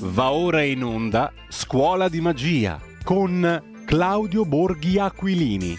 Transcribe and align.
Va 0.00 0.30
ora 0.30 0.62
in 0.62 0.84
onda 0.84 1.32
Scuola 1.48 2.08
di 2.08 2.20
Magia 2.20 2.80
con 3.02 3.82
Claudio 3.84 4.44
Borghi 4.44 4.96
Aquilini. 4.96 5.76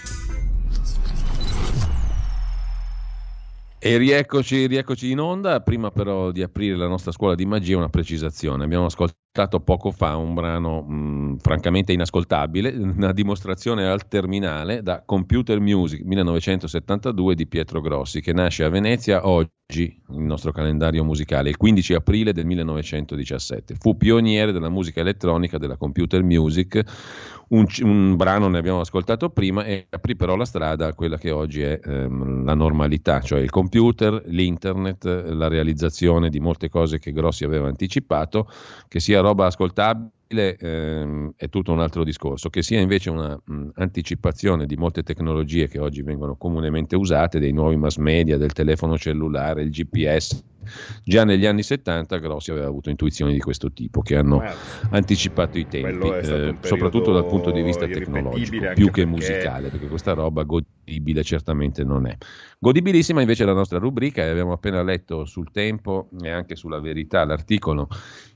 E 3.79 3.97
rieccoci, 3.97 4.67
rieccoci 4.67 5.11
in 5.11 5.19
onda. 5.19 5.61
Prima 5.61 5.89
però 5.89 6.31
di 6.31 6.41
aprire 6.41 6.75
la 6.75 6.87
nostra 6.87 7.13
scuola 7.13 7.33
di 7.33 7.45
magia, 7.45 7.77
una 7.77 7.87
precisazione. 7.87 8.65
Abbiamo 8.65 8.85
ascoltato 8.85 9.17
poco 9.63 9.91
fa 9.91 10.15
un 10.15 10.33
brano 10.33 10.81
mh, 10.81 11.37
francamente 11.37 11.93
inascoltabile, 11.93 12.69
una 12.77 13.11
dimostrazione 13.11 13.87
al 13.87 14.07
terminale 14.07 14.81
da 14.81 15.03
Computer 15.05 15.59
Music 15.59 16.01
1972 16.03 17.35
di 17.35 17.47
Pietro 17.47 17.79
Grossi, 17.79 18.21
che 18.21 18.33
nasce 18.33 18.63
a 18.63 18.69
Venezia 18.69 19.27
oggi, 19.27 19.47
il 19.71 20.19
nostro 20.19 20.51
calendario 20.51 21.03
musicale, 21.03 21.49
il 21.49 21.57
15 21.57 21.93
aprile 21.93 22.33
del 22.33 22.45
1917. 22.45 23.75
Fu 23.79 23.97
pioniere 23.97 24.51
della 24.51 24.69
musica 24.69 25.01
elettronica 25.01 25.59
della 25.59 25.77
Computer 25.77 26.23
Music, 26.23 26.83
un, 27.49 27.65
un, 27.81 28.15
brano 28.15 28.47
ne 28.47 28.59
abbiamo 28.59 28.79
ascoltato 28.79 29.29
prima 29.29 29.63
e 29.63 29.87
aprì 29.89 30.15
però 30.15 30.35
la 30.35 30.45
strada 30.45 30.87
a 30.87 30.93
quella 30.93 31.17
che 31.17 31.31
oggi 31.31 31.61
è 31.61 31.79
ehm, 31.83 32.45
la 32.45 32.53
normalità, 32.53 33.21
cioè 33.21 33.39
il 33.39 33.49
computer, 33.49 34.21
l'internet, 34.27 35.05
la 35.05 35.47
realizzazione 35.47 36.29
di 36.29 36.39
molte 36.39 36.69
cose 36.69 36.99
che 36.99 37.11
Grossi 37.11 37.45
aveva 37.45 37.67
anticipato, 37.67 38.47
che 38.87 38.99
sia 38.99 39.18
roba 39.21 39.45
ascoltabile 39.45 40.57
ehm, 40.57 41.33
è 41.35 41.49
tutto 41.49 41.71
un 41.71 41.79
altro 41.79 42.03
discorso, 42.03 42.49
che 42.49 42.61
sia 42.61 42.79
invece 42.79 43.09
un'anticipazione 43.09 44.65
di 44.65 44.75
molte 44.75 45.03
tecnologie 45.03 45.67
che 45.67 45.79
oggi 45.79 46.01
vengono 46.01 46.35
comunemente 46.35 46.95
usate, 46.95 47.39
dei 47.39 47.51
nuovi 47.51 47.77
mass 47.77 47.97
media, 47.97 48.37
del 48.37 48.53
telefono 48.53 48.97
cellulare, 48.97 49.63
il 49.63 49.71
GPS 49.71 50.43
Già 51.03 51.23
negli 51.23 51.45
anni 51.45 51.63
70 51.63 52.17
Grossi 52.17 52.51
aveva 52.51 52.67
avuto 52.67 52.89
intuizioni 52.89 53.33
di 53.33 53.39
questo 53.39 53.71
tipo 53.71 54.01
che 54.01 54.15
hanno 54.15 54.43
eh, 54.43 54.51
anticipato 54.91 55.57
i 55.57 55.67
tempi, 55.67 56.07
eh, 56.07 56.55
soprattutto 56.61 57.11
dal 57.11 57.27
punto 57.27 57.51
di 57.51 57.61
vista 57.61 57.87
tecnologico, 57.87 58.73
più 58.73 58.85
che 58.85 58.91
perché... 58.91 59.05
musicale, 59.05 59.69
perché 59.69 59.87
questa 59.87 60.13
roba 60.13 60.43
godibile 60.43 61.23
certamente 61.23 61.83
non 61.83 62.07
è. 62.07 62.17
Godibilissima 62.57 63.21
invece 63.21 63.45
la 63.45 63.53
nostra 63.53 63.79
rubrica 63.79 64.23
e 64.23 64.29
abbiamo 64.29 64.51
appena 64.51 64.83
letto 64.83 65.25
sul 65.25 65.51
tempo 65.51 66.09
e 66.21 66.29
anche 66.29 66.55
sulla 66.55 66.79
verità 66.79 67.23
l'articolo 67.23 67.87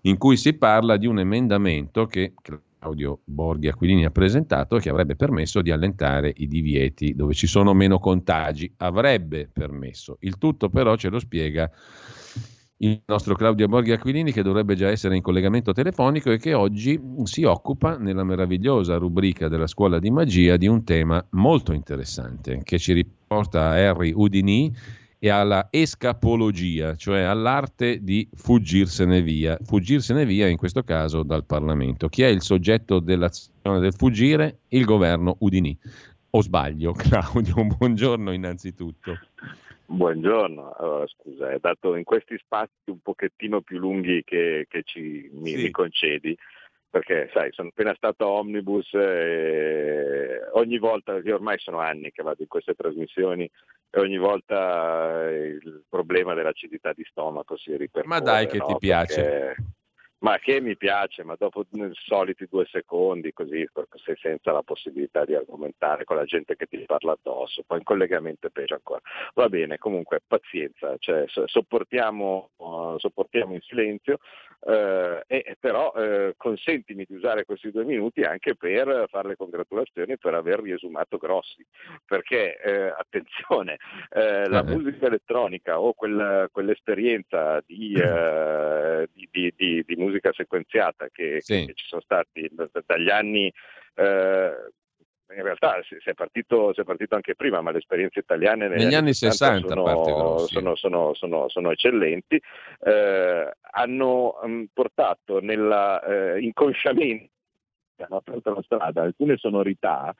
in 0.01 0.17
cui 0.17 0.37
si 0.37 0.53
parla 0.53 0.97
di 0.97 1.07
un 1.07 1.19
emendamento 1.19 2.05
che 2.05 2.33
Claudio 2.83 3.21
Borghi 3.23 3.69
Aquilini 3.69 4.03
ha 4.03 4.11
presentato 4.11 4.77
che 4.77 4.89
avrebbe 4.89 5.15
permesso 5.15 5.61
di 5.61 5.71
allentare 5.71 6.33
i 6.35 6.47
divieti 6.47 7.15
dove 7.15 7.33
ci 7.33 7.47
sono 7.47 7.73
meno 7.73 7.97
contagi. 7.97 8.73
Avrebbe 8.77 9.49
permesso. 9.51 10.17
Il 10.19 10.37
tutto 10.37 10.69
però 10.69 10.97
ce 10.97 11.07
lo 11.07 11.19
spiega 11.19 11.71
il 12.83 13.01
nostro 13.05 13.33
Claudio 13.35 13.67
Borghi 13.67 13.93
Aquilini 13.93 14.33
che 14.33 14.43
dovrebbe 14.43 14.75
già 14.75 14.89
essere 14.89 15.15
in 15.15 15.21
collegamento 15.21 15.71
telefonico 15.71 16.31
e 16.31 16.37
che 16.37 16.53
oggi 16.53 16.99
si 17.23 17.43
occupa 17.43 17.97
nella 17.97 18.25
meravigliosa 18.25 18.97
rubrica 18.97 19.47
della 19.47 19.67
scuola 19.67 19.99
di 19.99 20.11
magia 20.11 20.57
di 20.57 20.67
un 20.67 20.83
tema 20.83 21.25
molto 21.31 21.71
interessante 21.71 22.59
che 22.63 22.77
ci 22.77 22.91
riporta 22.91 23.69
a 23.69 23.89
Harry 23.89 24.11
Houdini 24.11 24.75
e 25.17 25.29
alla 25.29 25.67
escapologia, 25.69 26.95
cioè 26.95 27.21
all'arte 27.21 28.03
di 28.03 28.27
fuggirsene 28.33 29.21
via. 29.21 29.57
Fuggirsene 29.63 30.25
via 30.25 30.47
in 30.47 30.57
questo 30.57 30.83
caso 30.83 31.23
dal 31.23 31.45
Parlamento. 31.45 32.09
Chi 32.09 32.23
è 32.23 32.27
il 32.27 32.41
soggetto 32.41 32.99
dell'azione 32.99 33.79
del 33.79 33.93
fuggire? 33.93 34.59
Il 34.67 34.83
governo 34.83 35.37
Udini. 35.39 35.77
O 36.31 36.41
sbaglio, 36.41 36.91
Claudio? 36.97 37.63
Buongiorno 37.63 38.33
innanzitutto. 38.33 39.17
Buongiorno, 39.93 40.71
allora, 40.71 41.05
scusa, 41.05 41.51
è 41.51 41.59
dato 41.59 41.95
in 41.95 42.03
questi 42.03 42.35
spazi 42.39 42.89
un 42.89 42.99
pochettino 42.99 43.61
più 43.61 43.77
lunghi 43.77 44.23
che, 44.23 44.65
che 44.67 44.81
ci, 44.83 45.29
mi, 45.33 45.51
sì. 45.51 45.63
mi 45.63 45.69
concedi, 45.69 46.35
perché 46.89 47.29
sai, 47.31 47.51
sono 47.51 47.67
appena 47.67 47.93
stato 47.93 48.25
a 48.25 48.29
Omnibus 48.29 48.91
e 48.95 50.39
ogni 50.53 50.79
volta, 50.79 51.17
io 51.17 51.35
ormai 51.35 51.59
sono 51.59 51.77
anni 51.77 52.11
che 52.11 52.23
vado 52.23 52.41
in 52.41 52.47
queste 52.47 52.73
trasmissioni 52.73 53.47
e 53.91 53.99
ogni 53.99 54.17
volta 54.17 55.29
il 55.29 55.83
problema 55.87 56.33
dell'acidità 56.33 56.91
di 56.91 57.05
stomaco 57.07 57.55
si 57.55 57.69
ripercorre. 57.77 58.07
Ma 58.07 58.19
dai 58.19 58.47
che 58.47 58.57
no? 58.57 58.65
ti 58.65 58.75
piace. 58.79 59.21
Perché 59.21 59.63
ma 60.23 60.39
che 60.39 60.61
mi 60.61 60.77
piace, 60.77 61.23
ma 61.23 61.35
dopo 61.37 61.65
i 61.69 61.91
soliti 61.93 62.47
due 62.49 62.65
secondi, 62.71 63.33
così 63.33 63.67
sei 64.03 64.15
senza 64.21 64.53
la 64.53 64.63
possibilità 64.63 65.25
di 65.25 65.35
argomentare 65.35 66.05
con 66.05 66.15
la 66.15 66.23
gente 66.23 66.55
che 66.55 66.65
ti 66.65 66.77
parla 66.85 67.11
addosso, 67.11 67.63
poi 67.67 67.79
in 67.79 67.83
collegamento 67.83 68.47
è 68.47 68.49
peggio 68.49 68.75
ancora. 68.75 69.01
Va 69.33 69.49
bene, 69.49 69.77
comunque 69.77 70.21
pazienza, 70.25 70.95
cioè, 70.97 71.25
sopportiamo, 71.27 72.51
uh, 72.55 72.97
sopportiamo 72.97 73.53
in 73.53 73.59
silenzio, 73.61 74.19
uh, 74.65 75.21
e, 75.27 75.57
però 75.59 75.91
uh, 75.93 76.33
consentimi 76.37 77.05
di 77.07 77.15
usare 77.15 77.45
questi 77.45 77.71
due 77.71 77.83
minuti 77.83 78.21
anche 78.21 78.55
per 78.55 79.05
fare 79.09 79.29
le 79.29 79.35
congratulazioni 79.35 80.17
per 80.17 80.33
aver 80.33 80.61
riesumato 80.61 81.17
Grossi, 81.17 81.65
perché 82.05 82.57
attenzione, 82.97 83.77
la 84.09 84.59
eh. 84.59 84.63
musica 84.63 85.07
elettronica 85.07 85.79
o 85.79 85.93
quel, 85.93 86.49
quell'esperienza 86.51 87.61
di, 87.65 87.93
di, 89.13 89.29
di, 89.31 89.53
di, 89.55 89.83
di 89.85 89.95
musica 89.95 90.23
musica 90.23 90.31
sequenziata 90.31 91.09
che, 91.11 91.41
sì. 91.41 91.65
che 91.65 91.73
ci 91.73 91.85
sono 91.85 92.01
stati 92.01 92.49
dagli 92.85 93.09
anni 93.09 93.51
eh, 93.95 94.71
in 95.35 95.43
realtà 95.43 95.81
si 95.83 95.95
è, 96.03 96.13
partito, 96.13 96.73
si 96.73 96.81
è, 96.81 96.83
partito, 96.83 97.15
anche 97.15 97.35
prima, 97.35 97.61
ma 97.61 97.71
le 97.71 97.79
esperienze 97.79 98.19
italiane 98.19 98.67
negli, 98.67 98.83
negli 98.83 98.95
anni 98.95 99.13
60 99.13 99.67
sono, 99.67 100.75
sono, 100.75 101.13
sono, 101.13 101.47
sono, 101.47 101.71
eccellenti, 101.71 102.41
eh, 102.81 103.51
hanno 103.71 104.39
um, 104.41 104.67
portato 104.71 105.39
nell'inconsciamento, 105.39 107.23
eh, 107.97 108.03
hanno 108.03 108.17
aperto 108.17 108.53
la 108.53 108.61
strada. 108.61 109.01
Alcune 109.01 109.37
sonorità 109.37 110.13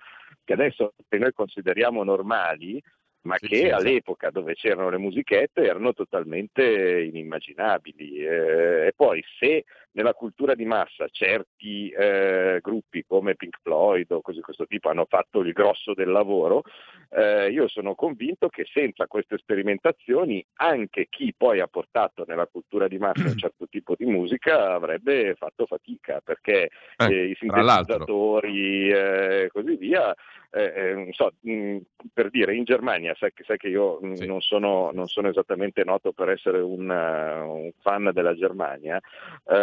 che 0.44 0.54
adesso 0.54 0.94
noi 1.10 1.34
consideriamo 1.34 2.04
normali, 2.04 2.82
ma 3.22 3.36
sì, 3.38 3.48
che 3.48 3.56
sì, 3.56 3.70
all'epoca 3.70 4.30
dove 4.32 4.54
c'erano 4.54 4.90
le 4.90 4.98
musichette 4.98 5.62
erano 5.64 5.94
totalmente 5.94 7.04
inimmaginabili. 7.04 8.18
Eh, 8.18 8.88
e 8.88 8.94
poi 8.96 9.24
se 9.40 9.64
nella 9.94 10.14
cultura 10.14 10.56
di 10.56 10.66
massa 10.66 11.08
certi 11.10 11.90
eh, 11.90 12.60
gruppi 12.62 13.04
come 13.08 13.36
Pink 13.36 13.60
Floyd 13.62 14.12
o 14.12 14.22
cose 14.22 14.38
di 14.38 14.44
questo 14.44 14.66
tipo 14.66 14.90
hanno 14.90 15.06
fatto 15.08 15.40
il 15.40 15.52
grosso 15.52 15.94
del 15.94 16.10
lavoro, 16.10 16.64
eh, 17.10 17.50
io 17.52 17.68
sono 17.68 17.96
convinto 17.96 18.50
che 18.50 18.66
senza 18.72 19.08
queste 19.08 19.38
sperimentazioni 19.38 20.44
anche 20.56 21.08
chi 21.10 21.34
poi 21.36 21.60
ha 21.60 21.68
portato 21.68 22.26
nella 22.28 22.48
cultura 22.48 22.88
di 22.88 22.98
massa 22.98 23.24
un 23.24 23.38
certo 23.38 23.68
tipo 23.68 23.96
di 23.98 24.06
musica 24.06 24.74
avrebbe 24.74 25.36
fatto 25.36 25.66
fatica 25.66 26.22
perché 26.24 26.70
eh, 26.98 27.06
eh 27.06 27.26
i 27.26 27.36
sintetizzatori 27.36 28.90
e 28.90 29.50
così 29.52 29.76
via 29.76 30.14
eh, 30.56 30.72
eh, 30.76 30.94
non 30.94 31.12
so, 31.14 31.34
mh, 31.40 31.52
mm, 31.52 31.78
per 32.14 32.30
dire, 32.30 32.54
in 32.54 32.64
Germania, 32.64 33.16
sai, 33.18 33.34
sai 33.44 33.58
che 33.58 33.70
io 33.70 33.98
mh, 34.00 34.08
mm, 34.08 34.14
sì. 34.14 34.26
non, 34.28 34.40
sono, 34.40 34.92
non, 34.94 35.08
sono, 35.08 35.28
esattamente 35.28 35.84
noto 35.84 36.12
per 36.12 36.30
essere 36.30 36.60
un, 36.60 36.88
uh, 36.88 37.64
un 37.64 37.72
fan 37.82 38.12
della 38.14 38.36
Germania, 38.36 39.02
uh, 39.46 39.54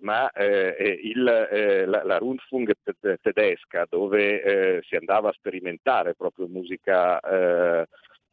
ma 0.00 0.30
uh, 0.34 0.82
il, 1.02 1.22
la, 1.22 2.04
la 2.04 2.18
Rundfunk 2.18 2.72
tedesca, 3.20 3.86
dove 3.88 4.82
si 4.82 4.96
andava 4.96 5.30
a 5.30 5.32
sperimentare 5.32 6.14
proprio 6.14 6.46
musica 6.48 7.20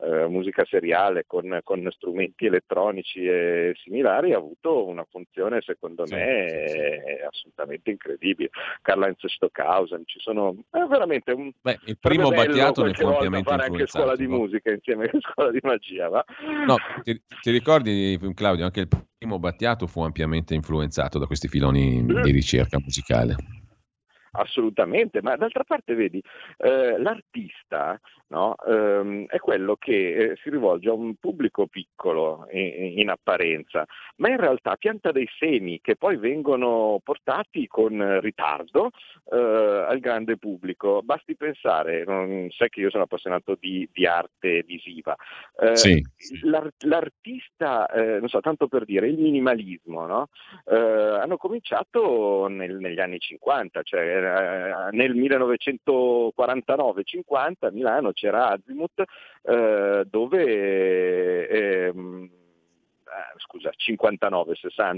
eh, 0.01 0.27
musica 0.27 0.65
seriale 0.65 1.25
con, 1.27 1.59
con, 1.63 1.85
strumenti 1.91 2.45
elettronici 2.45 3.25
e 3.25 3.73
similari 3.83 4.33
ha 4.33 4.37
avuto 4.37 4.87
una 4.87 5.05
funzione 5.09 5.61
secondo 5.61 6.05
sì, 6.05 6.15
me 6.15 6.45
sì, 6.67 6.73
sì. 6.73 7.25
assolutamente 7.27 7.91
incredibile. 7.91 8.49
Karl-Heinz 8.81 9.25
Stockhausen, 9.25 10.03
ci 10.05 10.19
sono 10.19 10.55
è 10.69 10.79
veramente 10.87 11.31
un... 11.31 11.51
Beh, 11.61 11.79
il 11.85 11.97
primo 11.99 12.29
Battiato 12.29 12.83
ne 12.83 12.93
fu 12.93 13.07
ampiamente 13.07 13.49
fare 13.49 13.63
anche 13.65 13.87
scuola 13.87 14.15
di 14.15 14.27
musica 14.27 14.71
insieme 14.71 15.05
a 15.05 15.11
scuola 15.19 15.51
di 15.51 15.59
magia, 15.63 16.07
va? 16.07 16.23
No, 16.65 16.77
ti, 17.03 17.21
ti 17.41 17.51
ricordi 17.51 18.17
Claudio, 18.33 18.65
anche 18.65 18.81
il 18.81 18.87
primo 19.17 19.37
Battiato 19.37 19.85
fu 19.85 20.01
ampiamente 20.01 20.53
influenzato 20.53 21.19
da 21.19 21.25
questi 21.25 21.47
filoni 21.47 22.05
di 22.05 22.31
ricerca 22.31 22.79
musicale 22.79 23.35
assolutamente, 24.31 25.21
ma 25.21 25.35
d'altra 25.35 25.63
parte 25.63 25.93
vedi, 25.95 26.21
eh, 26.57 26.97
l'artista 26.97 27.99
no, 28.29 28.55
ehm, 28.57 29.25
è 29.27 29.39
quello 29.39 29.75
che 29.75 30.13
eh, 30.13 30.35
si 30.41 30.49
rivolge 30.49 30.89
a 30.89 30.93
un 30.93 31.15
pubblico 31.15 31.67
piccolo 31.67 32.47
in, 32.51 32.99
in, 32.99 33.09
apparenza, 33.09 33.85
ma 34.17 34.29
in 34.29 34.37
realtà 34.37 34.75
pianta 34.75 35.11
dei 35.11 35.27
semi 35.37 35.79
che 35.81 35.95
poi 35.95 36.17
vengono 36.17 36.99
portati 37.03 37.67
con 37.67 38.19
ritardo 38.21 38.91
eh, 39.31 39.35
al 39.87 39.99
grande 39.99 40.37
pubblico. 40.37 41.01
Basti 41.03 41.35
pensare, 41.35 42.03
non, 42.05 42.47
sai 42.51 42.69
che 42.69 42.81
io 42.81 42.89
sono 42.89 43.03
appassionato 43.03 43.57
di, 43.59 43.87
di 43.91 44.05
arte 44.05 44.63
visiva, 44.63 45.15
eh, 45.59 45.75
sì. 45.75 46.03
l'art, 46.43 46.83
l'artista, 46.83 47.87
eh, 47.87 48.19
non 48.19 48.29
so, 48.29 48.39
tanto 48.41 48.67
per 48.67 48.85
dire, 48.85 49.07
il 49.07 49.17
minimalismo, 49.17 50.05
no? 50.05 50.29
Eh, 50.65 50.75
hanno 50.75 51.37
cominciato 51.37 52.47
nel, 52.47 52.77
negli 52.77 52.99
anni 52.99 53.19
50, 53.19 53.81
cioè 53.83 54.18
nel 54.19 55.15
1949-50 55.15 57.53
a 57.59 57.71
Milano 57.71 58.11
c'era 58.11 58.49
Azimuth 58.49 59.01
eh, 59.43 60.03
dove 60.09 61.47
eh, 63.09 63.39
scusa, 63.39 63.71
59-60, 63.75 64.97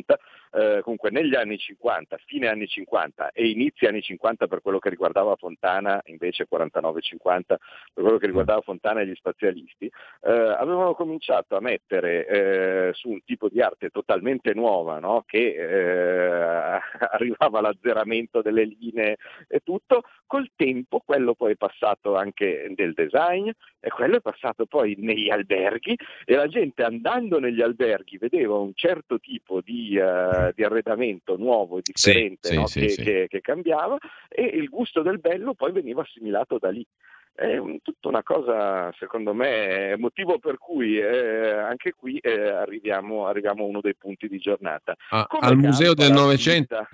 eh, 0.53 0.81
comunque 0.81 1.11
negli 1.11 1.35
anni 1.35 1.57
50, 1.57 2.17
fine 2.25 2.47
anni 2.49 2.67
50 2.67 3.31
e 3.31 3.49
inizi 3.49 3.85
anni 3.85 4.01
50 4.01 4.47
per 4.47 4.61
quello 4.61 4.79
che 4.79 4.89
riguardava 4.89 5.35
Fontana, 5.35 6.01
invece 6.05 6.47
49-50 6.51 7.43
per 7.47 7.57
quello 7.93 8.17
che 8.17 8.25
riguardava 8.25 8.61
Fontana 8.61 9.01
e 9.01 9.07
gli 9.07 9.15
spazialisti, 9.15 9.85
eh, 9.85 10.31
avevano 10.31 10.93
cominciato 10.93 11.55
a 11.55 11.61
mettere 11.61 12.27
eh, 12.27 12.93
su 12.93 13.09
un 13.09 13.23
tipo 13.23 13.47
di 13.47 13.61
arte 13.61 13.89
totalmente 13.89 14.53
nuova, 14.53 14.99
no? 14.99 15.23
che 15.25 15.55
eh, 15.55 16.79
arrivava 17.11 17.59
all'azzeramento 17.59 18.41
delle 18.41 18.65
linee 18.65 19.17
e 19.47 19.61
tutto, 19.63 20.03
col 20.25 20.49
tempo 20.55 21.01
quello 21.05 21.33
poi 21.33 21.53
è 21.53 21.55
passato 21.55 22.15
anche 22.15 22.73
nel 22.75 22.93
design 22.93 23.49
e 23.79 23.89
quello 23.89 24.17
è 24.17 24.21
passato 24.21 24.65
poi 24.65 24.95
negli 24.97 25.29
alberghi 25.29 25.97
e 26.25 26.35
la 26.35 26.47
gente 26.47 26.83
andando 26.83 27.39
negli 27.39 27.61
alberghi 27.61 28.00
vedeva 28.17 28.57
un 28.57 28.71
certo 28.73 29.19
tipo 29.19 29.61
di, 29.61 29.97
uh, 29.97 30.51
di 30.53 30.63
arredamento 30.63 31.37
nuovo 31.37 31.77
e 31.77 31.81
differente 31.83 32.49
sì, 32.49 32.55
no? 32.55 32.67
sì, 32.67 32.79
che, 32.81 32.89
sì. 32.89 33.03
Che, 33.03 33.27
che 33.29 33.41
cambiava 33.41 33.97
e 34.29 34.43
il 34.43 34.69
gusto 34.69 35.01
del 35.01 35.19
bello 35.19 35.53
poi 35.53 35.71
veniva 35.71 36.01
assimilato 36.01 36.57
da 36.59 36.69
lì 36.69 36.85
è 37.33 37.57
tutta 37.81 38.09
una 38.09 38.23
cosa, 38.23 38.91
secondo 38.99 39.33
me, 39.33 39.95
motivo 39.97 40.37
per 40.37 40.57
cui 40.57 40.97
eh, 40.97 41.51
anche 41.51 41.93
qui 41.93 42.17
eh, 42.17 42.49
arriviamo, 42.49 43.25
arriviamo, 43.25 43.63
a 43.63 43.67
uno 43.67 43.81
dei 43.81 43.95
punti 43.95 44.27
di 44.27 44.37
giornata. 44.37 44.95
Ah, 45.09 45.25
al 45.39 45.57
Museo 45.57 45.93
del 45.93 46.11
Novecento 46.11 46.87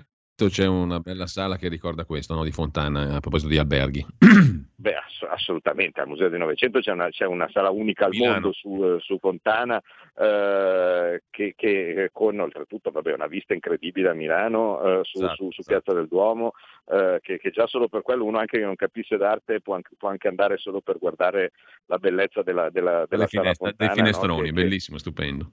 c'è 0.46 0.68
una 0.68 1.00
bella 1.00 1.26
sala 1.26 1.58
che 1.58 1.68
ricorda 1.68 2.06
questo, 2.06 2.36
no? 2.36 2.44
di 2.44 2.52
Fontana, 2.52 3.16
a 3.16 3.20
proposito 3.20 3.50
di 3.50 3.58
alberghi. 3.58 4.06
Beh, 4.80 4.96
ass- 4.96 5.28
assolutamente, 5.28 6.00
al 6.00 6.08
Museo 6.08 6.30
del 6.30 6.38
Novecento 6.38 6.80
c'è 6.80 6.92
una, 6.92 7.10
c'è 7.10 7.26
una 7.26 7.50
sala 7.52 7.72
unica 7.72 8.06
al 8.06 8.12
Milano. 8.12 8.34
mondo 8.34 8.54
su, 8.54 9.00
su 9.00 9.18
Fontana, 9.18 9.82
eh, 10.16 11.24
che, 11.32 11.54
che, 11.56 12.10
con 12.14 12.40
oltretutto 12.40 12.92
vabbè, 12.92 13.14
una 13.14 13.26
vista 13.26 13.56
incredibile 13.56 14.10
a 14.10 14.14
Milano, 14.14 14.82
eh, 14.82 15.00
su, 15.04 15.18
esatto, 15.18 15.36
su, 15.36 15.52
su 15.52 15.62
esatto. 15.62 15.82
Piazza 15.82 15.94
del 15.94 16.08
Duomo, 16.08 16.54
eh, 16.90 17.20
che, 17.22 17.38
che, 17.38 17.50
già 17.50 17.68
solo 17.68 17.88
per 17.88 18.02
quello 18.02 18.24
uno 18.24 18.38
anche 18.38 18.60
che 18.60 18.66
non 18.66 18.76
capisce 18.76 19.18
d'arte 19.18 19.62
può 19.62 19.76
anche, 19.76 19.90
può 19.98 20.10
anche 20.10 20.28
andare 20.28 20.58
solo 20.58 20.80
per 20.82 20.98
guardare 21.00 21.52
la 21.88 21.98
bellezza 21.98 22.44
della, 22.44 22.70
della, 22.70 23.06
della 23.10 23.28
sala 23.28 23.44
finestra, 23.44 23.68
Fontana. 23.68 23.94
Dei 23.94 24.04
finestroni, 24.04 24.48
no? 24.48 24.54
bellissimo, 24.54 24.98
stupendo. 24.98 25.52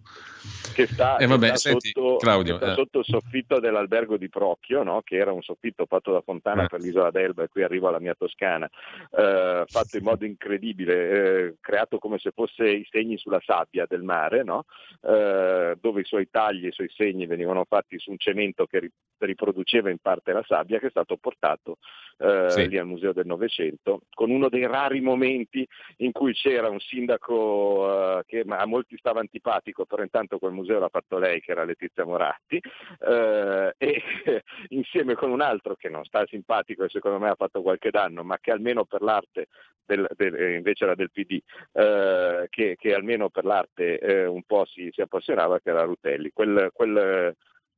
Che 0.75 0.87
sta, 0.87 1.17
eh, 1.17 1.27
vabbè, 1.27 1.49
sta, 1.49 1.57
senti, 1.57 1.91
sotto, 1.93 2.17
Claudio, 2.19 2.57
sta 2.57 2.75
sotto, 2.75 2.99
il 3.01 3.05
soffitto 3.05 3.59
dell'albergo 3.59 4.17
di 4.17 4.29
Procchio, 4.29 4.74
no? 4.83 5.03
che 5.03 5.17
era 5.17 5.33
un 5.33 5.43
soffitto 5.43 5.87
fatto 5.87 6.13
da 6.13 6.21
Fontana 6.21 6.67
per 6.67 6.81
l'isola 6.81 7.11
d'Elba 7.11 7.45
e 7.45 7.49
qui 7.49 7.63
arrivo 7.63 7.89
alla 7.89 8.01
mia 8.01 8.15
Toscana 8.15 8.69
eh, 9.11 9.65
fatto 9.67 9.97
in 9.97 10.03
modo 10.03 10.25
incredibile, 10.25 11.11
eh, 11.11 11.55
creato 11.61 11.99
come 11.99 12.19
se 12.19 12.31
fosse 12.33 12.69
i 12.69 12.87
segni 12.91 13.19
sulla 13.19 13.41
sabbia 13.45 13.87
del 13.89 14.03
mare, 14.03 14.43
no? 14.43 14.65
eh, 15.03 15.77
dove 15.81 16.01
i 16.01 16.05
suoi 16.05 16.29
tagli 16.31 16.65
e 16.65 16.69
i 16.69 16.73
suoi 16.73 16.91
segni 16.95 17.27
venivano 17.27 17.65
fatti 17.65 17.99
su 17.99 18.11
un 18.11 18.19
cemento 18.19 18.67
che 18.67 18.91
riproduceva 19.19 19.91
in 19.91 19.99
parte 19.99 20.33
la 20.33 20.45
sabbia, 20.47 20.79
che 20.79 20.89
è 20.89 20.91
stato 20.91 21.17
portato 21.17 21.79
eh, 22.19 22.51
sì. 22.51 22.69
lì 22.69 22.79
al 22.79 22.87
Museo 22.87 23.13
del 23.13 23.27
Novecento, 23.27 24.03
con 24.13 24.31
uno 24.31 24.49
dei 24.49 24.67
rari 24.67 25.01
momenti 25.01 25.67
in 25.99 26.13
cui 26.13 26.33
c'era 26.33 26.69
un 26.69 26.81
sindaco 26.81 28.19
eh, 28.19 28.23
che 28.27 28.45
a 28.47 28.67
molti 28.67 28.97
stava 28.97 29.21
antipatico, 29.21 29.85
però 29.85 30.03
intanto 30.03 30.39
quel 30.39 30.53
museo 30.53 30.79
l'ha 30.79 30.89
fatto 30.89 31.19
lei, 31.19 31.41
che 31.41 31.53
era 31.53 31.65
Letizia 31.65 32.05
Moratti, 32.05 32.61
eh, 33.01 33.75
e 33.79 34.03
insieme 34.69 35.15
con 35.15 35.31
un 35.31 35.41
altro 35.41 35.75
che 35.75 35.89
non 35.89 36.05
sta 36.05 36.25
simpatico 36.27 36.85
e 36.85 36.89
secondo 36.89 37.19
me 37.19 37.29
ha 37.29 37.35
fatto 37.35 37.63
qualche 37.63 37.91
danno, 37.91 38.23
ma 38.23 38.39
che 38.39 38.51
almeno 38.51 38.85
per 38.85 39.03
l'arte, 39.03 39.49
del, 39.85 40.07
del, 40.17 40.35
eh, 40.35 40.55
invece 40.55 40.85
era 40.85 40.95
del 40.95 41.11
PD, 41.11 41.39
eh, 41.73 42.47
che, 42.49 42.77
che, 42.79 42.95
almeno 42.95 43.31
per 43.31 43.45
l'arte 43.45 43.99
eh, 43.99 44.27
un 44.27 44.43
po' 44.45 44.65
si, 44.67 44.89
si, 44.93 45.01
appassionava, 45.01 45.61
che 45.61 45.71
era 45.71 45.85
Rutelli. 45.85 46.31
Quel, 46.33 46.71
quel, 46.73 47.35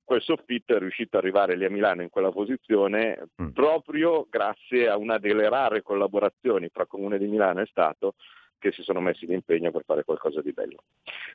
quel 0.06 0.22
soffitto 0.22 0.76
è 0.76 0.78
riuscito 0.78 1.16
ad 1.16 1.24
arrivare 1.24 1.56
lì 1.56 1.64
a 1.64 1.70
Milano 1.70 2.02
in 2.02 2.10
quella 2.10 2.30
posizione 2.30 3.28
mm. 3.42 3.48
proprio 3.48 4.26
grazie 4.30 4.88
a 4.88 4.96
una 4.96 5.18
delle 5.18 5.48
rare 5.48 5.82
collaborazioni 5.82 6.70
tra 6.70 6.86
Comune 6.86 7.18
di 7.18 7.26
Milano 7.26 7.60
e 7.60 7.66
Stato 7.66 8.14
che 8.58 8.72
si 8.72 8.82
sono 8.82 9.00
messi 9.00 9.26
d'impegno 9.26 9.70
per 9.70 9.82
fare 9.84 10.04
qualcosa 10.04 10.40
di 10.40 10.52
bello. 10.52 10.82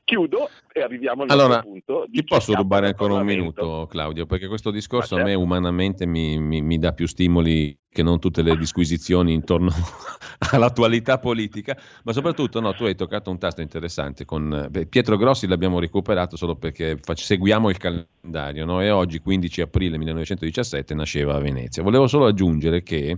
Chiudo 0.03 0.49
e 0.71 0.81
arriviamo 0.81 1.23
al 1.23 1.29
allora, 1.29 1.61
punto. 1.61 2.05
Ti 2.11 2.23
posso 2.23 2.53
rubare 2.53 2.87
ancora 2.87 3.13
un 3.13 3.25
minuto, 3.25 3.87
Claudio, 3.89 4.25
perché 4.25 4.47
questo 4.47 4.71
discorso 4.71 5.15
a 5.15 5.23
me 5.23 5.33
umanamente 5.33 6.05
mi, 6.05 6.39
mi, 6.39 6.61
mi 6.61 6.77
dà 6.77 6.93
più 6.93 7.07
stimoli 7.07 7.77
che 7.93 8.03
non 8.03 8.19
tutte 8.19 8.41
le 8.41 8.55
disquisizioni 8.55 9.33
intorno 9.33 9.69
all'attualità 10.51 11.19
politica, 11.19 11.77
ma 12.03 12.13
soprattutto 12.13 12.61
no, 12.61 12.73
tu 12.73 12.85
hai 12.85 12.95
toccato 12.95 13.29
un 13.29 13.37
tasto 13.37 13.61
interessante. 13.61 14.23
Con, 14.23 14.67
beh, 14.69 14.87
Pietro 14.87 15.17
Grossi 15.17 15.45
l'abbiamo 15.45 15.79
recuperato 15.79 16.37
solo 16.37 16.55
perché 16.55 16.97
fac- 17.01 17.19
seguiamo 17.19 17.69
il 17.69 17.77
calendario 17.77 18.65
no? 18.65 18.81
e 18.81 18.89
oggi, 18.89 19.19
15 19.19 19.61
aprile 19.61 19.97
1917, 19.97 20.93
nasceva 20.93 21.35
a 21.35 21.39
Venezia. 21.39 21.83
Volevo 21.83 22.07
solo 22.07 22.27
aggiungere 22.27 22.81
che 22.81 23.17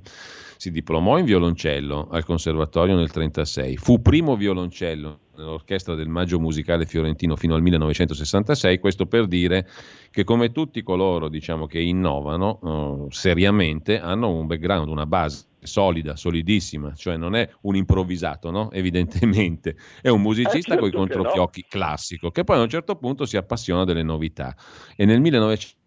si 0.64 0.72
diplomò 0.72 1.18
in 1.18 1.26
violoncello 1.26 2.08
al 2.10 2.24
conservatorio 2.24 2.96
nel 2.96 3.10
1936, 3.14 3.76
fu 3.76 4.02
primo 4.02 4.38
violoncello 4.38 5.20
nell'orchestra 5.36 5.94
del 5.94 6.08
Maggio 6.08 6.40
Musicale 6.40 6.86
Fiorentino 6.86 7.36
fino 7.36 7.54
al 7.56 7.62
1966, 7.62 8.80
questo 8.80 9.06
per 9.06 9.28
dire 9.28 9.68
che 10.10 10.24
come 10.24 10.54
tutti 10.54 10.82
coloro 10.82 11.28
diciamo, 11.28 11.68
che 11.68 11.82
innovano 11.82 12.60
uh, 12.62 13.12
seriamente 13.12 14.00
hanno 14.00 14.30
un 14.30 14.48
background, 14.48 14.88
una 14.88 15.06
base 15.06 15.48
solida, 15.60 16.16
solidissima, 16.16 16.94
cioè 16.94 17.18
non 17.18 17.36
è 17.36 17.50
un 17.64 17.76
improvvisato, 17.76 18.50
no? 18.50 18.72
evidentemente, 18.72 19.76
è 20.02 20.08
un 20.08 20.22
musicista 20.22 20.58
eh, 20.58 20.62
certo 20.62 20.80
con 20.80 20.88
i 20.88 20.92
controfiocchi 20.94 21.60
no. 21.64 21.68
classico, 21.70 22.32
che 22.32 22.46
poi 22.46 22.60
a 22.60 22.62
un 22.62 22.70
certo 22.70 22.96
punto 22.96 23.26
si 23.26 23.36
appassiona 23.36 23.84
delle 23.84 24.04
novità 24.04 24.56
e 24.96 25.04
nel 25.04 25.20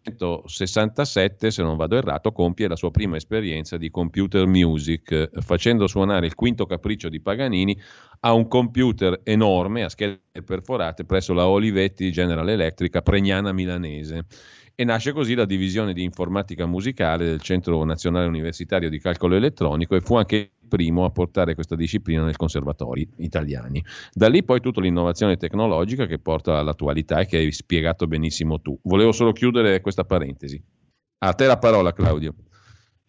1967, 0.06 1.50
se 1.50 1.62
non 1.62 1.76
vado 1.76 1.96
errato, 1.96 2.32
compie 2.32 2.68
la 2.68 2.76
sua 2.76 2.90
prima 2.90 3.16
esperienza 3.16 3.76
di 3.76 3.90
computer 3.90 4.46
music, 4.46 5.40
facendo 5.40 5.86
suonare 5.86 6.26
il 6.26 6.34
quinto 6.34 6.66
capriccio 6.66 7.08
di 7.08 7.20
Paganini 7.20 7.78
a 8.20 8.32
un 8.32 8.46
computer 8.48 9.20
enorme 9.24 9.84
a 9.84 9.88
schede 9.88 10.20
perforate 10.44 11.04
presso 11.04 11.32
la 11.32 11.46
Olivetti 11.48 12.10
General 12.10 12.48
Electric 12.48 12.94
a 12.96 13.02
Pregnana 13.02 13.52
Milanese 13.52 14.26
e 14.78 14.84
nasce 14.84 15.12
così 15.12 15.34
la 15.34 15.46
divisione 15.46 15.94
di 15.94 16.02
informatica 16.02 16.66
musicale 16.66 17.24
del 17.24 17.40
Centro 17.40 17.82
Nazionale 17.82 18.26
Universitario 18.26 18.90
di 18.90 19.00
Calcolo 19.00 19.34
Elettronico 19.34 19.96
e 19.96 20.02
fu 20.02 20.16
anche 20.16 20.36
il 20.36 20.68
primo 20.68 21.06
a 21.06 21.10
portare 21.10 21.54
questa 21.54 21.74
disciplina 21.74 22.24
nei 22.24 22.36
conservatori 22.36 23.08
italiani. 23.16 23.82
Da 24.12 24.28
lì 24.28 24.44
poi 24.44 24.60
tutta 24.60 24.82
l'innovazione 24.82 25.38
tecnologica 25.38 26.04
che 26.04 26.18
porta 26.18 26.58
all'attualità 26.58 27.20
e 27.20 27.26
che 27.26 27.38
hai 27.38 27.52
spiegato 27.52 28.06
benissimo 28.06 28.60
tu. 28.60 28.78
Volevo 28.82 29.12
solo 29.12 29.32
chiudere 29.32 29.80
questa 29.80 30.04
parentesi. 30.04 30.62
A 31.20 31.32
te 31.32 31.46
la 31.46 31.56
parola 31.56 31.94
Claudio. 31.94 32.34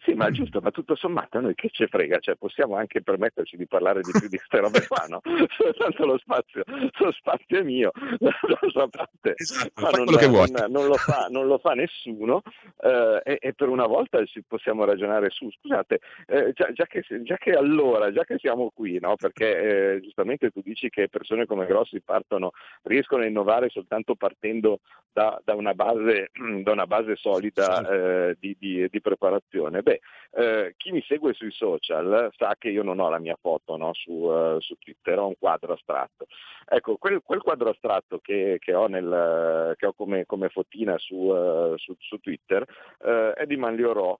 Sì, 0.08 0.14
ma 0.14 0.30
giusto, 0.30 0.60
ma 0.62 0.70
tutto 0.70 0.94
sommato 0.96 1.36
a 1.36 1.42
noi 1.42 1.54
che 1.54 1.68
ci 1.70 1.86
frega, 1.86 2.18
cioè 2.18 2.36
possiamo 2.36 2.76
anche 2.76 3.02
permetterci 3.02 3.58
di 3.58 3.66
parlare 3.66 4.00
di 4.00 4.10
più 4.10 4.26
di 4.26 4.38
queste 4.38 4.58
robe 4.58 4.86
qua, 4.86 5.04
no? 5.06 5.20
Soltanto 5.54 6.06
lo 6.06 6.16
spazio, 6.16 6.62
lo 6.66 7.12
spazio 7.12 7.58
è 7.58 7.62
mio, 7.62 7.90
la 8.18 8.32
sua 8.70 8.88
parte 8.88 9.34
esatto, 9.36 9.90
non, 9.96 10.04
non, 10.04 10.70
non, 10.70 10.86
lo 10.86 10.94
fa, 10.94 11.26
non, 11.28 11.46
lo 11.46 11.58
fa, 11.58 11.74
nessuno 11.74 12.40
eh, 12.80 13.20
e, 13.22 13.38
e, 13.38 13.52
per 13.52 13.68
una 13.68 13.86
volta 13.86 14.24
ci 14.24 14.42
possiamo 14.46 14.84
ragionare 14.84 15.28
su, 15.28 15.50
scusate, 15.50 16.00
eh, 16.26 16.52
già, 16.54 16.72
già, 16.72 16.86
che, 16.86 17.04
già, 17.22 17.36
che, 17.36 17.50
allora, 17.50 18.10
già 18.10 18.24
che 18.24 18.38
siamo 18.38 18.70
qui, 18.74 18.98
no? 18.98 19.14
Perché 19.16 19.96
eh, 19.96 20.00
giustamente 20.00 20.50
tu 20.50 20.62
dici 20.62 20.88
che 20.88 21.10
persone 21.10 21.44
come 21.44 21.66
Grossi 21.66 22.00
partono, 22.00 22.52
riescono 22.84 23.24
a 23.24 23.26
innovare 23.26 23.68
soltanto 23.68 24.14
partendo 24.14 24.80
da, 25.12 25.40
da, 25.44 25.54
una, 25.54 25.74
base, 25.74 26.30
da 26.62 26.72
una, 26.72 26.86
base, 26.86 27.16
solida 27.16 27.86
eh, 27.88 28.36
di, 28.38 28.56
di, 28.58 28.88
di 28.88 29.00
preparazione. 29.00 29.82
Beh, 29.82 29.97
eh, 30.32 30.74
chi 30.76 30.92
mi 30.92 31.02
segue 31.02 31.32
sui 31.32 31.50
social 31.50 32.30
sa 32.36 32.54
che 32.58 32.68
io 32.68 32.82
non 32.82 33.00
ho 33.00 33.08
la 33.08 33.18
mia 33.18 33.36
foto 33.40 33.76
no, 33.76 33.92
su, 33.94 34.12
uh, 34.12 34.60
su, 34.60 34.74
Twitter, 34.78 35.18
ho 35.18 35.28
un 35.28 35.38
quadro 35.38 35.72
astratto. 35.72 36.26
Ecco, 36.66 36.96
quel, 36.96 37.22
quel 37.22 37.40
quadro 37.40 37.70
astratto 37.70 38.18
che, 38.18 38.58
che, 38.60 38.74
ho, 38.74 38.86
nel, 38.86 39.74
che 39.76 39.86
ho, 39.86 39.92
come, 39.92 40.26
come 40.26 40.48
fotina 40.48 40.98
su, 40.98 41.14
uh, 41.14 41.76
su, 41.76 41.94
su 41.98 42.18
Twitter 42.18 42.64
uh, 42.98 43.32
è 43.34 43.46
di 43.46 43.56
Manliorò, 43.56 44.18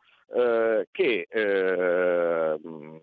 che 0.90 1.26
un 1.30 3.00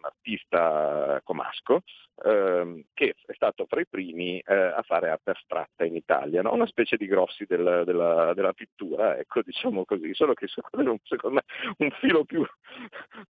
artista 0.00 1.20
comasco, 1.22 1.82
ehm, 2.24 2.82
che 2.94 3.14
è 3.26 3.32
stato 3.32 3.66
fra 3.66 3.80
i 3.80 3.86
primi 3.86 4.38
eh, 4.38 4.54
a 4.54 4.82
fare 4.82 5.10
arte 5.10 5.30
astratta 5.32 5.84
in 5.84 5.96
Italia, 5.96 6.42
no? 6.42 6.52
una 6.52 6.66
specie 6.66 6.96
di 6.96 7.06
grossi 7.06 7.44
del, 7.46 7.82
della, 7.84 8.32
della, 8.34 8.52
pittura, 8.52 9.16
ecco, 9.18 9.42
diciamo 9.42 9.84
così, 9.84 10.14
solo 10.14 10.34
che 10.34 10.46
secondo 10.48 10.96
me 11.30 11.42
un 11.78 11.90
filo 12.00 12.24
più, 12.24 12.44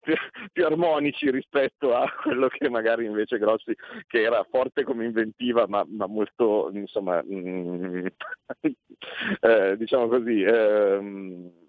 più, 0.01 0.15
più, 0.53 0.65
armonici 0.65 1.31
rispetto 1.31 1.95
a 1.95 2.11
quello 2.23 2.49
che 2.49 2.69
magari 2.69 3.05
invece 3.05 3.39
Grossi, 3.39 3.75
che 4.07 4.23
era 4.23 4.45
forte 4.49 4.85
come 4.85 5.05
inventiva, 5.05 5.67
ma, 5.67 5.85
ma 5.89 6.07
molto, 6.07 6.71
insomma, 6.73 7.23
mm, 7.23 8.07
eh, 9.41 9.77
diciamo 9.77 10.09
così, 10.09 10.43
eh, 10.43 10.99
si, 11.01 11.66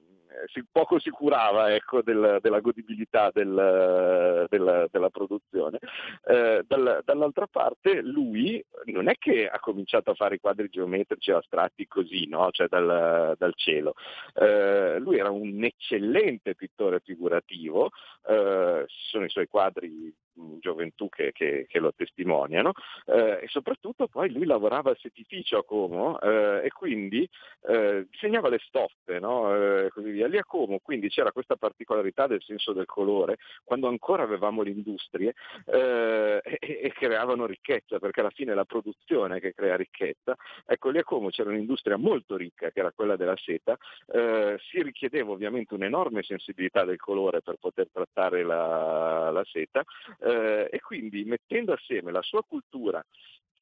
poco 0.72 1.00
si 1.00 1.10
curava 1.10 1.74
ecco, 1.74 2.02
del, 2.02 2.40
della 2.42 2.60
godibilità 2.60 3.30
del, 3.34 4.48
del, 4.50 4.88
della 4.92 5.10
produzione. 5.10 5.80
Eh, 6.26 6.64
dal, 6.66 7.02
dall'altra 7.04 7.48
parte 7.48 8.02
lui 8.02 8.64
non 8.86 9.08
è 9.08 9.14
che 9.18 9.48
ha 9.48 9.60
cominciato 9.60 10.12
a 10.12 10.16
fare 10.16 10.36
i 10.36 10.40
quadri 10.40 10.70
geometrici 10.70 11.32
astratti 11.32 11.88
così, 11.88 12.28
no? 12.28 12.50
cioè 12.52 12.68
dal, 12.68 13.36
dal 13.38 13.54
cielo. 13.56 13.94
Eh, 14.34 15.00
lui 15.00 15.18
era 15.18 15.30
un 15.30 15.64
eccellente 15.64 16.56
pittore 16.56 17.02
figurativo, 17.04 17.92
eh, 18.28 18.86
sono 18.88 19.26
i 19.26 19.30
suoi 19.30 19.48
quadri 19.48 20.14
gioventù 20.60 21.10
che, 21.10 21.32
che, 21.32 21.66
che 21.68 21.80
lo 21.80 21.94
testimoniano 21.94 22.74
eh, 23.06 23.40
e 23.42 23.48
soprattutto 23.48 24.08
poi 24.08 24.32
lui 24.32 24.46
lavorava 24.46 24.90
al 24.90 24.98
setificio 24.98 25.58
a 25.58 25.64
Como 25.64 26.20
eh, 26.20 26.62
e 26.66 26.70
quindi 26.72 27.28
eh, 27.68 28.08
disegnava 28.10 28.50
le 28.50 28.60
stoffe 28.60 29.20
no? 29.20 29.54
Eh, 29.56 29.90
così 29.90 30.12
via. 30.12 30.28
Lì 30.28 30.38
a 30.38 30.46
Como 30.46 30.80
quindi 30.80 31.10
c'era 31.10 31.32
questa 31.32 31.56
particolarità 31.56 32.28
del 32.28 32.42
senso 32.42 32.74
del 32.74 32.86
colore 32.86 33.38
quando 33.64 33.88
ancora 33.88 34.24
avevamo 34.24 34.62
le 34.62 34.70
industrie 34.72 35.34
eh, 35.66 36.42
e, 36.44 36.60
e, 36.60 36.92
creavano 36.94 37.46
ricchezza 37.46 38.00
perché 38.00 38.20
alla 38.20 38.30
fine 38.30 38.52
è 38.52 38.56
la 38.56 38.66
produzione 38.66 39.40
che 39.40 39.54
crea 39.54 39.76
ricchezza 39.76 40.36
ecco 40.66 40.90
lì 40.90 41.00
a 41.00 41.04
Como 41.04 41.30
c'era 41.30 41.50
un'industria 41.50 41.98
molto 41.98 42.36
ricca 42.36 42.70
che 42.72 42.80
era 42.80 42.92
quella 42.92 43.16
della 43.16 43.38
seta 43.38 43.78
eh, 44.12 44.58
si 44.70 44.82
richiedeva 44.82 45.32
ovviamente 45.32 45.74
un'enorme 45.74 46.24
sensibilità 46.24 46.84
del 46.86 46.98
colore 46.98 47.42
per 47.42 47.56
poter 47.60 47.88
trattare 47.92 48.44
la, 48.44 49.32
la 49.32 49.44
seta 49.46 49.84
eh, 50.28 50.68
e 50.70 50.80
quindi 50.82 51.24
mettendo 51.24 51.74
assieme 51.74 52.12
la 52.12 52.22
sua 52.22 52.44
cultura 52.44 53.04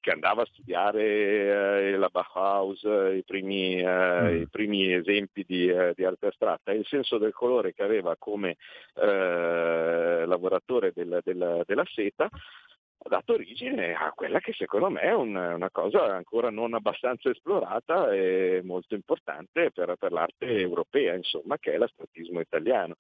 che 0.05 0.11
andava 0.11 0.43
a 0.43 0.45
studiare 0.45 1.03
eh, 1.03 1.97
la 1.97 2.09
Bauhaus, 2.09 2.83
i 2.83 3.23
primi, 3.25 3.79
eh, 3.79 4.21
mm. 4.21 4.41
i 4.41 4.47
primi 4.47 4.93
esempi 4.93 5.43
di, 5.47 5.67
eh, 5.67 5.93
di, 5.95 6.05
arte 6.05 6.27
astratta 6.27 6.71
e 6.71 6.75
il 6.75 6.85
senso 6.85 7.17
del 7.17 7.33
colore 7.33 7.73
che 7.73 7.81
aveva 7.81 8.15
come 8.15 8.57
eh, 8.93 10.23
lavoratore 10.27 10.91
del, 10.93 11.21
del, 11.23 11.63
della 11.65 11.85
seta, 11.91 12.29
dato 13.07 13.33
origine 13.33 13.93
a 13.93 14.11
quella 14.15 14.39
che 14.39 14.53
secondo 14.53 14.89
me 14.89 15.01
è 15.01 15.13
un, 15.13 15.35
una 15.35 15.69
cosa 15.69 16.15
ancora 16.15 16.49
non 16.49 16.73
abbastanza 16.73 17.29
esplorata 17.29 18.11
e 18.11 18.61
molto 18.63 18.95
importante 18.95 19.71
per, 19.71 19.95
per 19.99 20.11
l'arte 20.11 20.45
europea, 20.45 21.13
insomma, 21.13 21.57
che 21.59 21.73
è 21.73 21.77
l'astratismo 21.77 22.39
italiano. 22.39 22.95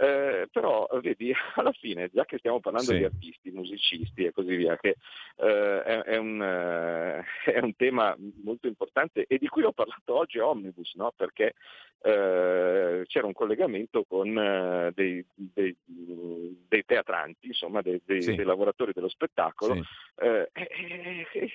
Eh, 0.00 0.48
però 0.50 0.88
vedi, 1.02 1.32
alla 1.56 1.72
fine, 1.72 2.08
già 2.12 2.24
che 2.24 2.38
stiamo 2.38 2.60
parlando 2.60 2.92
sì. 2.92 2.98
di 2.98 3.04
artisti, 3.04 3.50
musicisti 3.50 4.24
e 4.24 4.32
così 4.32 4.56
via, 4.56 4.76
che 4.78 4.96
eh, 5.36 5.82
è, 5.82 6.00
è, 6.02 6.16
un, 6.16 6.42
eh, 6.42 7.24
è, 7.52 7.58
un, 7.60 7.76
tema 7.76 8.16
molto 8.42 8.66
importante 8.66 9.26
e 9.28 9.38
di 9.38 9.48
cui 9.48 9.62
ho 9.62 9.72
parlato 9.72 10.14
oggi 10.14 10.38
a 10.38 10.46
Omnibus, 10.46 10.94
no? 10.94 11.12
perché 11.14 11.54
eh, 12.02 13.04
c'era 13.06 13.26
un 13.26 13.34
collegamento 13.34 14.04
con 14.08 14.36
eh, 14.36 14.90
dei, 14.94 15.22
dei, 15.34 15.76
dei, 15.84 16.84
teatranti, 16.86 17.48
insomma, 17.48 17.82
dei, 17.82 18.00
sì. 18.06 18.34
dei 18.34 18.44
lavoratori 18.44 18.92
dello 18.94 19.08
spettacolo 19.08 19.49
spettacolo, 19.50 19.74
sì. 19.74 19.82
eh, 20.22 20.50
eh, 20.52 21.26
eh, 21.32 21.50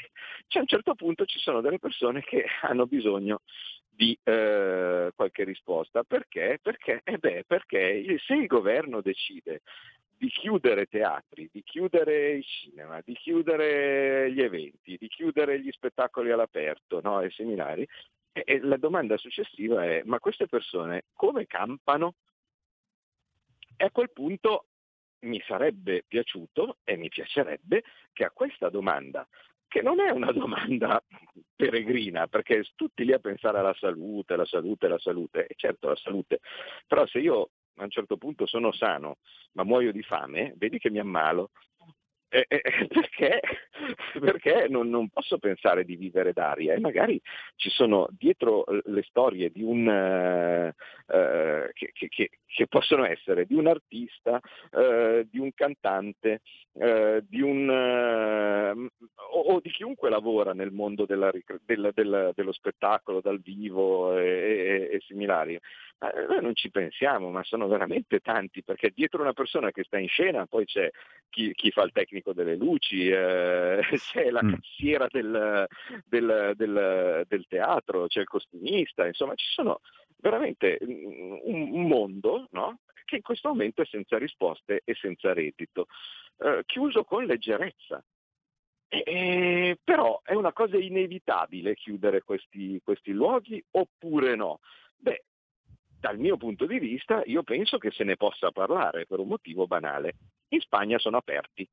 cioè 0.48 0.58
a 0.58 0.62
un 0.62 0.68
certo 0.68 0.96
punto 0.96 1.26
ci 1.26 1.40
sono 1.40 1.62
delle 1.62 1.80
persone 1.80 2.22
che 2.22 2.46
hanno 2.62 2.86
bisogno 2.86 3.42
di 3.90 4.18
eh, 4.24 5.12
qualche 5.16 5.44
risposta. 5.44 6.04
Perché? 6.04 6.60
Perché, 6.62 7.02
eh 7.04 7.18
beh, 7.18 7.46
perché 7.48 8.04
se 8.26 8.34
il 8.34 8.48
governo 8.48 9.02
decide 9.02 9.62
di 10.18 10.30
chiudere 10.30 10.86
teatri, 10.86 11.50
di 11.52 11.62
chiudere 11.64 12.32
il 12.32 12.44
cinema, 12.46 13.02
di 13.04 13.14
chiudere 13.14 14.32
gli 14.32 14.42
eventi, 14.42 14.96
di 14.98 15.08
chiudere 15.08 15.60
gli 15.60 15.72
spettacoli 15.72 16.32
all'aperto 16.32 17.02
no? 17.02 17.22
e 17.22 17.30
seminari, 17.32 17.88
e 18.32 18.60
la 18.60 18.78
domanda 18.78 19.18
successiva 19.18 19.86
è 19.86 20.02
ma 20.04 20.20
queste 20.20 20.48
persone 20.48 21.06
come 21.14 21.46
campano? 21.48 22.16
E 23.78 23.86
a 23.86 23.92
quel 23.92 24.12
punto 24.12 24.68
mi 25.26 25.42
sarebbe 25.46 26.04
piaciuto 26.08 26.78
e 26.84 26.96
mi 26.96 27.10
piacerebbe 27.10 27.84
che 28.14 28.24
a 28.24 28.32
questa 28.32 28.70
domanda, 28.70 29.28
che 29.68 29.82
non 29.82 30.00
è 30.00 30.10
una 30.10 30.32
domanda 30.34 31.04
peregrina, 31.56 32.28
perché 32.28 32.64
tutti 32.76 33.04
lì 33.04 33.14
a 33.14 33.20
pensare 33.20 33.60
alla 33.60 33.76
salute, 33.78 34.36
la 34.36 34.46
salute, 34.46 34.88
la 34.88 35.00
salute, 35.00 35.48
e 35.48 35.54
certo 35.58 35.90
la 35.90 35.96
salute, 35.96 36.40
però 36.88 37.06
se 37.08 37.20
io 37.20 37.50
a 37.78 37.84
un 37.84 37.90
certo 37.90 38.16
punto 38.18 38.46
sono 38.46 38.72
sano 38.72 39.18
ma 39.54 39.64
muoio 39.64 39.92
di 39.92 40.02
fame, 40.02 40.54
vedi 40.56 40.80
che 40.80 40.90
mi 40.90 41.00
ammalo, 41.00 41.52
eh, 42.30 42.46
eh, 42.48 42.88
perché, 42.88 43.40
perché 44.20 44.68
non, 44.70 44.90
non, 44.90 45.10
posso 45.10 45.38
pensare 45.38 45.84
di 45.84 45.96
vivere 45.96 46.34
d'aria 46.34 46.74
e 46.74 46.80
magari 46.80 47.22
ci 47.56 47.70
sono 47.70 48.08
dietro 48.12 48.66
le 48.86 49.04
storie 49.04 49.50
di 49.52 49.62
un, 49.62 49.88
uh, 49.88 50.68
uh, 50.68 51.70
che, 51.74 51.92
che, 51.94 52.30
che, 52.46 52.68
possono 52.68 53.06
essere 53.06 53.46
di 53.46 53.56
un 53.56 53.68
artista, 53.68 54.40
uh, 54.72 55.28
di 55.30 55.40
un 55.40 55.52
cantante, 55.54 56.42
di 56.76 57.42
un, 57.42 57.70
o, 57.70 59.40
o, 59.40 59.60
di 59.62 59.72
chiunque 59.72 60.10
lavora 60.10 60.54
nel 60.54 60.72
mondo 60.72 61.06
della, 61.06 61.32
della, 61.64 61.92
della, 61.94 62.32
dello 62.34 62.52
spettacolo 62.52 63.22
dal 63.22 63.40
vivo 63.40 64.18
e, 64.18 64.26
e, 64.26 64.90
e 64.96 65.00
similari. 65.06 65.58
noi 66.28 66.42
non 66.42 66.54
ci 66.54 66.70
pensiamo, 66.72 67.30
ma 67.30 67.44
sono 67.44 67.68
veramente 67.68 68.20
tanti, 68.20 68.62
perché 68.62 68.92
dietro 68.94 69.22
una 69.22 69.32
persona 69.32 69.72
che 69.72 69.86
sta 69.86 69.98
in 69.98 70.10
scena 70.10 70.46
poi 70.48 70.66
c'è 70.66 70.90
chi, 71.36 71.54
chi 71.54 71.70
fa 71.70 71.84
il 71.84 71.92
tecnico 71.92 72.32
delle 72.32 72.56
luci, 72.56 73.10
eh, 73.10 73.82
c'è 74.12 74.30
la 74.30 74.44
mm. 74.44 74.54
cassiera 74.54 75.08
del, 75.10 75.68
del, 76.06 76.54
del, 76.56 77.26
del, 77.28 77.46
teatro, 77.48 78.08
c'è 78.08 78.22
il 78.22 78.28
costumista, 78.28 79.06
insomma 79.06 79.36
ci 79.36 79.48
sono 79.50 79.82
veramente 80.18 80.78
un, 80.82 81.70
un 81.72 81.88
mondo 81.88 82.48
no? 82.52 82.80
che 83.06 83.18
in 83.18 83.22
questo 83.22 83.50
momento 83.50 83.82
è 83.82 83.86
senza 83.86 84.18
risposte 84.18 84.82
e 84.84 84.96
senza 84.96 85.34
reddito, 85.34 85.86
eh, 86.40 86.64
chiuso 86.66 87.04
con 87.04 87.26
leggerezza. 87.26 88.04
E, 88.88 89.78
però 89.84 90.22
è 90.24 90.34
una 90.34 90.54
cosa 90.54 90.78
inevitabile 90.78 91.76
chiudere 91.76 92.22
questi, 92.22 92.80
questi 92.84 93.12
luoghi 93.12 93.64
oppure 93.72 94.36
no? 94.36 94.60
Beh, 94.96 95.24
dal 96.00 96.18
mio 96.18 96.38
punto 96.38 96.66
di 96.66 96.80
vista 96.80 97.24
io 97.26 97.44
penso 97.44 97.78
che 97.78 97.92
se 97.92 98.04
ne 98.04 98.16
possa 98.16 98.52
parlare 98.52 99.06
per 99.06 99.20
un 99.20 99.28
motivo 99.28 99.68
banale. 99.68 100.16
In 100.50 100.60
Spagna 100.60 101.00
sono 101.00 101.18
aperti. 101.18 101.68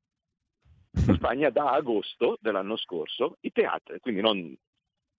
In 0.95 1.15
Spagna 1.15 1.49
da 1.49 1.71
agosto 1.71 2.37
dell'anno 2.39 2.77
scorso 2.77 3.37
i 3.41 3.51
teatri, 3.51 3.99
quindi 3.99 4.21
non 4.21 4.55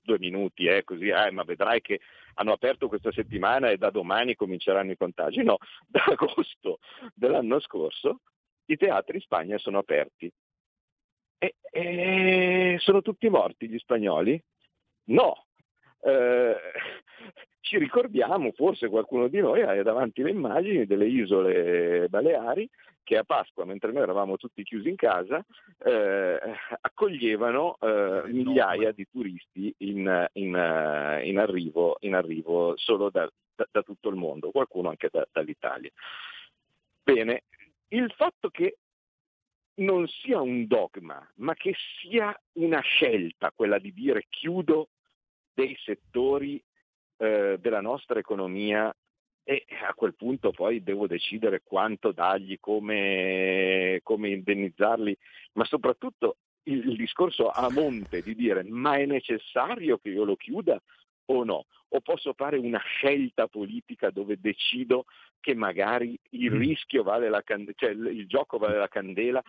due 0.04 0.18
minuti, 0.18 0.66
eh, 0.66 0.84
così, 0.84 1.08
eh, 1.08 1.30
ma 1.30 1.42
vedrai 1.42 1.80
che 1.80 2.00
hanno 2.34 2.52
aperto 2.52 2.88
questa 2.88 3.10
settimana 3.10 3.70
e 3.70 3.78
da 3.78 3.90
domani 3.90 4.34
cominceranno 4.36 4.92
i 4.92 4.96
contagi. 4.96 5.42
No, 5.42 5.56
da 5.86 6.04
agosto 6.04 6.78
dell'anno 7.14 7.58
scorso 7.60 8.20
i 8.66 8.76
teatri 8.76 9.16
in 9.16 9.22
Spagna 9.22 9.58
sono 9.58 9.78
aperti. 9.78 10.30
E, 11.38 11.56
e 11.70 12.76
sono 12.78 13.02
tutti 13.02 13.28
morti 13.28 13.68
gli 13.68 13.78
spagnoli? 13.78 14.40
No. 15.06 15.46
Eh, 16.00 16.56
ci 17.64 17.78
ricordiamo, 17.78 18.52
forse 18.52 18.90
qualcuno 18.90 19.26
di 19.26 19.40
noi 19.40 19.62
ha 19.62 19.82
davanti 19.82 20.22
le 20.22 20.30
immagini 20.30 20.84
delle 20.84 21.06
isole 21.06 22.08
Baleari 22.10 22.68
che 23.02 23.16
a 23.16 23.24
Pasqua, 23.24 23.64
mentre 23.64 23.90
noi 23.90 24.02
eravamo 24.02 24.36
tutti 24.36 24.62
chiusi 24.62 24.90
in 24.90 24.96
casa, 24.96 25.42
eh, 25.82 26.38
accoglievano 26.82 27.78
eh, 27.80 28.22
migliaia 28.26 28.92
di 28.92 29.06
turisti 29.10 29.74
in, 29.78 30.28
in, 30.34 30.54
eh, 30.54 31.26
in, 31.26 31.38
arrivo, 31.38 31.96
in 32.00 32.14
arrivo, 32.14 32.74
solo 32.76 33.08
da, 33.08 33.30
da, 33.54 33.66
da, 33.70 33.82
tutto 33.82 34.10
il 34.10 34.16
mondo, 34.16 34.50
qualcuno 34.50 34.90
anche 34.90 35.08
da, 35.10 35.26
dall'Italia. 35.32 35.90
Bene, 37.02 37.44
il 37.88 38.12
fatto 38.14 38.50
che 38.50 38.76
non 39.76 40.06
sia 40.06 40.38
un 40.38 40.66
dogma, 40.66 41.26
ma 41.36 41.54
che 41.54 41.74
sia 41.98 42.38
una 42.54 42.80
scelta 42.80 43.52
quella 43.54 43.78
di 43.78 43.92
dire 43.92 44.26
chiudo 44.28 44.88
dei 45.54 45.74
settori 45.82 46.62
eh, 47.16 47.58
della 47.60 47.80
nostra 47.80 48.18
economia 48.18 48.94
e 49.46 49.66
a 49.86 49.92
quel 49.92 50.14
punto 50.14 50.52
poi 50.52 50.82
devo 50.82 51.06
decidere 51.06 51.60
quanto 51.62 52.12
dargli, 52.12 52.58
come, 52.58 54.00
come 54.02 54.30
indennizzarli, 54.30 55.16
ma 55.52 55.64
soprattutto 55.64 56.38
il, 56.64 56.88
il, 56.88 56.96
discorso 56.96 57.50
a 57.50 57.70
monte 57.70 58.22
di 58.22 58.34
dire 58.34 58.64
ma 58.64 58.96
è 58.96 59.04
necessario 59.04 59.98
che 59.98 60.08
io 60.08 60.24
lo 60.24 60.36
chiuda 60.36 60.80
o 61.26 61.44
no? 61.44 61.66
O 61.88 62.00
posso 62.00 62.32
fare 62.32 62.56
una 62.56 62.80
scelta 62.80 63.46
politica 63.46 64.10
dove 64.10 64.40
decido 64.40 65.04
che 65.40 65.54
magari 65.54 66.18
il 66.30 66.52
mm. 66.52 66.58
rischio 66.58 67.02
vale 67.02 67.28
la 67.28 67.42
candela, 67.42 67.76
cioè 67.76 67.90
il 67.90 68.26
gioco 68.26 68.56
vale 68.58 68.78
la 68.78 68.88
candela 68.88 69.42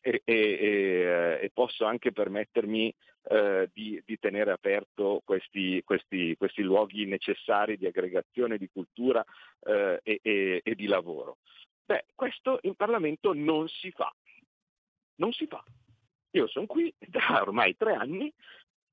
e, 0.00 0.22
e, 0.24 0.34
e, 0.34 1.38
e 1.42 1.50
posso 1.52 1.84
anche 1.84 2.12
permettermi 2.12 2.94
eh, 3.22 3.68
di, 3.72 4.02
di, 4.04 4.18
tenere 4.18 4.50
aperto 4.50 5.20
questi, 5.24 5.82
questi, 5.84 6.34
questi, 6.36 6.62
luoghi 6.62 7.04
necessari 7.04 7.76
di 7.76 7.86
aggregazione, 7.86 8.58
di 8.58 8.68
cultura 8.68 9.24
eh, 9.60 10.00
e, 10.02 10.74
di 10.74 10.86
lavoro. 10.86 11.38
Beh, 11.84 12.06
questo 12.14 12.58
in 12.62 12.74
Parlamento 12.74 13.32
non 13.34 13.68
si 13.68 13.90
fa. 13.90 14.12
Non 15.16 15.32
si 15.32 15.46
fa. 15.46 15.62
Io 16.30 16.46
sono 16.46 16.66
qui 16.66 16.92
da 16.98 17.42
ormai 17.42 17.76
tre 17.76 17.94
anni 17.94 18.32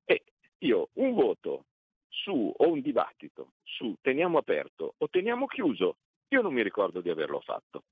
e 0.04 0.24
io 0.58 0.90
un 0.94 1.14
voto 1.14 1.64
su 2.08 2.52
o 2.54 2.68
un 2.68 2.80
dibattito 2.80 3.52
su 3.62 3.96
teniamo 4.00 4.38
aperto 4.38 4.94
o 4.98 5.08
teniamo 5.08 5.46
chiuso, 5.46 5.96
io 6.28 6.42
non 6.42 6.52
mi 6.52 6.62
ricordo 6.62 7.00
di 7.00 7.10
averlo 7.10 7.40
fatto. 7.40 7.84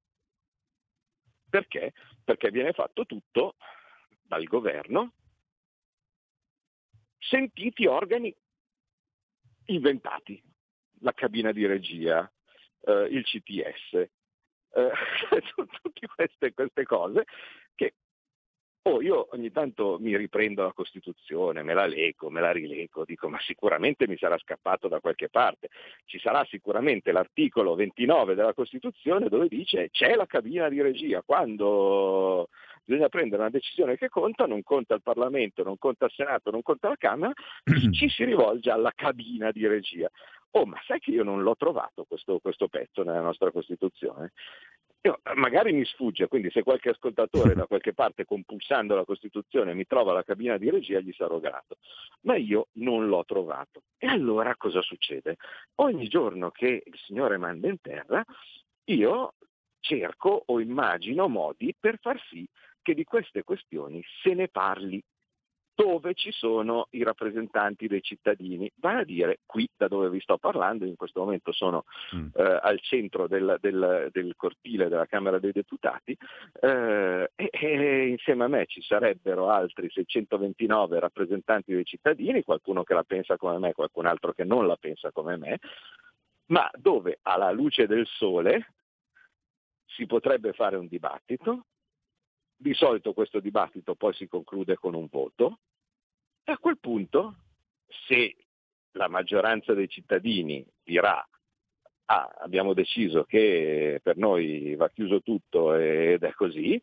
Perché? 1.49 1.93
Perché 2.25 2.51
viene 2.51 2.73
fatto 2.73 3.07
tutto 3.07 3.57
dal 4.23 4.45
governo, 4.45 5.13
sentiti 7.19 7.87
organi 7.87 8.35
inventati, 9.67 10.43
la 11.01 11.13
cabina 11.13 11.53
di 11.53 11.67
regia, 11.67 12.31
eh, 12.81 13.09
il 13.11 13.25
CTS, 13.25 13.93
eh, 13.95 14.11
tutte 15.83 16.07
queste, 16.15 16.53
queste 16.53 16.85
cose 16.85 17.25
che 17.75 17.95
Oh, 18.89 19.03
io 19.03 19.27
ogni 19.33 19.51
tanto 19.51 19.97
mi 19.99 20.17
riprendo 20.17 20.63
la 20.63 20.73
Costituzione, 20.73 21.65
me 21.65 21.75
la 21.75 21.87
leggo, 21.87 22.31
me 22.31 22.41
la 22.41 22.53
rileggo, 22.53 23.05
dico 23.05 23.29
ma 23.29 23.39
sicuramente 23.41 24.07
mi 24.07 24.17
sarà 24.17 24.39
scappato 24.39 24.87
da 24.87 25.01
qualche 25.01 25.29
parte. 25.29 25.71
Ci 26.05 26.21
sarà 26.21 26.45
sicuramente 26.45 27.11
l'articolo 27.11 27.75
29 27.75 28.37
della 28.37 28.55
Costituzione 28.55 29.29
dove 29.29 29.49
dice 29.49 29.91
c'è 29.91 30.15
la 30.15 30.27
cabina 30.27 30.69
di 30.69 30.81
regia, 30.81 31.21
quando 31.23 32.49
bisogna 32.85 33.09
prendere 33.09 33.43
una 33.43 33.51
decisione 33.51 33.97
che 33.97 34.09
conta, 34.09 34.47
non 34.47 34.63
conta 34.63 34.95
il 34.95 35.03
Parlamento, 35.03 35.65
non 35.65 35.79
conta 35.79 36.05
il 36.05 36.13
Senato, 36.13 36.53
non 36.53 36.63
conta 36.63 36.87
la 36.89 36.97
Camera, 36.97 37.33
ci 37.91 38.09
si 38.09 38.23
rivolge 38.23 38.71
alla 38.71 38.93
cabina 38.95 39.51
di 39.51 39.67
regia. 39.67 40.09
Oh, 40.53 40.65
ma 40.65 40.81
sai 40.87 41.01
che 41.01 41.11
io 41.11 41.25
non 41.25 41.43
l'ho 41.43 41.57
trovato 41.57 42.05
questo, 42.05 42.39
questo 42.39 42.69
pezzo 42.69 43.03
nella 43.03 43.21
nostra 43.21 43.51
Costituzione? 43.51 44.33
Io, 45.07 45.21
magari 45.37 45.73
mi 45.73 45.85
sfugge, 45.85 46.27
quindi 46.27 46.51
se 46.51 46.65
qualche 46.65 46.89
ascoltatore 46.89 47.55
da 47.55 47.67
qualche 47.69 47.95
parte 47.95 48.25
compulsando 48.25 48.97
la 48.97 49.05
Costituzione 49.05 49.73
mi 49.73 49.87
trova 49.87 50.13
la 50.13 50.25
cabina 50.25 50.59
di 50.59 50.69
regia 50.69 50.99
gli 50.99 51.13
sarò 51.13 51.39
grato, 51.39 51.77
ma 52.23 52.35
io 52.35 52.69
non 52.73 53.07
l'ho 53.07 53.25
trovato. 53.25 53.83
E 53.99 54.09
allora 54.09 54.57
cosa 54.57 54.83
succede? 54.83 55.37
Ogni 55.77 56.09
giorno 56.09 56.51
che 56.51 56.83
il 56.85 56.99
Signore 57.05 57.37
manda 57.37 57.69
in 57.69 57.81
terra, 57.81 58.25
io 58.87 59.35
cerco 59.79 60.43
o 60.47 60.59
immagino 60.59 61.29
modi 61.29 61.73
per 61.79 61.99
far 62.01 62.21
sì 62.29 62.45
che 62.83 62.93
di 62.95 63.05
queste 63.05 63.45
questioni 63.45 64.03
se 64.23 64.35
ne 64.35 64.49
parli 64.49 65.01
dove 65.77 66.15
ci 66.15 66.33
sono 66.33 66.89
i 66.93 67.03
rappresentanti 67.03 67.87
dei 67.87 68.03
cittadini, 68.03 68.71
vale 68.77 69.03
a 69.03 69.05
dire 69.05 69.41
qui 69.45 69.69
da 69.77 69.89
dove 69.89 70.09
vi 70.09 70.21
sto 70.21 70.39
parlando, 70.39 70.87
in 70.87 70.97
questo 70.97 71.21
momento 71.21 71.53
sono 71.53 71.85
mm. 72.17 72.29
eh, 72.35 72.59
al 72.63 72.81
centro 72.81 73.29
del, 73.29 73.59
del, 73.61 74.09
del, 74.11 74.35
cortile 74.37 74.89
della 74.89 75.05
Camera 75.05 75.39
dei 75.39 75.53
Deputati 75.53 76.17
eh, 76.63 77.31
e, 77.35 77.51
e, 77.53 78.07
insieme 78.09 78.45
a 78.45 78.49
me 78.49 78.65
ci 78.65 78.81
sarebbero 78.81 79.51
altri 79.51 79.91
629 79.91 80.99
rappresentanti 80.99 81.75
dei 81.75 81.85
cittadini, 81.85 82.43
qualcuno 82.43 82.83
che 82.83 82.95
la 82.95 83.05
pensa 83.05 83.37
come 83.37 83.59
me, 83.59 83.75
qualcun 83.75 84.07
altro 84.07 84.33
che 84.33 84.45
non 84.45 84.67
la 84.67 84.77
pensa 84.77 85.13
come 85.13 85.37
me, 85.37 85.59
ma 86.47 86.71
dove 86.75 87.19
alla 87.21 87.51
luce 87.51 87.87
del 87.87 88.07
sole 88.07 88.73
si 89.85 90.07
potrebbe 90.07 90.55
fare 90.55 90.77
un 90.77 90.87
dibattito, 90.87 91.67
di 92.57 92.75
solito 92.75 93.13
questo 93.13 93.41
dibattito 93.41 93.95
poi 93.95 94.15
si 94.15 94.27
conclude 94.27 94.77
con 94.77 94.95
un 94.95 95.07
voto. 95.11 95.61
E 96.45 96.53
a 96.53 96.59
quel 96.59 96.79
punto, 96.79 97.37
se 98.07 98.37
la 98.93 99.09
maggioranza 99.09 99.75
dei 99.75 99.89
cittadini 99.89 100.65
dirà 100.83 101.27
ah, 102.07 102.35
abbiamo 102.41 102.73
deciso 102.73 103.25
che 103.25 104.01
per 104.03 104.17
noi 104.17 104.75
va 104.77 104.89
chiuso 104.91 105.21
tutto 105.23 105.75
ed 105.75 106.23
è 106.23 106.33
così, 106.33 106.81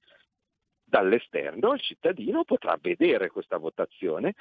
dall'esterno 0.83 1.73
il 1.73 1.81
cittadino 1.81 2.43
potrà 2.43 2.77
vedere 2.79 3.29
questa 3.29 3.57
votazione 3.57 4.35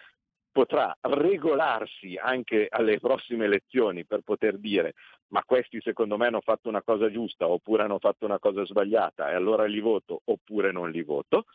potrà 0.52 0.94
regolarsi 1.00 2.16
anche 2.16 2.66
alle 2.68 3.00
prossime 3.00 3.46
elezioni 3.46 4.04
per 4.04 4.20
poter 4.20 4.58
dire 4.58 4.92
ma 5.28 5.42
questi 5.44 5.80
secondo 5.80 6.18
me 6.18 6.26
hanno 6.26 6.42
fatto 6.42 6.68
una 6.68 6.82
cosa 6.82 7.10
giusta 7.10 7.48
oppure 7.48 7.82
hanno 7.82 7.98
fatto 7.98 8.26
una 8.26 8.38
cosa 8.38 8.64
sbagliata 8.64 9.30
e 9.30 9.34
allora 9.34 9.64
li 9.64 9.80
voto 9.80 10.20
oppure 10.24 10.70
non 10.70 10.90
li 10.90 11.02
voto 11.02 11.46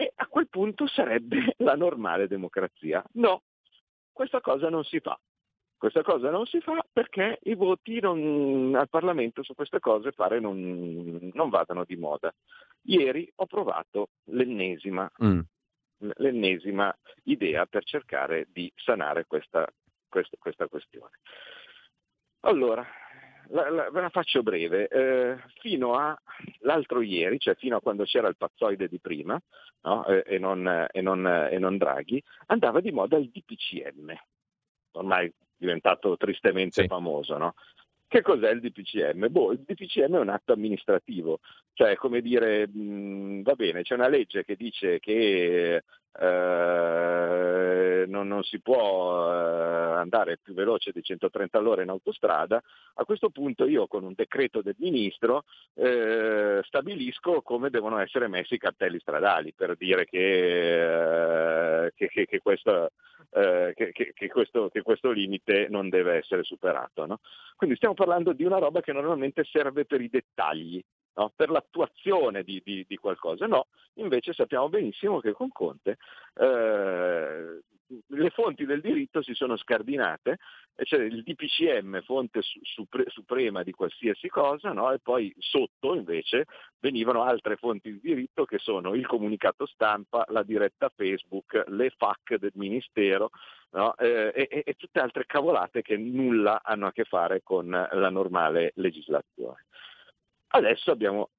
e 0.00 0.12
a 0.14 0.26
quel 0.28 0.48
punto 0.48 0.86
sarebbe 0.86 1.54
la 1.58 1.74
normale 1.74 2.28
democrazia. 2.28 3.04
No, 3.14 3.42
questa 4.12 4.40
cosa 4.40 4.68
non 4.70 4.84
si 4.84 5.00
fa. 5.00 5.18
Questa 5.76 6.02
cosa 6.02 6.30
non 6.30 6.44
si 6.46 6.60
fa 6.60 6.84
perché 6.92 7.38
i 7.42 7.54
voti 7.54 8.00
non, 8.00 8.74
al 8.76 8.88
Parlamento 8.88 9.42
su 9.42 9.54
queste 9.54 9.78
cose 9.80 10.12
pare 10.12 10.40
non, 10.40 11.30
non 11.34 11.48
vadano 11.50 11.84
di 11.84 11.96
moda. 11.96 12.32
Ieri 12.82 13.30
ho 13.36 13.46
provato 13.46 14.10
l'ennesima 14.30 15.10
mm 15.22 15.40
l'ennesima 15.98 16.96
idea 17.24 17.66
per 17.66 17.84
cercare 17.84 18.46
di 18.52 18.72
sanare 18.76 19.24
questa, 19.26 19.66
questa, 20.08 20.36
questa 20.38 20.66
questione. 20.68 21.18
Allora, 22.40 22.86
la, 23.48 23.70
la, 23.70 23.90
ve 23.90 24.00
la 24.00 24.08
faccio 24.08 24.42
breve. 24.42 24.88
Eh, 24.88 25.36
fino 25.60 25.94
all'altro 25.94 27.00
ieri, 27.00 27.38
cioè 27.38 27.54
fino 27.54 27.76
a 27.76 27.80
quando 27.80 28.04
c'era 28.04 28.28
il 28.28 28.36
pazzoide 28.36 28.88
di 28.88 28.98
prima, 29.00 29.40
no? 29.82 30.06
e, 30.06 30.24
e, 30.26 30.38
non, 30.38 30.66
e, 30.90 31.00
non, 31.00 31.26
e, 31.26 31.58
non, 31.58 31.76
Draghi, 31.76 32.22
andava 32.46 32.80
di 32.80 32.92
moda 32.92 33.16
il 33.16 33.30
DPCM, 33.30 34.14
ormai 34.92 35.32
diventato 35.56 36.16
tristemente 36.16 36.82
sì. 36.82 36.88
famoso. 36.88 37.36
No? 37.36 37.54
Che 38.08 38.22
cos'è 38.22 38.50
il 38.52 38.60
DPCM? 38.60 39.28
Boh, 39.28 39.52
il 39.52 39.60
DPCM 39.66 40.16
è 40.16 40.18
un 40.18 40.30
atto 40.30 40.54
amministrativo, 40.54 41.40
cioè 41.74 41.94
come 41.96 42.22
dire, 42.22 42.66
mh, 42.66 43.42
va 43.42 43.52
bene, 43.52 43.82
c'è 43.82 43.92
una 43.92 44.08
legge 44.08 44.46
che 44.46 44.56
dice 44.56 44.98
che 44.98 45.82
eh, 46.20 48.04
non, 48.08 48.26
non, 48.26 48.42
si 48.44 48.60
può 48.60 49.30
eh, 49.30 49.96
andare 49.98 50.38
più 50.42 50.54
veloce 50.54 50.90
di 50.90 51.02
130 51.02 51.58
all'ora 51.58 51.82
in 51.82 51.90
autostrada, 51.90 52.62
a 52.94 53.04
questo 53.04 53.28
punto 53.28 53.66
io 53.66 53.86
con 53.86 54.04
un 54.04 54.14
decreto 54.16 54.62
del 54.62 54.76
ministro 54.78 55.44
eh, 55.74 56.60
stabilisco 56.64 57.42
come 57.42 57.68
devono 57.68 57.98
essere 57.98 58.26
messi 58.26 58.54
i 58.54 58.58
cartelli 58.58 58.98
stradali 59.00 59.52
per 59.54 59.76
dire 59.76 60.06
che, 60.06 61.92
eh, 63.30 63.72
che, 63.74 63.92
che, 63.92 64.12
che 64.14 64.28
questo, 64.28 64.68
questo, 64.70 64.82
questo, 64.82 65.10
limite 65.10 65.66
non 65.68 65.88
deve 65.88 66.16
essere 66.16 66.42
superato. 66.42 67.06
No? 67.06 67.20
Quindi 67.56 67.76
stiamo 67.76 67.94
parlando 67.94 68.32
di 68.32 68.44
una 68.44 68.58
roba 68.58 68.80
che 68.80 68.92
normalmente 68.92 69.44
serve 69.44 69.84
per 69.84 70.00
i 70.00 70.08
dettagli, 70.08 70.82
no? 71.18 71.32
per 71.34 71.50
l'attuazione 71.50 72.42
di, 72.42 72.62
di, 72.64 72.84
di, 72.88 72.96
qualcosa. 72.96 73.46
No, 73.46 73.66
invece 73.94 74.32
sappiamo 74.32 74.68
benissimo 74.68 75.20
che 75.20 75.32
con 75.32 75.50
Conte 75.50 75.98
eh, 76.34 77.60
le 78.06 78.30
fonti 78.30 78.66
del 78.66 78.80
diritto 78.80 79.22
si 79.22 79.34
sono 79.34 79.56
scardinate, 79.56 80.38
cioè 80.82 81.00
il 81.00 81.22
DPCM, 81.22 82.02
fonte 82.02 82.40
supre- 82.42 83.08
suprema 83.08 83.62
di 83.62 83.72
qualsiasi 83.72 84.28
cosa, 84.28 84.72
no? 84.72 84.92
e 84.92 84.98
poi 85.00 85.34
sotto 85.38 85.94
invece 85.94 86.44
venivano 86.78 87.22
altre 87.22 87.56
fonti 87.56 87.90
di 87.92 88.00
diritto 88.00 88.44
che 88.44 88.58
sono 88.58 88.94
il 88.94 89.06
comunicato 89.06 89.66
stampa, 89.66 90.24
la 90.28 90.42
diretta 90.42 90.92
Facebook, 90.94 91.64
le 91.68 91.90
FAC 91.96 92.36
del 92.36 92.52
Ministero 92.54 93.30
no? 93.70 93.96
eh, 93.96 94.32
e, 94.34 94.62
e 94.64 94.74
tutte 94.74 95.00
altre 95.00 95.24
cavolate 95.24 95.80
che 95.80 95.96
nulla 95.96 96.60
hanno 96.62 96.88
a 96.88 96.92
che 96.92 97.04
fare 97.04 97.42
con 97.42 97.68
la 97.70 98.10
normale 98.10 98.72
legislazione. 98.74 99.64
Adesso 100.48 100.90
abbiamo 100.90 101.30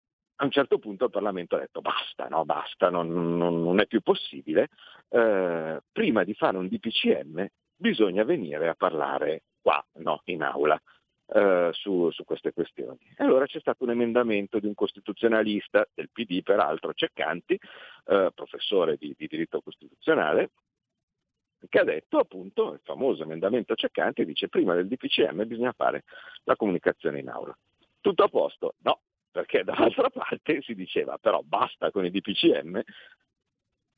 a 0.41 0.45
un 0.45 0.51
certo 0.51 0.79
punto 0.79 1.05
il 1.05 1.11
Parlamento 1.11 1.55
ha 1.55 1.59
detto 1.59 1.81
basta, 1.81 2.27
no, 2.27 2.45
basta, 2.45 2.89
non, 2.89 3.37
non, 3.37 3.61
non 3.61 3.79
è 3.79 3.87
più 3.87 4.01
possibile, 4.01 4.69
eh, 5.09 5.81
prima 5.91 6.23
di 6.23 6.33
fare 6.33 6.57
un 6.57 6.67
DPCM 6.67 7.45
bisogna 7.75 8.23
venire 8.23 8.69
a 8.69 8.75
parlare 8.75 9.43
qua, 9.61 9.83
no, 9.95 10.21
in 10.25 10.43
aula. 10.43 10.81
Eh, 11.31 11.69
su, 11.73 12.09
su, 12.09 12.23
queste 12.23 12.53
questioni. 12.53 12.97
E 13.15 13.23
allora 13.23 13.45
c'è 13.45 13.59
stato 13.59 13.83
un 13.83 13.91
emendamento 13.91 14.57
di 14.57 14.65
un 14.65 14.73
costituzionalista 14.73 15.87
del 15.93 16.09
PD, 16.11 16.41
peraltro 16.41 16.91
Ceccanti, 16.91 17.53
eh, 17.53 18.31
professore 18.33 18.97
di, 18.97 19.13
di, 19.15 19.27
diritto 19.27 19.61
costituzionale, 19.61 20.49
che 21.67 21.77
ha 21.77 21.83
detto 21.83 22.17
appunto 22.17 22.73
il 22.73 22.81
famoso 22.83 23.21
emendamento 23.21 23.75
Ceccanti 23.75 24.25
dice 24.25 24.47
prima 24.47 24.73
del 24.73 24.87
DPCM 24.87 25.45
bisogna 25.45 25.73
fare 25.73 26.03
la 26.45 26.55
comunicazione 26.55 27.19
in 27.19 27.29
aula. 27.29 27.55
Tutto 28.01 28.23
a 28.23 28.27
posto? 28.27 28.75
No, 28.83 29.01
perché 29.31 29.63
dall'altra 29.65 30.09
parte 30.09 30.61
si 30.61 30.75
diceva 30.75 31.17
però 31.17 31.41
basta 31.41 31.91
con 31.91 32.05
i 32.05 32.11
DPCM, 32.11 32.81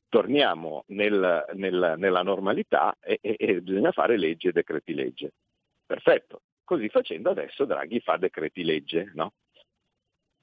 torniamo 0.08 0.84
nel, 0.88 1.44
nel, 1.54 1.94
nella 1.96 2.22
normalità 2.22 2.96
e, 3.00 3.18
e, 3.22 3.36
e, 3.38 3.62
bisogna 3.62 3.92
fare 3.92 4.18
leggi 4.18 4.48
e 4.48 4.52
decreti 4.52 4.92
legge. 4.92 5.32
Perfetto, 5.86 6.42
così 6.64 6.88
facendo 6.88 7.30
adesso 7.30 7.64
Draghi 7.64 8.00
fa 8.00 8.18
decreti 8.18 8.62
legge, 8.62 9.10
no? 9.14 9.32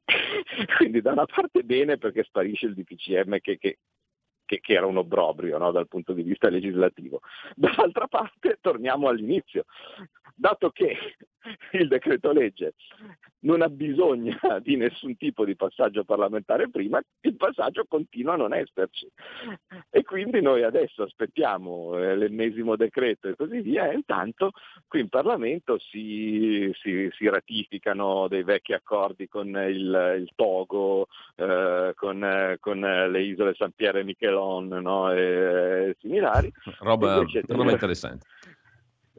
Quindi 0.77 1.01
da 1.01 1.11
una 1.11 1.25
parte 1.25 1.63
bene 1.63 1.97
perché 1.97 2.23
sparisce 2.23 2.65
il 2.65 2.73
DPCM 2.73 3.39
che, 3.39 3.59
che, 3.59 3.77
che, 4.43 4.59
che 4.59 4.73
era 4.73 4.87
un 4.87 4.97
obbrobrio 4.97 5.59
no? 5.59 5.71
dal 5.71 5.87
punto 5.87 6.13
di 6.13 6.23
vista 6.23 6.49
legislativo, 6.49 7.21
dall'altra 7.55 8.07
parte 8.07 8.57
torniamo 8.59 9.07
all'inizio, 9.07 9.65
dato 10.39 10.69
che 10.69 10.95
il 11.73 11.87
decreto 11.87 12.31
legge 12.31 12.73
non 13.41 13.61
ha 13.61 13.69
bisogno 13.69 14.37
di 14.61 14.75
nessun 14.75 15.15
tipo 15.17 15.45
di 15.45 15.55
passaggio 15.55 16.03
parlamentare 16.03 16.69
prima, 16.69 16.99
il 17.21 17.35
passaggio 17.35 17.85
continua 17.87 18.33
a 18.33 18.37
non 18.37 18.53
esserci. 18.53 19.07
E 19.89 20.03
quindi 20.03 20.41
noi 20.41 20.63
adesso 20.63 21.03
aspettiamo 21.03 21.97
eh, 21.97 22.15
l'ennesimo 22.15 22.75
decreto 22.75 23.29
e 23.29 23.35
così 23.35 23.61
via, 23.61 23.89
e 23.89 23.95
intanto 23.95 24.51
qui 24.87 25.01
in 25.01 25.09
Parlamento 25.09 25.77
si, 25.79 26.71
si, 26.81 27.09
si 27.15 27.29
ratificano 27.29 28.27
dei 28.27 28.43
vecchi 28.43 28.73
accordi 28.73 29.27
con 29.27 29.47
il, 29.47 30.15
il 30.19 30.29
Togo, 30.35 31.07
eh, 31.35 31.93
con, 31.95 32.57
con, 32.59 32.79
le 32.79 33.21
isole 33.21 33.53
San 33.55 33.71
Piero 33.71 33.99
e 33.99 34.03
Michelon 34.03 34.67
no? 34.67 35.11
e, 35.11 35.89
e 35.89 35.95
similari. 35.99 36.51
Roba, 36.79 37.23
roba 37.47 37.71
interessante 37.71 38.25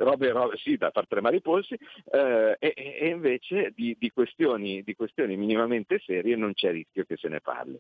robe, 0.03 0.31
robe, 0.31 0.57
sì, 0.57 0.77
da 0.77 0.91
far 0.91 1.07
tremare 1.07 1.37
i 1.37 1.41
polsi, 1.41 1.79
eh, 2.13 2.57
e, 2.59 2.73
e, 2.77 3.09
invece 3.09 3.73
di, 3.75 3.97
di, 3.99 4.11
questioni, 4.11 4.83
di 4.83 4.95
questioni 4.95 5.37
minimamente 5.37 5.99
serie 5.99 6.37
non 6.37 6.53
c'è 6.55 6.73
rischio 6.73 7.05
che 7.05 7.17
se 7.17 7.29
ne 7.29 7.41
parli. 7.41 7.79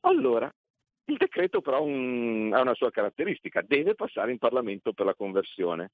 Allora, 0.00 0.52
il 1.06 1.16
decreto 1.16 1.60
però 1.60 1.82
un, 1.82 2.52
ha 2.54 2.60
una 2.60 2.74
sua 2.74 2.90
caratteristica, 2.90 3.62
deve 3.62 3.94
passare 3.94 4.30
in 4.30 4.38
Parlamento 4.38 4.92
per 4.92 5.06
la 5.06 5.14
conversione. 5.14 5.90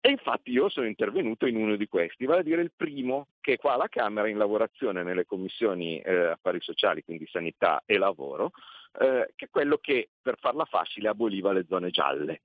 E 0.00 0.10
infatti 0.10 0.50
io 0.50 0.68
sono 0.68 0.86
intervenuto 0.86 1.46
in 1.46 1.56
uno 1.56 1.76
di 1.76 1.88
questi, 1.88 2.26
vale 2.26 2.40
a 2.40 2.42
dire 2.42 2.60
il 2.60 2.72
primo 2.76 3.28
che 3.40 3.56
qua 3.56 3.72
alla 3.72 3.88
Camera 3.88 4.28
in 4.28 4.36
lavorazione 4.36 5.02
nelle 5.02 5.24
commissioni 5.24 5.98
eh, 6.00 6.26
affari 6.26 6.60
sociali, 6.60 7.02
quindi 7.02 7.26
sanità 7.26 7.82
e 7.86 7.96
lavoro, 7.96 8.50
eh, 9.00 9.32
che 9.34 9.46
è 9.46 9.50
quello 9.50 9.78
che 9.78 10.10
per 10.20 10.36
farla 10.38 10.66
facile 10.66 11.08
aboliva 11.08 11.52
le 11.52 11.64
zone 11.66 11.88
gialle. 11.88 12.42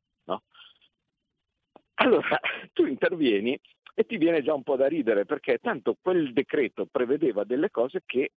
Allora 2.02 2.40
tu 2.74 2.86
intervieni 2.86 3.60
e 3.94 4.06
ti 4.06 4.18
viene 4.18 4.42
già 4.42 4.54
un 4.54 4.64
po' 4.64 4.78
da 4.78 4.88
ridere 4.88 5.26
perché 5.26 5.58
tanto 5.58 5.98
quel 6.02 6.32
decreto 6.32 6.86
prevedeva 6.90 7.44
delle 7.44 7.70
cose 7.70 8.04
che 8.06 8.32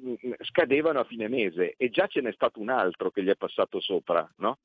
mm, 0.00 0.12
mm, 0.26 0.32
scadevano 0.40 1.00
a 1.00 1.04
fine 1.04 1.28
mese 1.28 1.74
e 1.76 1.90
già 1.90 2.06
ce 2.06 2.20
n'è 2.20 2.32
stato 2.32 2.60
un 2.60 2.68
altro 2.68 3.10
che 3.10 3.22
gli 3.22 3.28
è 3.28 3.36
passato 3.36 3.80
sopra, 3.80 4.28
no? 4.36 4.58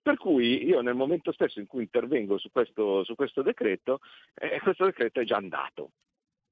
Per 0.00 0.16
cui 0.16 0.64
io 0.64 0.80
nel 0.80 0.94
momento 0.94 1.32
stesso 1.32 1.60
in 1.60 1.66
cui 1.66 1.82
intervengo 1.82 2.38
su 2.38 2.50
questo, 2.50 3.04
su 3.04 3.14
questo 3.14 3.42
decreto, 3.42 4.00
eh, 4.34 4.60
questo 4.60 4.84
decreto 4.84 5.20
è 5.20 5.24
già 5.24 5.36
andato. 5.36 5.90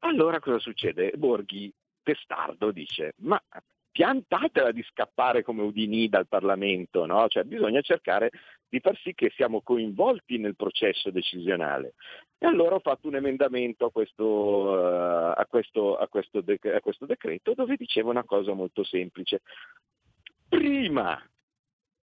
Allora 0.01 0.41
cosa 0.41 0.59
succede? 0.59 1.13
Borghi 1.17 1.73
testardo 2.03 2.71
dice, 2.71 3.15
ma 3.19 3.41
piantatela 3.91 4.73
di 4.73 4.83
scappare 4.83 5.43
come 5.43 5.63
Udini 5.63 6.09
dal 6.09 6.27
Parlamento, 6.27 7.05
no? 7.07 7.29
cioè, 7.29 7.45
bisogna 7.45 7.83
cercare 7.83 8.31
di 8.73 8.81
far 8.81 8.97
sì 9.03 9.13
che 9.13 9.31
siamo 9.37 9.61
coinvolti 9.61 10.39
nel 10.39 10.57
processo 10.57 11.11
decisionale. 11.11 11.93
E 12.39 12.47
allora 12.47 12.77
ho 12.77 12.81
fatto 12.81 13.07
un 13.07 13.17
emendamento 13.17 13.85
a 13.85 13.91
questo, 13.91 14.25
uh, 14.25 15.35
a 15.37 15.47
questo, 15.47 15.99
a 15.99 16.09
questo, 16.09 16.41
de- 16.41 16.59
a 16.75 16.81
questo 16.81 17.05
decreto 17.05 17.53
dove 17.53 17.77
diceva 17.77 18.09
una 18.09 18.25
cosa 18.25 18.55
molto 18.55 18.83
semplice. 18.83 19.43
Prima 20.49 21.23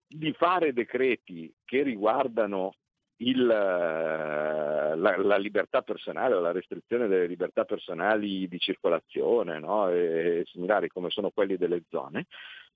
di 0.07 0.31
fare 0.35 0.75
decreti 0.75 1.51
che 1.65 1.83
riguardano 1.83 2.75
il, 3.21 3.47
la, 3.47 4.95
la, 4.95 5.39
libertà 5.39 5.81
personale 5.81 6.35
o 6.35 6.41
la 6.41 6.53
restrizione 6.53 7.09
delle 7.09 7.27
libertà 7.27 7.65
personali 7.65 8.47
di 8.47 8.59
circolazione 8.59 9.59
no? 9.59 9.89
e, 9.89 10.41
e 10.41 10.45
similari 10.45 10.89
come 10.89 11.09
sono 11.09 11.31
quelli 11.31 11.57
delle 11.57 11.85
zone, 11.89 12.27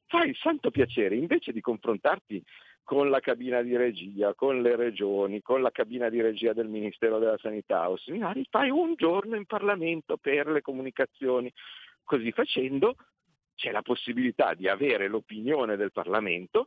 fai 0.07 0.31
il 0.31 0.37
santo 0.37 0.70
piacere 0.70 1.14
invece 1.14 1.52
di 1.52 1.61
confrontarti 1.61 2.42
con 2.85 3.11
la 3.11 3.21
cabina 3.21 3.62
di 3.62 3.77
regia, 3.77 4.35
con 4.35 4.61
le 4.61 4.77
regioni, 4.77 5.40
con 5.40 5.62
la 5.62 5.71
cabina 5.71 6.09
di 6.09 6.21
regia 6.21 6.53
del 6.53 6.68
Ministero 6.68 7.18
della 7.18 7.38
Sanità 7.38 7.88
o 7.88 7.97
similari, 7.97 8.47
fai 8.51 8.71
un 8.71 8.95
giorno 8.97 9.37
in 9.37 9.47
Parlamento 9.47 10.16
per 10.16 10.49
le 10.49 10.61
comunicazioni. 10.61 11.53
Così 12.03 12.33
facendo 12.33 12.97
c'è 13.55 13.71
la 13.71 13.83
possibilità 13.83 14.55
di 14.55 14.68
avere 14.68 15.09
l'opinione 15.09 15.77
del 15.77 15.92
Parlamento 15.92 16.66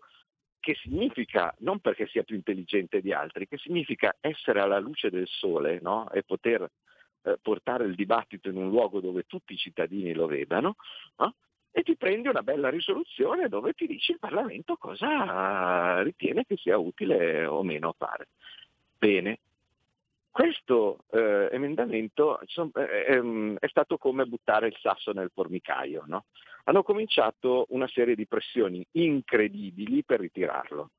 che 0.60 0.76
significa, 0.82 1.54
non 1.60 1.80
perché 1.80 2.08
sia 2.08 2.24
più 2.24 2.36
intelligente 2.36 3.00
di 3.00 3.14
altri, 3.14 3.48
che 3.48 3.58
significa 3.58 4.16
essere 4.20 4.62
alla 4.62 4.80
luce 4.80 5.12
del 5.12 5.28
sole 5.28 5.80
no? 5.80 6.10
e 6.10 6.24
poter 6.24 6.68
eh, 7.22 7.38
portare 7.40 7.86
il 7.86 7.94
dibattito 7.94 8.50
in 8.50 8.58
un 8.58 8.70
luogo 8.70 9.00
dove 9.00 9.26
tutti 9.28 9.54
i 9.54 9.58
cittadini 9.58 10.14
lo 10.14 10.26
vedano, 10.26 10.76
no? 11.18 11.36
E 11.78 11.84
ti 11.84 11.98
prendi 11.98 12.30
una 12.30 12.42
bella 12.42 12.70
risoluzione 12.70 13.50
dove 13.50 13.74
ti 13.74 13.86
dici 13.86 14.14
il 14.14 14.20
Parlamento 14.20 14.78
cosa 14.78 16.02
ritiene 16.04 16.46
che 16.46 16.56
sia 16.56 16.78
utile 16.78 17.46
o 17.46 17.64
meno 17.64 17.94
fare. 17.98 18.30
Bene, 18.98 19.40
questo 20.32 21.00
eh, 21.12 21.50
emendamento 21.52 22.40
insomma, 22.40 22.72
è, 22.76 23.20
è, 23.60 23.68
stato 23.68 23.98
come 23.98 24.26
buttare 24.26 24.68
il 24.68 24.78
sasso 24.80 25.12
nel 25.12 25.32
formicaio. 25.34 26.06
No? 26.08 26.28
Hanno 26.64 26.82
cominciato 26.82 27.66
una 27.72 27.90
serie 27.90 28.16
di 28.16 28.26
pressioni 28.26 28.86
incredibili 28.92 30.02
per 30.06 30.22
ritirarlo. 30.22 30.92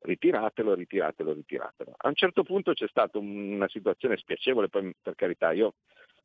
Ritiratelo, 0.00 0.74
ritiratelo, 0.74 1.32
ritiratelo. 1.32 1.92
A 1.96 2.08
un 2.08 2.14
certo 2.14 2.42
punto 2.42 2.72
c'è 2.72 2.88
stata 2.88 3.18
una 3.18 3.68
situazione 3.68 4.16
spiacevole, 4.16 4.68
poi 4.68 4.92
per 5.00 5.14
carità 5.14 5.52
io 5.52 5.74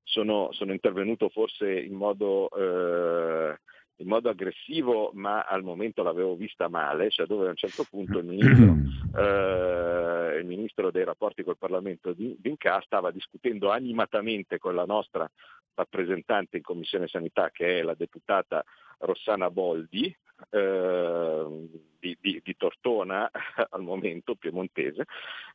sono, 0.02 0.52
sono 0.52 0.72
intervenuto 0.72 1.30
forse 1.30 1.80
in 1.80 1.94
modo 1.94 2.50
eh, 2.50 3.56
in 4.04 4.10
modo 4.10 4.30
aggressivo, 4.30 5.12
ma 5.14 5.44
al 5.44 5.64
momento 5.64 6.04
l'avevo 6.04 6.36
vista 6.36 6.68
male, 6.68 7.10
cioè 7.10 7.26
dove 7.26 7.48
a 7.48 7.50
un 7.50 7.56
certo 7.56 7.86
punto 7.90 8.20
il 8.20 8.26
ministro, 8.28 8.78
eh, 9.18 10.38
il 10.38 10.46
ministro 10.46 10.92
dei 10.92 11.06
rapporti 11.06 11.44
col 11.44 11.58
Parlamento 11.58 12.14
D'Inca 12.14 12.82
stava 12.82 13.12
discutendo 13.12 13.72
animatamente 13.72 14.60
con 14.60 14.76
la 14.76 14.86
nostra 14.86 15.30
rappresentante 15.74 16.58
in 16.58 16.64
Commissione 16.64 17.08
Sanità, 17.08 17.50
che 17.50 17.80
è 17.80 17.82
la 17.82 17.96
deputata 17.96 18.64
Rossana 19.00 19.50
Boldi, 19.50 20.16
eh, 20.50 21.68
di, 22.00 22.18
di, 22.20 22.42
di, 22.44 22.58
Tortona 22.58 23.30
al 23.70 23.82
momento, 23.82 24.36
piemontese, 24.36 25.06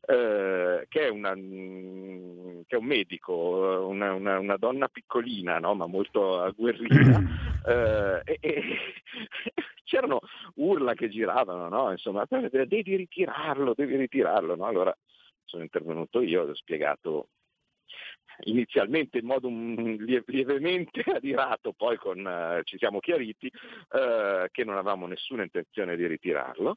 eh, 0.06 0.86
che, 0.88 1.00
è 1.00 1.08
una, 1.08 1.34
che, 1.34 2.64
è 2.66 2.76
un 2.76 2.84
medico, 2.84 3.86
una, 3.88 4.12
una, 4.14 4.38
una 4.38 4.56
donna 4.56 4.88
piccolina 4.88 5.58
no? 5.58 5.74
ma 5.74 5.86
molto 5.86 6.40
agguerrita, 6.40 7.22
eh, 7.66 8.22
e, 8.24 8.38
e 8.40 8.62
c'erano 9.84 10.20
urla 10.54 10.94
che 10.94 11.08
giravano, 11.08 11.68
no? 11.68 11.90
insomma, 11.90 12.26
devi 12.28 12.96
ritirarlo, 12.96 13.74
devi 13.74 13.96
ritirarlo. 13.96 14.56
No? 14.56 14.64
Allora 14.64 14.96
sono 15.44 15.62
intervenuto 15.62 16.20
io, 16.20 16.42
ho 16.42 16.54
spiegato 16.54 17.28
inizialmente 18.44 19.18
in 19.18 19.26
modo 19.26 19.48
lievemente 19.48 21.02
adirato, 21.14 21.72
poi 21.72 21.96
con, 21.96 22.26
eh, 22.26 22.60
ci 22.64 22.78
siamo 22.78 23.00
chiariti 23.00 23.46
eh, 23.46 24.48
che 24.50 24.64
non 24.64 24.76
avevamo 24.76 25.06
nessuna 25.06 25.42
intenzione 25.42 25.96
di 25.96 26.06
ritirarlo. 26.06 26.76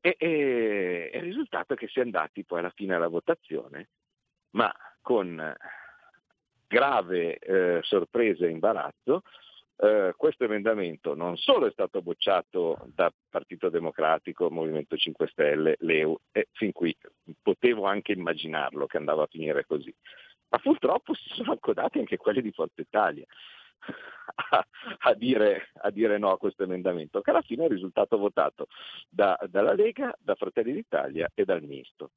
E, 0.00 0.16
e, 0.18 1.10
il 1.14 1.22
risultato 1.22 1.74
è 1.74 1.76
che 1.76 1.88
si 1.88 2.00
è 2.00 2.02
andati 2.02 2.44
poi 2.44 2.58
alla 2.58 2.72
fine 2.74 2.94
alla 2.94 3.08
votazione, 3.08 3.88
ma 4.50 4.72
con 5.00 5.54
grave 6.66 7.38
eh, 7.38 7.80
sorpresa 7.82 8.46
e 8.46 8.50
imbarazzo, 8.50 9.22
eh, 9.76 10.14
questo 10.16 10.44
emendamento 10.44 11.14
non 11.14 11.36
solo 11.36 11.66
è 11.66 11.70
stato 11.72 12.02
bocciato 12.02 12.78
da 12.94 13.12
Partito 13.28 13.68
Democratico, 13.68 14.50
Movimento 14.50 14.96
5 14.96 15.26
Stelle, 15.28 15.76
l'EU, 15.80 16.16
e 16.30 16.48
fin 16.52 16.72
qui 16.72 16.96
potevo 17.42 17.84
anche 17.84 18.12
immaginarlo 18.12 18.86
che 18.86 18.96
andava 18.96 19.24
a 19.24 19.28
finire 19.28 19.66
così, 19.66 19.92
ma 20.52 20.58
purtroppo 20.58 21.14
si 21.14 21.30
sono 21.30 21.52
accodati 21.52 21.98
anche 21.98 22.18
quelli 22.18 22.42
di 22.42 22.52
Forza 22.52 22.82
Italia 22.82 23.24
a, 24.50 24.66
a, 24.98 25.14
dire, 25.14 25.70
a 25.80 25.90
dire, 25.90 26.18
no 26.18 26.30
a 26.30 26.36
questo 26.36 26.64
emendamento, 26.64 27.22
che 27.22 27.30
alla 27.30 27.40
fine 27.40 27.64
è 27.64 27.68
risultato 27.68 28.18
votato 28.18 28.66
da, 29.08 29.38
dalla 29.48 29.72
Lega, 29.72 30.14
da 30.20 30.34
Fratelli 30.34 30.74
d'Italia 30.74 31.30
e 31.34 31.46
dal 31.46 31.62
Misto. 31.62 32.10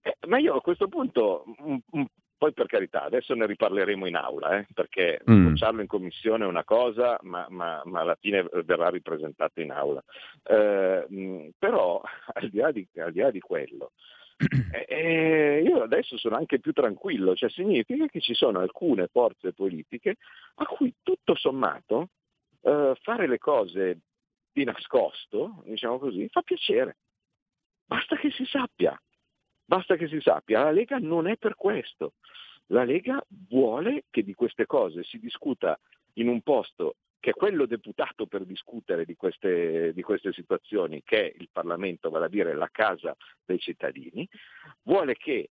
Eh, 0.00 0.16
ma 0.26 0.38
io 0.38 0.54
a 0.54 0.62
questo 0.62 0.88
punto, 0.88 1.44
un, 1.58 1.78
un, 1.90 2.06
poi 2.38 2.54
per 2.54 2.66
carità, 2.66 3.02
adesso 3.02 3.34
ne 3.34 3.46
riparleremo 3.46 4.06
in 4.06 4.16
aula, 4.16 4.58
eh, 4.58 4.66
perché 4.72 5.20
mm. 5.30 5.48
bocciarlo 5.48 5.82
in 5.82 5.86
commissione 5.86 6.44
è 6.44 6.48
una 6.48 6.64
cosa, 6.64 7.18
ma, 7.22 7.46
ma, 7.50 7.82
ma, 7.84 8.00
alla 8.00 8.16
fine 8.18 8.42
verrà 8.64 8.88
ripresentato 8.88 9.60
in 9.60 9.70
aula. 9.70 10.02
Eh, 10.42 11.04
mh, 11.06 11.48
però 11.58 12.00
al 12.32 12.48
di, 12.48 12.62
di, 12.72 13.00
al 13.00 13.12
di 13.12 13.20
là 13.20 13.30
di 13.30 13.40
quello, 13.40 13.92
e 14.88 15.62
io 15.64 15.82
adesso 15.82 16.16
sono 16.16 16.36
anche 16.36 16.58
più 16.58 16.72
tranquillo, 16.72 17.34
cioè 17.34 17.50
significa 17.50 18.06
che 18.06 18.20
ci 18.20 18.34
sono 18.34 18.58
alcune 18.58 19.06
forze 19.08 19.52
politiche 19.52 20.16
a 20.56 20.66
cui 20.66 20.92
tutto 21.02 21.34
sommato 21.34 22.08
eh, 22.62 22.96
fare 23.00 23.26
le 23.28 23.38
cose 23.38 23.98
di 24.52 24.64
nascosto, 24.64 25.62
diciamo 25.64 25.98
così, 25.98 26.28
fa 26.28 26.42
piacere. 26.42 26.96
Basta 27.86 28.16
che 28.16 28.30
si 28.30 28.44
sappia, 28.44 28.98
basta 29.64 29.96
che 29.96 30.08
si 30.08 30.20
sappia. 30.20 30.62
La 30.62 30.70
Lega 30.70 30.98
non 30.98 31.26
è 31.26 31.36
per 31.36 31.54
questo. 31.54 32.14
La 32.68 32.84
Lega 32.84 33.22
vuole 33.48 34.04
che 34.10 34.22
di 34.22 34.32
queste 34.32 34.66
cose 34.66 35.02
si 35.04 35.18
discuta 35.18 35.78
in 36.14 36.28
un 36.28 36.40
posto 36.40 36.96
che 37.24 37.32
quello 37.32 37.64
deputato 37.64 38.26
per 38.26 38.44
discutere 38.44 39.06
di 39.06 39.16
queste, 39.16 39.94
di 39.94 40.02
queste, 40.02 40.30
situazioni, 40.34 41.02
che 41.02 41.30
è 41.30 41.34
il 41.38 41.48
Parlamento, 41.50 42.10
vale 42.10 42.26
a 42.26 42.28
dire 42.28 42.54
la 42.54 42.68
casa 42.70 43.16
dei 43.46 43.58
cittadini, 43.58 44.28
vuole 44.82 45.14
che 45.16 45.48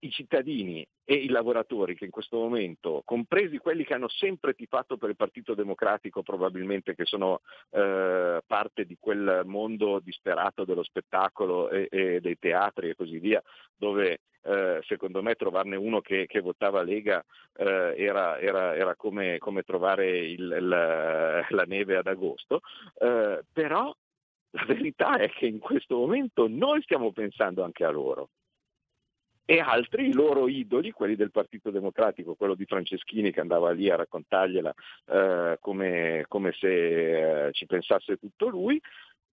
i 0.00 0.10
cittadini 0.10 0.86
e 1.04 1.14
i 1.14 1.28
lavoratori 1.28 1.94
che 1.94 2.04
in 2.04 2.10
questo 2.10 2.36
momento, 2.36 3.02
compresi 3.04 3.58
quelli 3.58 3.84
che 3.84 3.94
hanno 3.94 4.08
sempre 4.08 4.54
tifato 4.54 4.96
per 4.96 5.10
il 5.10 5.16
Partito 5.16 5.54
Democratico, 5.54 6.22
probabilmente 6.22 6.94
che 6.94 7.04
sono 7.04 7.40
eh, 7.70 8.40
parte 8.46 8.84
di 8.84 8.96
quel 8.98 9.42
mondo 9.44 10.00
disperato 10.00 10.64
dello 10.64 10.82
spettacolo 10.82 11.70
e, 11.70 11.88
e 11.90 12.20
dei 12.20 12.38
teatri 12.38 12.90
e 12.90 12.94
così 12.94 13.18
via, 13.18 13.42
dove 13.76 14.20
eh, 14.42 14.80
secondo 14.84 15.22
me 15.22 15.34
trovarne 15.34 15.76
uno 15.76 16.00
che, 16.00 16.26
che 16.26 16.40
votava 16.40 16.82
Lega 16.82 17.24
eh, 17.56 17.94
era, 17.96 18.38
era, 18.38 18.76
era 18.76 18.94
come, 18.94 19.38
come, 19.38 19.62
trovare 19.62 20.18
il, 20.18 20.46
la, 20.46 21.44
la, 21.48 21.64
neve 21.64 21.96
ad 21.96 22.06
agosto, 22.06 22.60
eh, 22.98 23.42
però 23.52 23.94
la 24.50 24.64
verità 24.64 25.16
è 25.16 25.28
che 25.30 25.46
in 25.46 25.58
questo 25.58 25.96
momento 25.96 26.46
noi 26.48 26.80
stiamo 26.82 27.12
pensando 27.12 27.64
anche 27.64 27.84
a 27.84 27.90
loro 27.90 28.28
e 29.48 29.60
altri, 29.60 30.08
i 30.08 30.12
loro 30.12 30.48
idoli, 30.48 30.90
quelli 30.90 31.14
del 31.14 31.30
Partito 31.30 31.70
Democratico, 31.70 32.34
quello 32.34 32.56
di 32.56 32.66
Franceschini 32.66 33.30
che 33.30 33.40
andava 33.40 33.70
lì 33.70 33.88
a 33.88 33.96
raccontargliela 33.96 34.74
eh, 35.06 35.58
come, 35.60 36.24
come, 36.26 36.52
se 36.52 37.46
eh, 37.46 37.52
ci 37.52 37.64
pensasse 37.64 38.16
tutto 38.16 38.48
lui, 38.48 38.80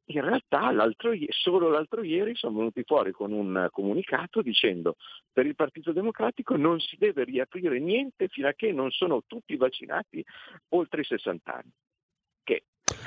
in 0.05 0.21
realtà 0.21 0.71
l'altro, 0.71 1.13
solo 1.29 1.69
l'altro 1.69 2.03
ieri 2.03 2.35
sono 2.35 2.57
venuti 2.57 2.83
fuori 2.83 3.11
con 3.11 3.31
un 3.31 3.69
comunicato 3.71 4.41
dicendo 4.41 4.97
per 5.31 5.47
il 5.47 5.55
Partito 5.55 5.91
Democratico 5.93 6.57
non 6.57 6.79
si 6.79 6.95
deve 6.99 7.23
riaprire 7.23 7.79
niente 7.79 8.27
fino 8.27 8.47
a 8.47 8.53
che 8.53 8.71
non 8.71 8.91
sono 8.91 9.23
tutti 9.25 9.55
vaccinati 9.55 10.23
oltre 10.69 11.01
i 11.01 11.05
60 11.05 11.53
anni. 11.53 11.71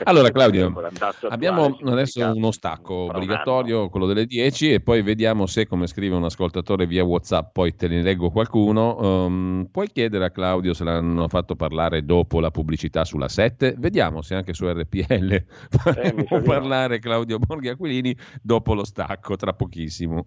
Allora 0.05 0.31
Claudio, 0.31 0.73
abbiamo 1.29 1.77
adesso 1.85 2.25
uno 2.31 2.51
stacco 2.51 2.95
obbligatorio, 2.95 3.89
quello 3.89 4.07
delle 4.07 4.27
10 4.27 4.75
e 4.75 4.81
poi 4.81 5.03
vediamo 5.03 5.47
se 5.47 5.67
come 5.67 5.87
scrive 5.87 6.17
un 6.17 6.25
ascoltatore 6.25 6.87
via 6.87 7.05
Whatsapp, 7.05 7.53
poi 7.53 7.75
te 7.75 7.89
ne 7.89 8.03
leggo 8.03 8.31
qualcuno, 8.31 8.97
um, 8.99 9.69
puoi 9.71 9.89
chiedere 9.89 10.27
a 10.27 10.31
Claudio 10.31 10.75
se 10.75 10.85
l'hanno 10.85 11.29
fatto 11.29 11.57
parlare 11.57 12.05
dopo 12.05 12.41
la 12.41 12.51
pubblicità 12.51 13.05
sulla 13.05 13.29
7, 13.29 13.75
vediamo 13.79 14.23
se 14.23 14.35
anche 14.35 14.55
su 14.55 14.67
RPL 14.69 15.33
eh, 15.33 16.15
può 16.29 16.41
parlare 16.41 16.99
Claudio 16.99 17.39
Borghi 17.39 17.69
Aquilini 17.69 18.17
dopo 18.43 18.75
lo 18.75 18.85
stacco, 18.85 19.37
tra 19.37 19.53
pochissimo. 19.55 20.27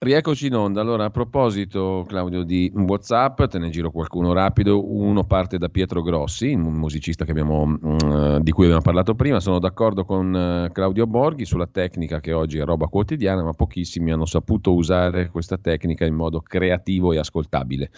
Rieccoci 0.00 0.46
in 0.46 0.54
onda. 0.54 0.80
Allora, 0.80 1.06
a 1.06 1.10
proposito, 1.10 2.04
Claudio, 2.06 2.44
di 2.44 2.70
WhatsApp, 2.72 3.46
te 3.46 3.58
ne 3.58 3.68
giro 3.68 3.90
qualcuno 3.90 4.32
rapido. 4.32 4.88
Uno 4.88 5.24
parte 5.24 5.58
da 5.58 5.68
Pietro 5.68 6.02
Grossi, 6.02 6.52
un 6.52 6.74
musicista 6.74 7.24
abbiamo, 7.26 7.62
uh, 7.62 8.38
di 8.38 8.52
cui 8.52 8.66
abbiamo 8.66 8.82
parlato 8.82 9.16
prima. 9.16 9.40
Sono 9.40 9.58
d'accordo 9.58 10.04
con 10.04 10.32
uh, 10.32 10.70
Claudio 10.70 11.04
Borghi 11.08 11.44
sulla 11.44 11.66
tecnica 11.66 12.20
che 12.20 12.32
oggi 12.32 12.58
è 12.58 12.64
roba 12.64 12.86
quotidiana, 12.86 13.42
ma 13.42 13.52
pochissimi 13.54 14.12
hanno 14.12 14.24
saputo 14.24 14.72
usare 14.72 15.30
questa 15.30 15.58
tecnica 15.58 16.04
in 16.04 16.14
modo 16.14 16.42
creativo 16.42 17.12
e 17.12 17.18
ascoltabile. 17.18 17.90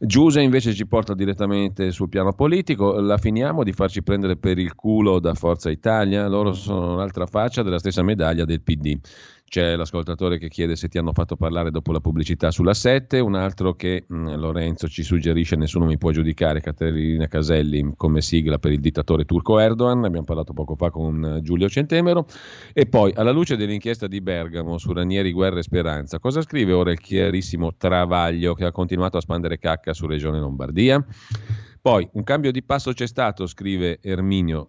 Giuse 0.00 0.40
invece 0.40 0.74
ci 0.74 0.86
porta 0.86 1.12
direttamente 1.12 1.90
sul 1.90 2.08
piano 2.08 2.32
politico, 2.32 3.00
la 3.00 3.18
finiamo 3.18 3.64
di 3.64 3.72
farci 3.72 4.00
prendere 4.04 4.36
per 4.36 4.56
il 4.56 4.76
culo 4.76 5.18
da 5.18 5.34
Forza 5.34 5.70
Italia, 5.70 6.28
loro 6.28 6.52
sono 6.52 6.94
l'altra 6.94 7.26
faccia 7.26 7.64
della 7.64 7.80
stessa 7.80 8.02
medaglia 8.02 8.44
del 8.44 8.62
PD. 8.62 8.96
C'è 9.48 9.76
l'ascoltatore 9.76 10.36
che 10.36 10.48
chiede 10.48 10.76
se 10.76 10.88
ti 10.88 10.98
hanno 10.98 11.14
fatto 11.14 11.34
parlare 11.34 11.70
dopo 11.70 11.90
la 11.90 12.00
pubblicità 12.00 12.50
sulla 12.50 12.74
7, 12.74 13.18
un 13.18 13.34
altro 13.34 13.72
che 13.74 14.04
mh, 14.06 14.14
mm, 14.14 14.34
Lorenzo 14.34 14.88
ci 14.88 15.02
suggerisce 15.02 15.56
nessuno 15.56 15.86
mi 15.86 15.96
può 15.96 16.10
giudicare, 16.10 16.60
Caterina 16.60 17.26
Caselli 17.28 17.94
come 17.96 18.20
sigla 18.20 18.58
per 18.58 18.72
il 18.72 18.80
dittatore 18.80 19.24
turco 19.24 19.58
Erdogan, 19.58 20.04
abbiamo 20.04 20.26
parlato 20.26 20.52
poco 20.52 20.74
fa 20.74 20.90
con 20.90 21.24
eh, 21.24 21.40
Giulio 21.40 21.66
Centemero, 21.70 22.26
e 22.74 22.84
poi 22.84 23.10
alla 23.14 23.30
luce 23.30 23.56
dell'inchiesta 23.56 24.06
di 24.06 24.20
Bergamo 24.20 24.76
su 24.76 24.92
Ranieri, 24.92 25.32
Guerra 25.32 25.60
e 25.60 25.62
Speranza, 25.62 26.18
cosa 26.18 26.42
scrive 26.42 26.74
ora 26.74 26.90
il 26.90 27.00
chiarissimo 27.00 27.74
Travaglio 27.74 28.52
che 28.52 28.66
ha 28.66 28.70
continuato 28.70 29.16
a 29.16 29.22
spandere 29.22 29.58
cacca 29.58 29.94
su 29.94 30.06
Regione 30.06 30.40
Lombardia? 30.40 31.02
Poi 31.88 32.06
un 32.12 32.22
cambio 32.22 32.52
di 32.52 32.62
passo 32.62 32.92
c'è 32.92 33.06
stato, 33.06 33.46
scrive 33.46 33.98
Erminio, 34.02 34.68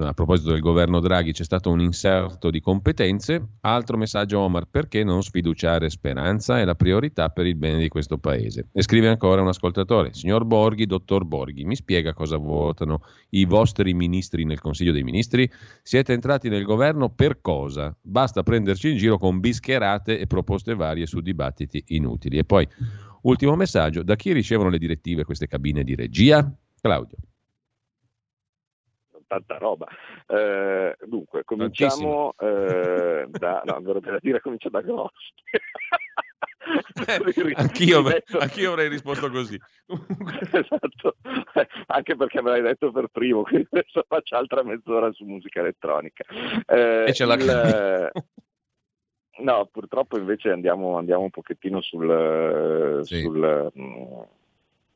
a 0.00 0.14
proposito 0.14 0.50
del 0.50 0.60
governo 0.60 0.98
Draghi 0.98 1.32
c'è 1.32 1.44
stato 1.44 1.70
un 1.70 1.78
inserto 1.82 2.48
di 2.48 2.60
competenze. 2.60 3.48
Altro 3.60 3.98
messaggio 3.98 4.38
Omar, 4.38 4.64
perché 4.70 5.04
non 5.04 5.22
sfiduciare 5.22 5.90
Speranza 5.90 6.58
è 6.58 6.64
la 6.64 6.74
priorità 6.74 7.28
per 7.28 7.44
il 7.44 7.56
bene 7.56 7.80
di 7.80 7.88
questo 7.88 8.16
paese. 8.16 8.68
E 8.72 8.80
scrive 8.80 9.08
ancora 9.08 9.42
un 9.42 9.48
ascoltatore, 9.48 10.14
signor 10.14 10.46
Borghi, 10.46 10.86
dottor 10.86 11.26
Borghi, 11.26 11.66
mi 11.66 11.76
spiega 11.76 12.14
cosa 12.14 12.38
votano 12.38 13.02
i 13.32 13.44
vostri 13.44 13.92
ministri 13.92 14.46
nel 14.46 14.62
Consiglio 14.62 14.92
dei 14.92 15.02
Ministri? 15.02 15.46
Siete 15.82 16.14
entrati 16.14 16.48
nel 16.48 16.64
governo 16.64 17.10
per 17.10 17.42
cosa? 17.42 17.94
Basta 18.00 18.42
prenderci 18.42 18.92
in 18.92 18.96
giro 18.96 19.18
con 19.18 19.38
bischerate 19.38 20.18
e 20.18 20.26
proposte 20.26 20.74
varie 20.74 21.04
su 21.04 21.20
dibattiti 21.20 21.84
inutili. 21.88 22.38
E 22.38 22.44
poi 22.44 22.66
Ultimo 23.24 23.56
messaggio, 23.56 24.02
da 24.02 24.16
chi 24.16 24.32
ricevono 24.32 24.68
le 24.68 24.76
direttive 24.76 25.24
queste 25.24 25.46
cabine 25.46 25.82
di 25.82 25.94
regia? 25.94 26.46
Claudio. 26.80 27.16
Tanta 29.26 29.56
roba. 29.56 29.86
Eh, 30.26 30.94
dunque, 31.06 31.42
cominciamo 31.44 32.34
eh, 32.38 33.26
da... 33.30 33.62
No, 33.64 33.80
vorrei 33.80 34.18
dire 34.20 34.40
comincia 34.42 34.68
da 34.68 34.82
Grossi. 34.82 35.32
Eh, 37.06 37.20
anch'io, 37.56 38.04
anch'io, 38.38 38.72
avrei 38.72 38.88
risposto 38.90 39.30
così. 39.30 39.58
esatto, 40.52 41.16
anche 41.86 42.16
perché 42.16 42.42
me 42.42 42.50
l'hai 42.50 42.62
detto 42.62 42.92
per 42.92 43.08
primo, 43.10 43.42
quindi 43.42 43.66
adesso 43.70 44.04
faccio 44.06 44.36
altra 44.36 44.62
mezz'ora 44.62 45.10
su 45.12 45.24
musica 45.24 45.60
elettronica. 45.60 46.24
Eh, 46.66 47.04
e 47.08 47.12
ce 47.14 47.24
l'ha 47.24 47.34
il, 47.34 48.12
No, 49.38 49.68
purtroppo 49.70 50.18
invece 50.18 50.50
andiamo, 50.50 50.96
andiamo 50.96 51.22
un 51.22 51.30
pochettino 51.30 51.80
sul, 51.80 53.00
sì. 53.02 53.20
sul, 53.20 53.72
mm, 53.76 54.22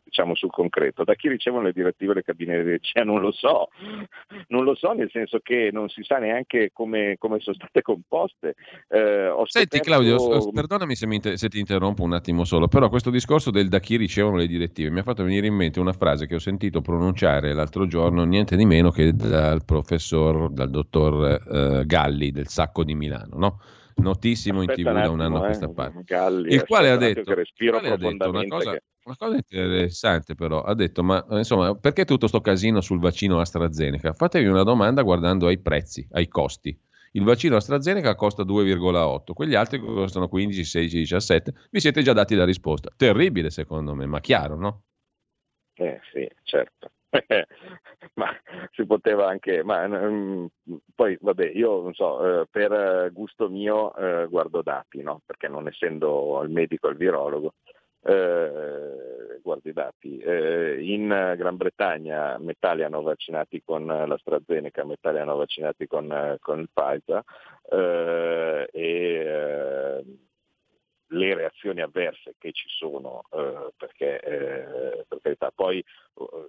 diciamo 0.08 0.34
sul 0.34 0.50
concreto. 0.50 1.04
Da 1.04 1.14
chi 1.14 1.28
ricevono 1.28 1.64
le 1.64 1.72
direttive 1.72 2.14
le 2.14 2.22
cabine 2.22 2.62
di 2.62 2.70
regia 2.70 3.04
non 3.04 3.20
lo 3.20 3.30
so, 3.30 3.68
non 4.48 4.64
lo 4.64 4.74
so 4.74 4.92
nel 4.92 5.10
senso 5.10 5.38
che 5.40 5.70
non 5.72 5.88
si 5.88 6.02
sa 6.02 6.18
neanche 6.18 6.70
come, 6.72 7.16
come 7.18 7.38
sono 7.40 7.56
state 7.56 7.82
composte. 7.82 8.54
Eh, 8.88 9.32
Senti 9.44 9.78
scoperto... 9.78 9.80
Claudio, 9.80 10.50
perdonami 10.50 10.94
se, 10.94 11.06
inter- 11.06 11.36
se, 11.36 11.48
ti 11.48 11.58
interrompo 11.58 12.02
un 12.02 12.14
attimo 12.14 12.44
solo, 12.44 12.68
però 12.68 12.88
questo 12.88 13.10
discorso 13.10 13.50
del 13.50 13.68
da 13.68 13.78
chi 13.78 13.96
ricevono 13.96 14.36
le 14.36 14.46
direttive 14.46 14.90
mi 14.90 15.00
ha 15.00 15.04
fatto 15.04 15.22
venire 15.22 15.46
in 15.46 15.54
mente 15.54 15.78
una 15.78 15.92
frase 15.92 16.26
che 16.26 16.34
ho 16.34 16.40
sentito 16.40 16.80
pronunciare 16.80 17.52
l'altro 17.52 17.86
giorno, 17.86 18.24
niente 18.24 18.56
di 18.56 18.64
meno 18.64 18.90
che 18.90 19.12
dal 19.12 19.64
professor, 19.64 20.50
dal 20.50 20.70
dottor 20.70 21.42
eh, 21.50 21.86
Galli 21.86 22.30
del 22.30 22.48
Sacco 22.48 22.82
di 22.82 22.94
Milano, 22.94 23.36
no? 23.36 23.60
Notissimo 23.98 24.60
Aspetta 24.60 24.80
in 24.80 24.86
tv 24.86 24.92
da 24.92 25.10
un 25.10 25.20
anno 25.20 25.36
a 25.38 25.44
questa 25.46 25.66
eh, 25.66 25.72
parte. 25.72 26.02
Galli, 26.04 26.54
il 26.54 26.64
quale 26.64 26.90
ha 26.90 26.96
detto, 26.96 27.22
quale 27.24 27.90
ha 27.90 27.96
detto 27.96 28.28
una, 28.28 28.44
cosa, 28.46 28.72
che... 28.72 28.82
una, 29.04 29.16
cosa, 29.16 29.36
interessante 29.36 30.34
però, 30.34 30.62
ha 30.62 30.74
detto 30.74 31.02
ma 31.02 31.24
insomma 31.30 31.74
perché 31.74 32.04
tutto 32.04 32.26
sto 32.26 32.40
casino 32.40 32.80
sul 32.80 32.98
vaccino 32.98 33.40
AstraZeneca? 33.40 34.12
Fatevi 34.12 34.46
una 34.46 34.62
domanda 34.62 35.02
guardando 35.02 35.46
ai 35.46 35.58
prezzi, 35.58 36.06
ai 36.12 36.28
costi. 36.28 36.78
Il 37.12 37.24
vaccino 37.24 37.56
AstraZeneca 37.56 38.14
costa 38.14 38.42
2,8, 38.42 39.32
quegli 39.32 39.54
altri 39.54 39.78
costano 39.80 40.28
15, 40.28 40.64
16, 40.64 40.98
17. 40.98 41.54
Vi 41.70 41.80
siete 41.80 42.02
già 42.02 42.12
dati 42.12 42.34
la 42.34 42.44
risposta. 42.44 42.90
Terribile 42.94 43.50
secondo 43.50 43.94
me, 43.94 44.06
ma 44.06 44.20
chiaro, 44.20 44.56
no? 44.56 44.82
Eh 45.74 46.00
sì, 46.12 46.28
certo. 46.42 46.90
ma 48.14 48.28
si 48.72 48.84
poteva 48.86 49.28
anche, 49.28 49.62
ma 49.62 49.84
um, 49.84 50.48
poi 50.94 51.18
vabbè, 51.20 51.52
io 51.54 51.82
non 51.82 51.94
so, 51.94 52.40
eh, 52.40 52.46
per 52.50 53.10
gusto 53.12 53.48
mio 53.48 53.94
eh, 53.96 54.26
guardo 54.28 54.62
dati, 54.62 55.02
no? 55.02 55.20
perché 55.24 55.48
non 55.48 55.66
essendo 55.68 56.40
il 56.42 56.50
medico 56.50 56.88
il 56.88 56.96
virologo, 56.96 57.54
eh, 58.02 59.40
guardo 59.42 59.68
i 59.68 59.72
dati. 59.72 60.18
Eh, 60.18 60.78
in 60.82 61.08
Gran 61.08 61.56
Bretagna 61.56 62.38
metà 62.38 62.72
li 62.74 62.82
hanno 62.82 63.02
vaccinati 63.02 63.62
con 63.64 63.86
l'AstraZeneca, 63.86 64.84
metà 64.84 65.10
li 65.10 65.18
hanno 65.18 65.36
vaccinati 65.36 65.86
con, 65.86 66.36
con 66.40 66.60
il 66.60 66.68
Pfizer 66.72 67.22
eh, 67.70 68.68
e 68.72 70.04
le 71.08 71.34
reazioni 71.34 71.80
avverse 71.80 72.34
che 72.38 72.52
ci 72.52 72.66
sono, 72.68 73.24
eh, 73.32 73.72
perché 73.76 74.20
eh, 74.20 75.04
per 75.08 75.18
carità, 75.22 75.50
poi 75.54 75.78
eh, 75.78 75.84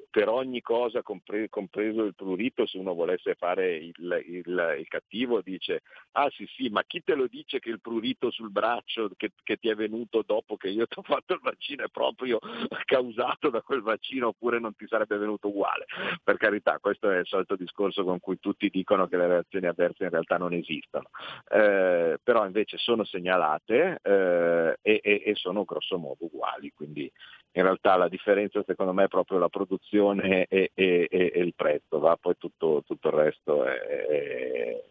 per 0.10 0.28
ogni 0.28 0.62
cosa, 0.62 1.02
compre- 1.02 1.50
compreso 1.50 2.04
il 2.04 2.16
prurito, 2.16 2.66
se 2.66 2.78
uno 2.78 2.94
volesse 2.94 3.36
fare 3.36 3.76
il, 3.76 3.94
il, 4.26 4.76
il, 4.80 4.88
cattivo, 4.88 5.42
dice, 5.42 5.82
ah 6.14 6.30
sì 6.32 6.46
sì, 6.56 6.70
ma 6.70 6.84
chi 6.86 7.04
te 7.04 7.16
lo 7.16 7.28
dice 7.28 7.60
che 7.60 7.70
il 7.70 7.80
prurito 7.80 8.32
sul 8.32 8.52
braccio 8.52 9.10
che, 9.16 9.32
che 9.44 9.58
ti 9.58 9.70
è 9.70 9.76
venuto 9.76 10.24
dopo 10.26 10.58
che 10.58 10.70
io 10.70 10.88
ti 10.88 11.00
ho 11.00 11.04
fatto 11.04 11.34
il 11.34 11.40
vaccino 11.42 11.86
è 11.86 11.90
proprio 11.90 12.40
causato 12.86 13.50
da 13.50 13.62
quel 13.62 13.82
vaccino 13.82 14.30
oppure 14.30 14.60
non 14.60 14.76
ti 14.76 14.88
sarebbe 14.88 15.18
venuto 15.18 15.48
uguale? 15.48 15.86
Per 16.24 16.38
carità, 16.38 16.80
questo 16.80 17.10
è 17.10 17.20
il 17.20 17.28
solito 17.28 17.56
discorso 17.56 18.04
con 18.04 18.20
cui 18.20 18.40
tutti 18.40 18.70
dicono 18.70 19.08
che 19.08 19.18
le 19.18 19.28
reazioni 19.28 19.68
avverse 19.68 20.04
in 20.04 20.10
realtà 20.10 20.38
non 20.38 20.54
esistono, 20.54 21.10
eh, 21.50 22.18
però 22.22 22.46
invece 22.46 22.78
sono 22.78 23.04
segnalate 23.06 24.00
eh, 24.02 24.49
e, 24.82 25.00
e, 25.04 25.24
e 25.26 25.36
sono 25.36 25.64
grosso 25.64 25.98
modo 25.98 26.26
uguali, 26.26 26.72
quindi 26.76 27.12
in 27.52 27.64
realtà 27.64 27.96
la 27.96 28.08
differenza 28.08 28.64
secondo 28.64 28.94
me 28.94 29.06
è 29.06 29.08
proprio 29.08 29.40
la 29.40 29.50
produzione 29.50 30.46
e, 30.48 30.72
e, 30.74 31.08
e 31.10 31.40
il 31.40 31.54
prezzo, 31.56 32.00
va? 32.00 32.16
poi 32.16 32.36
tutto, 32.38 32.84
tutto 32.86 33.08
il 33.08 33.14
resto 33.14 33.66
è, 33.66 33.80
è, 33.80 34.84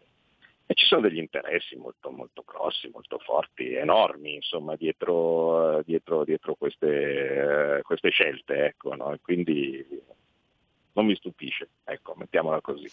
e 0.71 0.75
ci 0.75 0.85
sono 0.85 1.01
degli 1.01 1.17
interessi 1.17 1.75
molto, 1.77 2.11
molto 2.11 2.43
grossi, 2.45 2.91
molto 2.93 3.17
forti, 3.17 3.73
enormi, 3.73 4.35
insomma, 4.35 4.75
dietro, 4.75 5.81
dietro, 5.83 6.23
dietro 6.23 6.53
queste, 6.53 7.81
queste, 7.83 8.11
scelte. 8.11 8.65
Ecco, 8.65 8.93
no? 8.93 9.17
Quindi 9.19 9.83
non 10.99 11.07
mi 11.07 11.15
stupisce, 11.15 11.69
ecco, 11.85 12.13
mettiamola 12.17 12.59
così. 12.59 12.89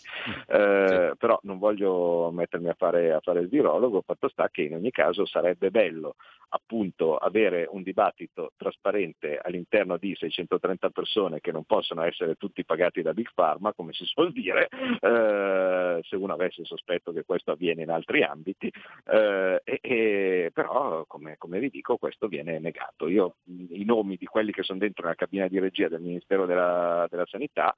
Eh, 0.47 1.09
sì. 1.11 1.17
Però 1.19 1.39
non 1.43 1.59
voglio 1.59 2.31
mettermi 2.31 2.69
a 2.69 2.75
fare, 2.79 3.13
a 3.13 3.21
fare 3.21 3.41
il 3.41 3.49
virologo, 3.49 4.03
fatto 4.03 4.29
sta 4.29 4.49
che 4.49 4.63
in 4.63 4.75
ogni 4.75 4.93
caso 4.93 5.27
sarebbe 5.27 5.71
bello 5.71 6.15
appunto 6.49 7.17
avere 7.17 7.67
un 7.69 7.83
dibattito 7.83 8.53
trasparente 8.57 9.39
all'interno 9.43 9.97
di 9.97 10.15
630 10.15 10.91
persone 10.91 11.41
che 11.41 11.51
non 11.51 11.65
possono 11.65 12.03
essere 12.03 12.37
tutti 12.37 12.65
pagati 12.65 13.03
da 13.03 13.13
Big 13.13 13.31
Pharma, 13.35 13.73
come 13.73 13.93
si 13.93 14.05
suol 14.05 14.33
dire, 14.33 14.69
eh, 15.01 16.01
se 16.03 16.17
uno 16.17 16.33
avesse 16.33 16.61
il 16.61 16.67
sospetto 16.67 17.13
che 17.13 17.25
questo 17.25 17.53
avviene 17.53 17.83
in 17.83 17.91
altri 17.91 18.23
ambiti, 18.23 18.73
eh, 19.07 19.61
e, 19.65 19.79
e, 19.83 20.51
però 20.53 21.05
come, 21.07 21.37
come, 21.39 21.59
vi 21.59 21.71
dico 21.71 21.97
questo 21.97 22.29
viene 22.29 22.59
negato. 22.59 23.09
Io 23.09 23.37
i 23.71 23.85
nomi 23.85 24.17
di 24.17 24.27
quelli 24.27 24.53
che 24.53 24.63
sono 24.63 24.79
dentro 24.79 25.07
la 25.07 25.15
cabina 25.15 25.49
di 25.49 25.59
regia 25.59 25.89
del 25.89 26.01
Ministero 26.01 26.47
della, 26.47 27.07
della 27.11 27.27
Sanità, 27.27 27.75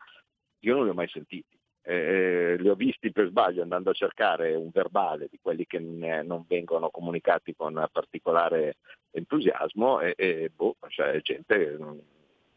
io 0.60 0.74
non 0.74 0.84
li 0.84 0.90
ho 0.90 0.94
mai 0.94 1.08
sentiti 1.08 1.58
eh, 1.88 2.56
li 2.58 2.68
ho 2.68 2.74
visti 2.74 3.10
per 3.12 3.28
sbaglio 3.28 3.62
andando 3.62 3.88
a 3.88 3.94
cercare 3.94 4.54
un 4.54 4.68
verbale 4.70 5.28
di 5.30 5.38
quelli 5.40 5.64
che 5.66 5.78
non 5.78 6.44
vengono 6.46 6.90
comunicati 6.90 7.54
con 7.56 7.88
particolare 7.90 8.76
entusiasmo 9.10 10.00
e, 10.00 10.12
e 10.14 10.50
boh, 10.54 10.76
cioè 10.88 11.18
gente 11.22 11.78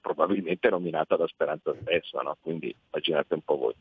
probabilmente 0.02 0.70
nominata 0.70 1.16
da 1.16 1.28
Speranza 1.28 1.74
stessa, 1.80 2.22
no? 2.22 2.36
quindi 2.42 2.76
immaginate 2.90 3.36
un 3.36 3.42
po' 3.42 3.56
voi. 3.56 3.76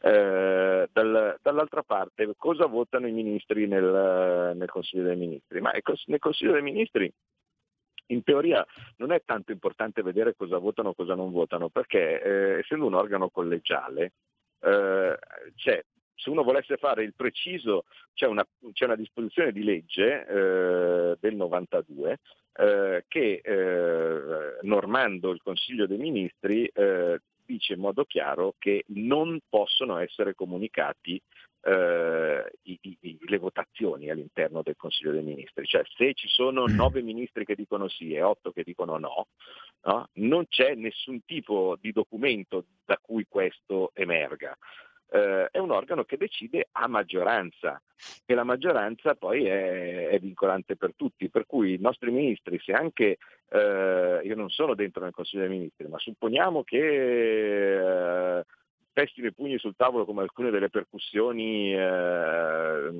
Eh, 0.00 0.88
dal, 0.90 1.38
dall'altra 1.42 1.82
parte, 1.82 2.34
cosa 2.36 2.66
votano 2.66 3.06
i 3.06 3.12
ministri 3.12 3.68
nel, 3.68 4.56
nel 4.56 4.68
Consiglio 4.68 5.04
dei 5.04 5.16
Ministri? 5.16 5.60
Ma 5.60 5.70
nel 5.70 6.18
Consiglio 6.18 6.52
dei 6.52 6.62
Ministri 6.62 7.12
in 8.08 8.22
teoria 8.22 8.64
non 8.96 9.12
è 9.12 9.22
tanto 9.24 9.52
importante 9.52 10.02
vedere 10.02 10.34
cosa 10.36 10.58
votano 10.58 10.90
o 10.90 10.94
cosa 10.94 11.14
non 11.14 11.32
votano, 11.32 11.68
perché 11.68 12.22
eh, 12.22 12.58
essendo 12.58 12.86
un 12.86 12.94
organo 12.94 13.30
collegiale, 13.30 14.12
eh, 14.60 15.18
c'è 15.54 15.82
se 16.18 16.30
uno 16.30 16.42
volesse 16.42 16.76
fare 16.76 17.04
il 17.04 17.14
preciso, 17.14 17.84
c'è 18.12 18.26
una, 18.26 18.44
c'è 18.72 18.86
una 18.86 18.96
disposizione 18.96 19.52
di 19.52 19.62
legge 19.62 20.26
eh, 20.26 21.16
del 21.20 21.36
92 21.36 22.18
eh, 22.54 23.04
che 23.06 23.40
eh, 23.42 24.58
normando 24.62 25.30
il 25.30 25.40
Consiglio 25.40 25.86
dei 25.86 25.96
Ministri 25.96 26.66
eh, 26.66 27.20
dice 27.48 27.72
in 27.72 27.80
modo 27.80 28.04
chiaro 28.04 28.54
che 28.58 28.84
non 28.88 29.38
possono 29.48 29.96
essere 29.96 30.34
comunicati 30.34 31.20
eh, 31.62 32.52
i, 32.62 32.78
i, 32.82 33.18
le 33.20 33.38
votazioni 33.38 34.10
all'interno 34.10 34.62
del 34.62 34.76
Consiglio 34.76 35.12
dei 35.12 35.22
Ministri, 35.22 35.66
cioè 35.66 35.82
se 35.96 36.14
ci 36.14 36.28
sono 36.28 36.66
mm. 36.68 36.74
nove 36.74 37.02
ministri 37.02 37.44
che 37.44 37.54
dicono 37.54 37.88
sì 37.88 38.12
e 38.12 38.22
otto 38.22 38.52
che 38.52 38.62
dicono 38.62 38.98
no, 38.98 39.28
no 39.82 40.08
non 40.14 40.46
c'è 40.46 40.74
nessun 40.74 41.24
tipo 41.24 41.76
di 41.80 41.92
documento 41.92 42.64
da 42.84 42.98
cui 43.00 43.26
questo 43.28 43.90
emerga. 43.94 44.56
Eh, 45.10 45.48
è 45.50 45.58
un 45.58 45.70
organo 45.70 46.04
che 46.04 46.18
decide 46.18 46.68
a 46.72 46.86
maggioranza 46.86 47.80
e 48.26 48.34
la 48.34 48.44
maggioranza 48.44 49.14
poi 49.14 49.46
è, 49.46 50.08
è 50.08 50.18
vincolante 50.18 50.76
per 50.76 50.92
tutti, 50.94 51.30
per 51.30 51.46
cui 51.46 51.74
i 51.74 51.80
nostri 51.80 52.10
ministri, 52.10 52.58
se 52.58 52.72
anche 52.72 53.16
eh, 53.48 54.20
io 54.22 54.34
non 54.34 54.50
sono 54.50 54.74
dentro 54.74 55.02
nel 55.02 55.12
Consiglio 55.14 55.46
dei 55.46 55.56
Ministri, 55.56 55.88
ma 55.88 55.98
supponiamo 55.98 56.62
che 56.62 58.38
eh, 58.38 58.44
pestino 58.92 59.28
i 59.28 59.32
pugni 59.32 59.58
sul 59.58 59.76
tavolo 59.76 60.04
come 60.04 60.22
alcune 60.22 60.50
delle 60.50 60.70
percussioni 60.70 61.72
eh, 61.72 62.90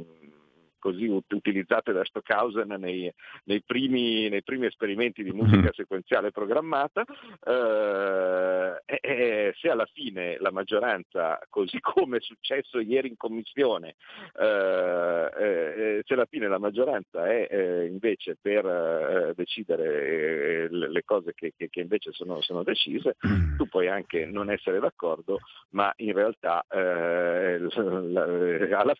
così 0.78 1.06
utilizzate 1.06 1.92
da 1.92 2.04
Stockhausen 2.04 2.74
nei, 2.78 3.12
nei, 3.44 3.62
primi, 3.62 4.28
nei 4.28 4.42
primi, 4.42 4.66
esperimenti 4.66 5.22
di 5.22 5.32
musica 5.32 5.58
mm-hmm. 5.58 5.68
sequenziale 5.72 6.30
programmata, 6.30 7.04
eh, 7.44 8.82
eh, 9.00 9.54
se 9.58 9.70
alla 9.70 9.88
fine 9.92 10.36
la 10.38 10.50
maggioranza, 10.50 11.38
così 11.48 11.80
come 11.80 12.18
è 12.18 12.20
successo 12.20 12.80
ieri 12.80 13.08
in 13.08 13.16
commissione, 13.16 13.96
eh, 14.38 15.30
eh 15.38 16.02
se 16.04 16.14
alla 16.14 16.26
fine 16.26 16.48
la 16.48 16.58
maggioranza 16.58 17.26
è 17.26 17.48
eh, 17.50 17.86
invece 17.86 18.36
per 18.40 18.64
eh, 18.64 19.32
decidere 19.34 20.68
le 20.70 21.02
cose 21.04 21.34
che, 21.34 21.52
che, 21.56 21.68
che 21.68 21.80
invece 21.80 22.12
sono, 22.12 22.40
sono, 22.40 22.62
decise, 22.62 23.16
mm. 23.26 23.56
tu 23.56 23.66
puoi 23.68 23.88
anche 23.88 24.24
non 24.26 24.48
essere 24.50 24.78
d'accordo, 24.78 25.38
ma 25.70 25.92
in 25.96 26.12
realtà 26.12 26.64
alla 26.68 27.68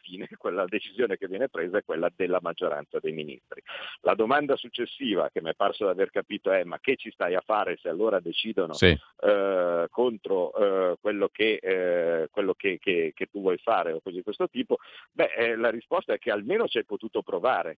fine 0.00 0.28
quella 0.36 0.64
decisione 0.66 1.16
che 1.16 1.28
viene 1.28 1.48
presa 1.48 1.67
è 1.76 1.84
quella 1.84 2.10
della 2.14 2.38
maggioranza 2.40 2.98
dei 3.00 3.12
ministri. 3.12 3.62
La 4.00 4.14
domanda 4.14 4.56
successiva 4.56 5.28
che 5.30 5.42
mi 5.42 5.50
è 5.50 5.54
parso 5.54 5.84
di 5.84 5.90
aver 5.90 6.10
capito 6.10 6.50
è 6.50 6.64
ma 6.64 6.78
che 6.80 6.96
ci 6.96 7.10
stai 7.10 7.34
a 7.34 7.42
fare 7.44 7.76
se 7.76 7.88
allora 7.88 8.20
decidono 8.20 8.72
sì. 8.72 8.96
eh, 9.20 9.86
contro 9.90 10.54
eh, 10.54 10.96
quello, 11.00 11.28
che, 11.28 11.58
eh, 11.62 12.28
quello 12.30 12.54
che, 12.54 12.78
che, 12.78 13.12
che, 13.14 13.26
tu 13.26 13.40
vuoi 13.40 13.58
fare 13.58 13.92
o 13.92 14.00
cose 14.00 14.16
di 14.16 14.22
questo 14.22 14.48
tipo? 14.48 14.78
Beh, 15.12 15.32
eh, 15.36 15.56
la 15.56 15.70
risposta 15.70 16.14
è 16.14 16.18
che 16.18 16.30
almeno 16.30 16.66
ci 16.66 16.78
hai 16.78 16.84
potuto 16.84 17.22
provare. 17.22 17.78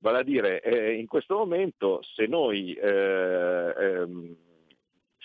Vale 0.00 0.18
a 0.18 0.22
dire, 0.22 0.60
eh, 0.60 0.92
in 0.94 1.06
questo 1.06 1.36
momento 1.36 2.00
se 2.02 2.26
noi 2.26 2.72
eh, 2.74 3.74
ehm, 3.76 4.36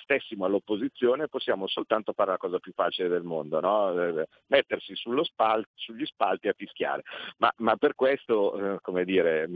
stessimo 0.04 0.46
all'opposizione 0.46 1.28
possiamo 1.28 1.68
soltanto 1.68 2.14
fare 2.14 2.32
la 2.32 2.38
cosa 2.38 2.60
più 2.60 2.74
facile 2.74 3.08
del 3.08 3.24
mondo, 3.24 3.60
no? 3.60 4.20
Eh, 4.20 4.28
mettersi 4.48 4.94
spal- 4.96 5.66
sugli 5.74 6.06
spalti 6.06 6.48
a 6.48 6.54
fischiare. 6.56 7.04
Ma, 7.38 7.52
ma 7.58 7.76
per 7.78 7.96
questo, 7.96 8.76
eh, 8.76 8.78
come 8.82 9.06
dire, 9.06 9.48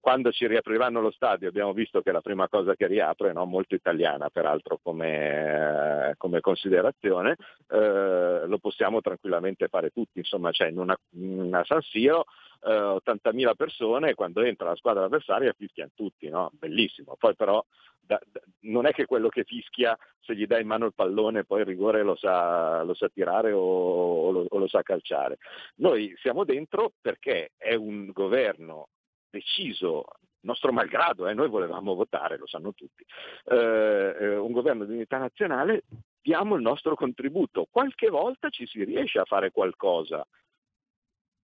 quando 0.00 0.32
ci 0.32 0.46
riapriranno 0.46 1.00
lo 1.00 1.10
stadio 1.10 1.48
abbiamo 1.48 1.72
visto 1.72 2.02
che 2.02 2.12
la 2.12 2.20
prima 2.20 2.48
cosa 2.48 2.74
che 2.74 2.86
riapre, 2.86 3.32
no? 3.32 3.46
molto 3.46 3.74
italiana 3.74 4.28
peraltro 4.28 4.78
come, 4.82 6.10
eh, 6.10 6.14
come 6.16 6.40
considerazione, 6.40 7.36
eh, 7.68 8.42
lo 8.46 8.58
possiamo 8.58 9.00
tranquillamente 9.00 9.68
fare 9.68 9.90
tutti, 9.90 10.18
insomma, 10.18 10.50
cioè 10.50 10.68
in 10.68 10.78
una, 10.78 10.96
in 11.12 11.40
una 11.40 11.64
San 11.64 11.80
Siro 11.80 12.24
80.000 12.62 13.48
eh, 13.48 13.54
persone 13.56 14.14
quando 14.14 14.42
entra 14.42 14.68
la 14.68 14.76
squadra 14.76 15.04
avversaria 15.04 15.52
fischiano 15.52 15.90
tutti, 15.94 16.28
no? 16.28 16.50
bellissimo. 16.52 17.16
Poi 17.18 17.34
però 17.34 17.64
da, 18.00 18.20
da, 18.26 18.40
non 18.60 18.86
è 18.86 18.92
che 18.92 19.06
quello 19.06 19.28
che 19.28 19.44
fischia 19.44 19.96
se 20.20 20.34
gli 20.34 20.46
dai 20.46 20.62
in 20.62 20.68
mano 20.68 20.86
il 20.86 20.94
pallone 20.94 21.44
poi 21.44 21.60
il 21.60 21.66
rigore 21.66 22.02
lo 22.02 22.16
sa, 22.16 22.82
lo 22.82 22.94
sa 22.94 23.08
tirare 23.08 23.52
o, 23.52 23.60
o, 23.60 24.30
lo, 24.30 24.46
o, 24.48 24.58
lo, 24.58 24.68
sa 24.68 24.82
calciare. 24.82 25.38
Noi 25.76 26.14
siamo 26.20 26.44
dentro 26.44 26.92
perché 27.00 27.52
è 27.56 27.74
un 27.74 28.10
governo 28.12 28.88
deciso, 29.30 30.04
nostro 30.40 30.72
malgrado, 30.72 31.26
eh, 31.26 31.34
noi 31.34 31.48
volevamo 31.48 31.94
votare, 31.94 32.38
lo 32.38 32.46
sanno 32.46 32.72
tutti, 32.72 33.04
eh, 33.46 34.16
eh, 34.20 34.36
un 34.36 34.52
governo 34.52 34.84
di 34.84 34.94
unità 34.94 35.18
nazionale, 35.18 35.82
diamo 36.22 36.54
il 36.54 36.62
nostro 36.62 36.94
contributo. 36.94 37.66
Qualche 37.70 38.08
volta 38.08 38.48
ci 38.48 38.66
si 38.66 38.82
riesce 38.84 39.18
a 39.18 39.24
fare 39.24 39.50
qualcosa, 39.50 40.24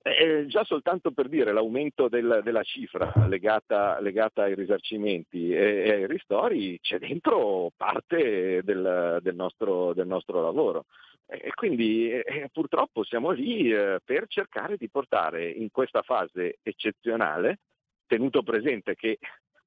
Eh, 0.01 0.45
già 0.47 0.63
soltanto 0.63 1.11
per 1.11 1.27
dire 1.27 1.51
l'aumento 1.51 2.07
del, 2.07 2.39
della 2.41 2.63
cifra 2.63 3.11
legata, 3.27 3.99
legata, 3.99 4.43
ai 4.43 4.55
risarcimenti 4.55 5.51
e, 5.51 5.83
e, 5.85 5.91
ai 5.91 6.07
ristori 6.07 6.79
c'è 6.79 6.99
dentro 6.99 7.71
parte 7.75 8.61
del, 8.63 9.19
del, 9.21 9.35
nostro, 9.35 9.93
del 9.93 10.07
nostro, 10.07 10.41
lavoro. 10.41 10.85
E 11.25 11.51
quindi 11.53 12.09
eh, 12.11 12.49
purtroppo 12.51 13.03
siamo 13.03 13.31
lì 13.31 13.71
eh, 13.71 13.99
per 14.03 14.25
cercare 14.27 14.77
di 14.77 14.89
portare 14.89 15.49
in 15.49 15.69
questa 15.69 16.01
fase 16.01 16.59
eccezionale, 16.63 17.59
tenuto 18.07 18.41
presente 18.41 18.95
che 18.95 19.19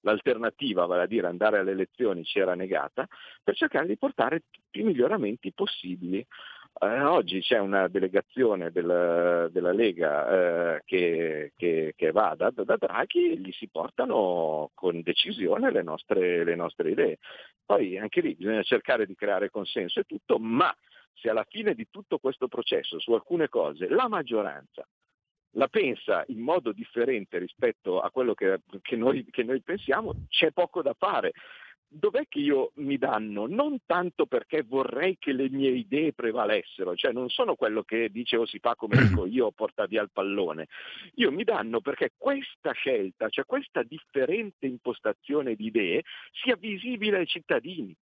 l'alternativa, 0.02 0.86
vale 0.86 1.02
a 1.02 1.06
dire 1.06 1.26
andare 1.26 1.58
alle 1.58 1.72
elezioni, 1.72 2.24
ci 2.24 2.38
era 2.38 2.54
negata, 2.54 3.06
per 3.42 3.54
cercare 3.54 3.86
di 3.86 3.96
portare 3.98 4.44
tutti 4.50 4.80
i 4.80 4.84
miglioramenti 4.84 5.52
possibili. 5.52 6.24
Eh, 6.80 7.00
oggi 7.02 7.40
c'è 7.40 7.58
una 7.58 7.86
delegazione 7.86 8.70
del, 8.72 9.48
della 9.52 9.72
Lega 9.72 10.76
eh, 10.76 10.82
che, 10.84 11.52
che, 11.56 11.92
che, 11.96 12.10
va 12.10 12.34
da, 12.36 12.50
da, 12.50 12.76
Draghi 12.76 13.32
e 13.32 13.36
gli 13.36 13.52
si 13.52 13.68
portano 13.68 14.70
con 14.74 15.00
decisione 15.02 15.70
le 15.70 15.82
nostre, 15.82 16.44
le 16.44 16.54
nostre 16.56 16.90
idee. 16.90 17.18
Poi 17.64 17.98
anche 17.98 18.20
lì 18.20 18.34
bisogna 18.34 18.62
cercare 18.62 19.06
di 19.06 19.14
creare 19.14 19.50
consenso 19.50 20.00
e 20.00 20.04
tutto, 20.04 20.38
ma 20.38 20.74
se 21.14 21.28
alla 21.28 21.46
fine 21.48 21.74
di 21.74 21.88
tutto 21.90 22.18
questo 22.18 22.48
processo 22.48 22.98
su 22.98 23.12
alcune 23.12 23.48
cose 23.48 23.88
la 23.88 24.08
maggioranza 24.08 24.86
la 25.56 25.68
pensa 25.68 26.24
in 26.28 26.40
modo 26.40 26.72
differente 26.72 27.38
rispetto 27.38 28.00
a 28.00 28.10
quello 28.10 28.34
che, 28.34 28.60
che, 28.80 28.96
noi, 28.96 29.26
che 29.30 29.42
noi 29.42 29.60
pensiamo, 29.60 30.14
c'è 30.28 30.50
poco 30.50 30.82
da 30.82 30.94
fare 30.98 31.32
dov'è 31.92 32.26
che 32.28 32.38
io 32.38 32.72
mi 32.76 32.96
danno? 32.96 33.46
Non 33.46 33.78
tanto 33.86 34.26
perché 34.26 34.62
vorrei 34.62 35.16
che 35.18 35.32
le 35.32 35.48
mie 35.50 35.70
idee 35.70 36.12
prevalessero, 36.12 36.94
cioè 36.96 37.12
non 37.12 37.28
sono 37.28 37.54
quello 37.54 37.82
che 37.82 38.08
dice 38.10 38.36
o 38.36 38.46
si 38.46 38.58
fa 38.58 38.74
come 38.74 38.96
dico 39.06 39.26
io 39.26 39.50
porta 39.52 39.86
via 39.86 40.02
il 40.02 40.10
pallone. 40.12 40.68
Io 41.16 41.30
mi 41.30 41.44
danno 41.44 41.80
perché 41.80 42.12
questa 42.16 42.72
scelta, 42.72 43.28
cioè 43.28 43.44
questa 43.44 43.82
differente 43.82 44.66
impostazione 44.66 45.54
di 45.54 45.66
idee 45.66 46.02
sia 46.32 46.56
visibile 46.56 47.18
ai 47.18 47.26
cittadini. 47.26 47.94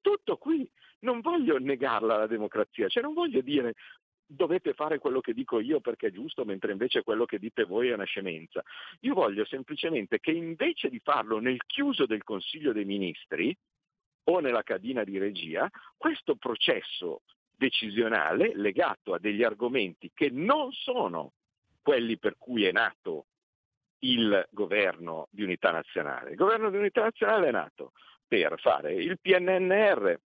Tutto 0.00 0.36
qui, 0.36 0.68
non 1.00 1.20
voglio 1.20 1.58
negarla 1.58 2.18
la 2.18 2.26
democrazia, 2.26 2.88
cioè 2.88 3.02
non 3.02 3.14
voglio 3.14 3.40
dire 3.40 3.74
dovete 4.26 4.72
fare 4.72 4.98
quello 4.98 5.20
che 5.20 5.34
dico 5.34 5.60
io 5.60 5.80
perché 5.80 6.08
è 6.08 6.12
giusto, 6.12 6.44
mentre 6.44 6.72
invece 6.72 7.02
quello 7.02 7.24
che 7.24 7.38
dite 7.38 7.64
voi 7.64 7.88
è 7.88 7.94
una 7.94 8.04
scemenza. 8.04 8.62
Io 9.00 9.14
voglio 9.14 9.44
semplicemente 9.44 10.20
che 10.20 10.30
invece 10.30 10.88
di 10.88 11.00
farlo 11.00 11.38
nel 11.38 11.62
chiuso 11.66 12.06
del 12.06 12.22
Consiglio 12.22 12.72
dei 12.72 12.84
Ministri 12.84 13.56
o 14.24 14.40
nella 14.40 14.62
cabina 14.62 15.04
di 15.04 15.18
regia, 15.18 15.68
questo 15.96 16.36
processo 16.36 17.22
decisionale 17.56 18.52
legato 18.54 19.14
a 19.14 19.18
degli 19.18 19.42
argomenti 19.42 20.10
che 20.12 20.30
non 20.30 20.72
sono 20.72 21.32
quelli 21.82 22.18
per 22.18 22.36
cui 22.38 22.64
è 22.64 22.72
nato 22.72 23.26
il 24.00 24.46
governo 24.50 25.28
di 25.30 25.42
unità 25.42 25.70
nazionale. 25.70 26.30
Il 26.30 26.36
governo 26.36 26.70
di 26.70 26.76
unità 26.76 27.02
nazionale 27.02 27.48
è 27.48 27.52
nato 27.52 27.92
per 28.26 28.58
fare 28.58 28.94
il 28.94 29.18
PNNR, 29.20 30.18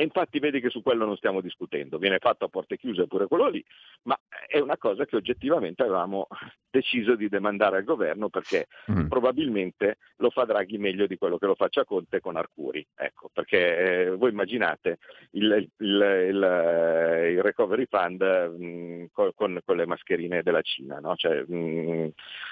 e 0.00 0.04
infatti 0.04 0.38
vedi 0.38 0.60
che 0.60 0.70
su 0.70 0.80
quello 0.80 1.04
non 1.04 1.16
stiamo 1.16 1.40
discutendo, 1.40 1.98
viene 1.98 2.18
fatto 2.20 2.44
a 2.44 2.48
porte 2.48 2.76
chiuse 2.76 3.08
pure 3.08 3.26
quello 3.26 3.48
lì, 3.48 3.64
ma 4.02 4.16
è 4.46 4.60
una 4.60 4.76
cosa 4.76 5.04
che 5.06 5.16
oggettivamente 5.16 5.82
avevamo 5.82 6.28
deciso 6.70 7.16
di 7.16 7.28
demandare 7.28 7.78
al 7.78 7.82
governo 7.82 8.28
perché 8.28 8.68
mm. 8.92 9.08
probabilmente 9.08 9.98
lo 10.18 10.30
fa 10.30 10.44
Draghi 10.44 10.78
meglio 10.78 11.08
di 11.08 11.18
quello 11.18 11.36
che 11.36 11.46
lo 11.46 11.56
faccia 11.56 11.84
Conte 11.84 12.20
con 12.20 12.36
Arcuri. 12.36 12.86
Ecco, 12.94 13.28
perché 13.32 14.04
eh, 14.04 14.10
voi 14.10 14.30
immaginate 14.30 14.98
il, 15.32 15.68
il, 15.78 16.26
il, 16.28 17.30
il 17.32 17.42
recovery 17.42 17.86
fund 17.90 18.22
mh, 18.22 18.64
mm, 18.64 19.04
con, 19.10 19.32
con, 19.34 19.76
le 19.76 19.86
mascherine 19.86 20.44
della 20.44 20.62
Cina, 20.62 21.00
no? 21.00 21.16
cioè, 21.16 21.42
mh, 21.44 21.56
mm, 21.56 22.06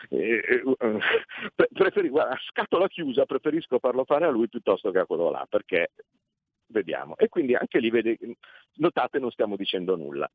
eh, 0.09 0.43
eh, 0.81 0.99
preferi, 1.73 2.09
guarda, 2.09 2.37
scatola 2.49 2.89
chiusa, 2.89 3.25
preferisco 3.25 3.79
farlo 3.79 4.05
fare 4.05 4.25
a 4.25 4.31
lui 4.31 4.49
piuttosto 4.49 4.91
che 4.91 4.99
a 4.99 5.07
quello 5.07 5.31
là, 5.31 5.47
perché 5.49 5.91
vediamo. 6.69 7.17
E 7.17 7.29
quindi 7.29 7.55
anche 7.55 7.79
lì, 7.79 7.91
vede, 7.91 8.19
notate, 8.75 9.19
non 9.19 9.31
stiamo 9.31 9.57
dicendo 9.57 9.97
nulla. 9.97 10.31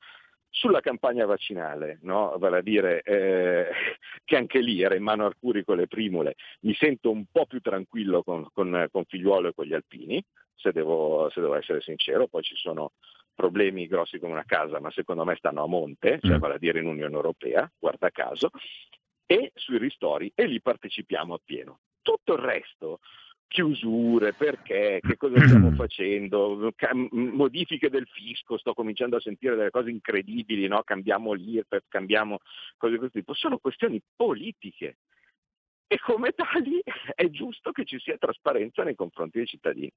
Sulla 0.54 0.82
campagna 0.82 1.26
vaccinale, 1.26 2.00
no? 2.02 2.36
vale 2.38 2.58
a 2.58 2.62
dire 2.62 3.02
eh, 3.04 3.70
che 4.26 4.36
anche 4.36 4.60
lì 4.60 4.82
era 4.82 4.96
in 4.96 5.04
mano 5.04 5.26
Arcuri 5.26 5.64
con 5.64 5.78
le 5.78 5.88
primule, 5.88 6.36
mi 6.62 6.74
sento 6.74 7.10
un 7.10 7.26
po' 7.32 7.46
più 7.46 7.62
tranquillo 7.62 8.22
con, 8.22 8.46
con, 8.54 8.88
con 8.92 9.06
Figliuolo 9.06 9.50
e 9.50 9.54
con 9.54 9.66
gli 9.66 9.74
alpini, 9.74 10.22
se 10.56 10.72
devo, 10.74 11.30
se 11.32 11.40
devo, 11.40 11.56
essere 11.56 11.80
sincero, 11.80 12.28
poi 12.28 12.44
ci 12.44 12.56
sono 12.56 12.92
problemi 13.34 13.88
grossi 13.88 14.20
come 14.20 14.34
una 14.34 14.44
casa, 14.46 14.80
ma 14.82 14.92
secondo 14.92 15.24
me 15.24 15.36
stanno 15.36 15.64
a 15.64 15.68
monte, 15.68 16.20
cioè 16.22 16.36
mm. 16.36 16.40
vale 16.40 16.56
a 16.56 16.60
dire 16.60 16.80
in 16.80 16.86
Unione 16.86 17.16
Europea, 17.16 17.72
guarda 17.80 18.10
caso, 18.10 18.50
e 19.26 19.52
sui 19.56 19.78
ristori, 19.78 20.32
e 20.36 20.46
lì 20.46 20.62
partecipiamo 20.62 21.34
appieno. 21.34 21.80
Tutto 22.02 22.34
il 22.34 22.40
resto 22.40 23.00
chiusure, 23.52 24.34
perché, 24.34 25.00
che 25.06 25.18
cosa 25.18 25.40
stiamo 25.46 25.72
facendo, 25.72 26.74
modifiche 27.12 27.90
del 27.90 28.08
fisco, 28.08 28.58
sto 28.58 28.74
cominciando 28.74 29.18
a 29.18 29.22
sentire 29.22 29.56
delle 29.56 29.70
cose 29.70 29.90
incredibili, 29.90 30.68
no? 30.68 30.82
cambiamo 30.84 31.34
l'IRPEF, 31.34 31.84
cambiamo 31.90 32.40
cose 32.78 32.94
di 32.94 33.00
questo 33.00 33.20
tipo, 33.20 33.34
sono 33.34 33.58
questioni 33.58 34.02
politiche 34.16 34.98
e 35.88 36.00
come 36.00 36.32
tali 36.32 36.82
è 37.14 37.30
giusto 37.30 37.72
che 37.72 37.84
ci 37.84 38.00
sia 38.00 38.18
trasparenza 38.18 38.84
nei 38.84 38.96
confronti 38.96 39.40
dei 39.40 39.48
cittadini. 39.48 39.92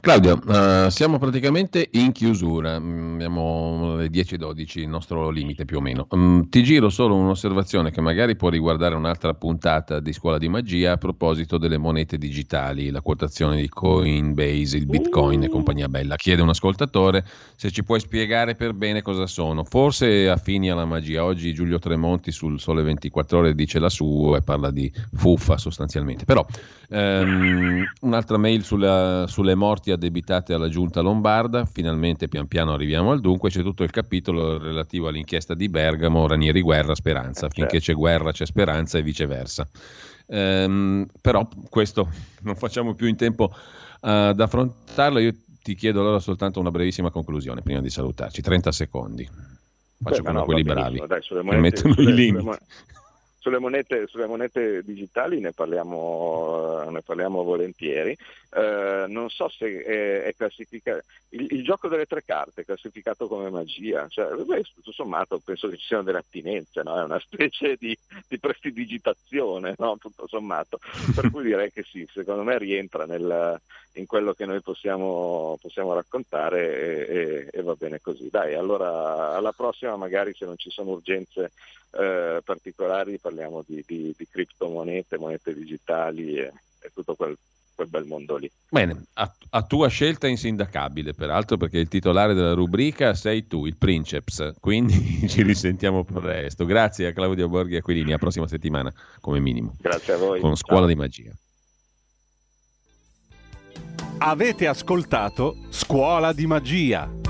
Claudio, 0.00 0.40
uh, 0.46 0.88
siamo 0.88 1.18
praticamente 1.18 1.90
in 1.92 2.10
chiusura, 2.12 2.80
mm, 2.80 3.14
abbiamo 3.14 3.96
le 3.96 4.08
10-12, 4.08 4.80
il 4.80 4.88
nostro 4.88 5.30
limite 5.30 5.64
più 5.64 5.76
o 5.76 5.80
meno. 5.80 6.06
Um, 6.10 6.48
ti 6.48 6.64
giro 6.64 6.88
solo 6.88 7.14
un'osservazione 7.14 7.90
che 7.90 8.00
magari 8.00 8.34
può 8.34 8.48
riguardare 8.48 8.94
un'altra 8.94 9.34
puntata 9.34 10.00
di 10.00 10.12
Scuola 10.12 10.38
di 10.38 10.48
Magia 10.48 10.92
a 10.92 10.96
proposito 10.96 11.58
delle 11.58 11.76
monete 11.76 12.18
digitali, 12.18 12.90
la 12.90 13.02
quotazione 13.02 13.60
di 13.60 13.68
Coinbase, 13.68 14.76
il 14.76 14.86
Bitcoin 14.86 15.44
e 15.44 15.46
uh. 15.46 15.50
compagnia 15.50 15.88
bella. 15.88 16.16
Chiede 16.16 16.42
un 16.42 16.48
ascoltatore 16.48 17.24
se 17.54 17.70
ci 17.70 17.84
puoi 17.84 18.00
spiegare 18.00 18.54
per 18.56 18.72
bene 18.72 19.02
cosa 19.02 19.26
sono. 19.26 19.64
Forse 19.64 20.28
affini 20.28 20.70
alla 20.70 20.86
magia. 20.86 21.24
Oggi 21.24 21.52
Giulio 21.52 21.78
Tremonti 21.78 22.32
sul 22.32 22.58
Sole 22.58 22.82
24 22.82 23.38
Ore 23.38 23.54
dice 23.54 23.78
la 23.78 23.90
sua 23.90 24.38
e 24.38 24.42
parla 24.42 24.70
di 24.70 24.90
fuffa 25.14 25.58
sostanzialmente. 25.58 26.24
Però 26.24 26.44
um, 26.88 27.84
un'altra 28.00 28.38
mail 28.38 28.64
sulla, 28.64 29.26
sulle 29.28 29.49
morti 29.54 29.90
addebitate 29.90 30.54
alla 30.54 30.68
giunta 30.68 31.00
lombarda, 31.00 31.64
finalmente 31.64 32.28
pian 32.28 32.46
piano 32.46 32.72
arriviamo 32.72 33.10
al 33.10 33.20
dunque, 33.20 33.50
c'è 33.50 33.62
tutto 33.62 33.82
il 33.82 33.90
capitolo 33.90 34.58
relativo 34.58 35.08
all'inchiesta 35.08 35.54
di 35.54 35.68
Bergamo, 35.68 36.26
Ranieri 36.26 36.60
Guerra, 36.60 36.94
Speranza, 36.94 37.48
finché 37.48 37.78
c'è 37.78 37.94
guerra 37.94 38.32
c'è 38.32 38.46
speranza 38.46 38.98
e 38.98 39.02
viceversa. 39.02 39.68
Ehm, 40.28 41.06
però 41.20 41.46
questo 41.68 42.08
non 42.42 42.54
facciamo 42.54 42.94
più 42.94 43.06
in 43.06 43.16
tempo 43.16 43.52
ad 44.00 44.40
affrontarlo, 44.40 45.18
io 45.18 45.34
ti 45.62 45.74
chiedo 45.74 46.00
allora 46.00 46.18
soltanto 46.18 46.60
una 46.60 46.70
brevissima 46.70 47.10
conclusione 47.10 47.62
prima 47.62 47.80
di 47.80 47.90
salutarci, 47.90 48.40
30 48.40 48.72
secondi. 48.72 49.28
Faccio 50.02 50.22
Beh, 50.22 50.28
come 50.28 50.38
no, 50.38 50.44
quelli 50.44 50.62
bravi, 50.62 51.02
dai, 51.06 51.20
monete, 51.42 51.58
mettono 51.58 51.94
sulle, 51.94 52.10
i 52.10 52.14
limiti. 52.14 52.48
Sulle 53.38 53.58
monete, 53.58 54.06
sulle 54.06 54.26
monete, 54.26 54.82
digitali 54.82 55.40
ne 55.40 55.52
parliamo, 55.52 56.88
ne 56.90 57.02
parliamo 57.02 57.42
volentieri. 57.42 58.16
Eh, 58.52 59.04
non 59.06 59.30
so 59.30 59.48
se 59.48 59.82
è, 59.82 60.22
è 60.24 60.34
classificato. 60.34 61.02
Il, 61.30 61.46
il, 61.52 61.62
gioco 61.62 61.86
delle 61.86 62.06
tre 62.06 62.24
carte 62.24 62.62
è 62.62 62.64
classificato 62.64 63.28
come 63.28 63.48
magia. 63.48 64.08
Cioè, 64.08 64.28
tutto 64.74 64.92
sommato 64.92 65.38
penso 65.38 65.68
che 65.68 65.76
ci 65.76 65.86
siano 65.86 66.02
delle 66.02 66.18
attinenze, 66.18 66.82
no? 66.82 66.98
è 66.98 67.04
una 67.04 67.20
specie 67.24 67.76
di, 67.76 67.96
di 68.26 68.38
prestidigitazione, 68.38 69.74
no? 69.78 69.96
tutto 69.98 70.26
sommato. 70.26 70.80
Per 71.14 71.30
cui 71.30 71.44
direi 71.44 71.70
che 71.70 71.84
sì, 71.84 72.06
secondo 72.12 72.42
me 72.42 72.58
rientra 72.58 73.06
nel, 73.06 73.60
in 73.92 74.06
quello 74.06 74.32
che 74.32 74.46
noi 74.46 74.60
possiamo, 74.62 75.56
possiamo 75.60 75.94
raccontare 75.94 77.06
e, 77.06 77.16
e, 77.16 77.48
e, 77.52 77.62
va 77.62 77.74
bene 77.74 78.00
così. 78.00 78.30
Dai, 78.30 78.54
allora 78.54 79.36
alla 79.36 79.52
prossima 79.52 79.94
magari 79.96 80.34
se 80.34 80.44
non 80.44 80.56
ci 80.56 80.70
sono 80.70 80.90
urgenze 80.90 81.52
eh, 81.92 82.40
particolari 82.44 83.18
parliamo 83.18 83.64
di, 83.66 83.82
di, 83.86 84.14
di, 84.16 84.28
criptomonete, 84.28 85.18
monete 85.18 85.54
digitali 85.54 86.36
e, 86.36 86.52
e 86.80 86.90
tutto 86.92 87.14
quel, 87.14 87.36
quel, 87.80 87.88
bel 87.88 88.04
mondo 88.04 88.36
lì. 88.36 88.50
Bene, 88.68 89.04
a, 89.14 89.32
a, 89.50 89.62
tua 89.62 89.88
scelta 89.88 90.28
insindacabile, 90.28 91.14
peraltro 91.14 91.56
perché 91.56 91.78
il 91.78 91.88
titolare 91.88 92.34
della 92.34 92.52
rubrica 92.52 93.14
sei 93.14 93.46
tu, 93.46 93.66
il 93.66 93.76
Princeps, 93.76 94.54
quindi 94.60 95.26
ci 95.28 95.42
risentiamo 95.42 96.04
presto. 96.04 96.64
Grazie 96.66 97.06
a 97.06 97.12
Claudio 97.12 97.48
Borghi 97.48 97.76
Aquilini, 97.76 98.12
a 98.12 98.18
prossima 98.18 98.46
settimana 98.46 98.92
come 99.20 99.40
minimo. 99.40 99.74
Grazie 99.80 100.14
a 100.14 100.16
voi. 100.18 100.40
Con 100.40 100.56
Scuola 100.56 100.80
Ciao. 100.80 100.88
di 100.88 100.94
Magia. 100.96 101.32
Avete 104.18 104.66
ascoltato 104.66 105.56
Scuola 105.70 106.32
di 106.34 106.46
Magia. 106.46 107.29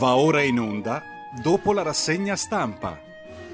Va 0.00 0.16
ora 0.16 0.40
in 0.40 0.58
onda 0.58 1.02
dopo 1.42 1.74
la 1.74 1.82
rassegna 1.82 2.34
stampa. 2.34 2.98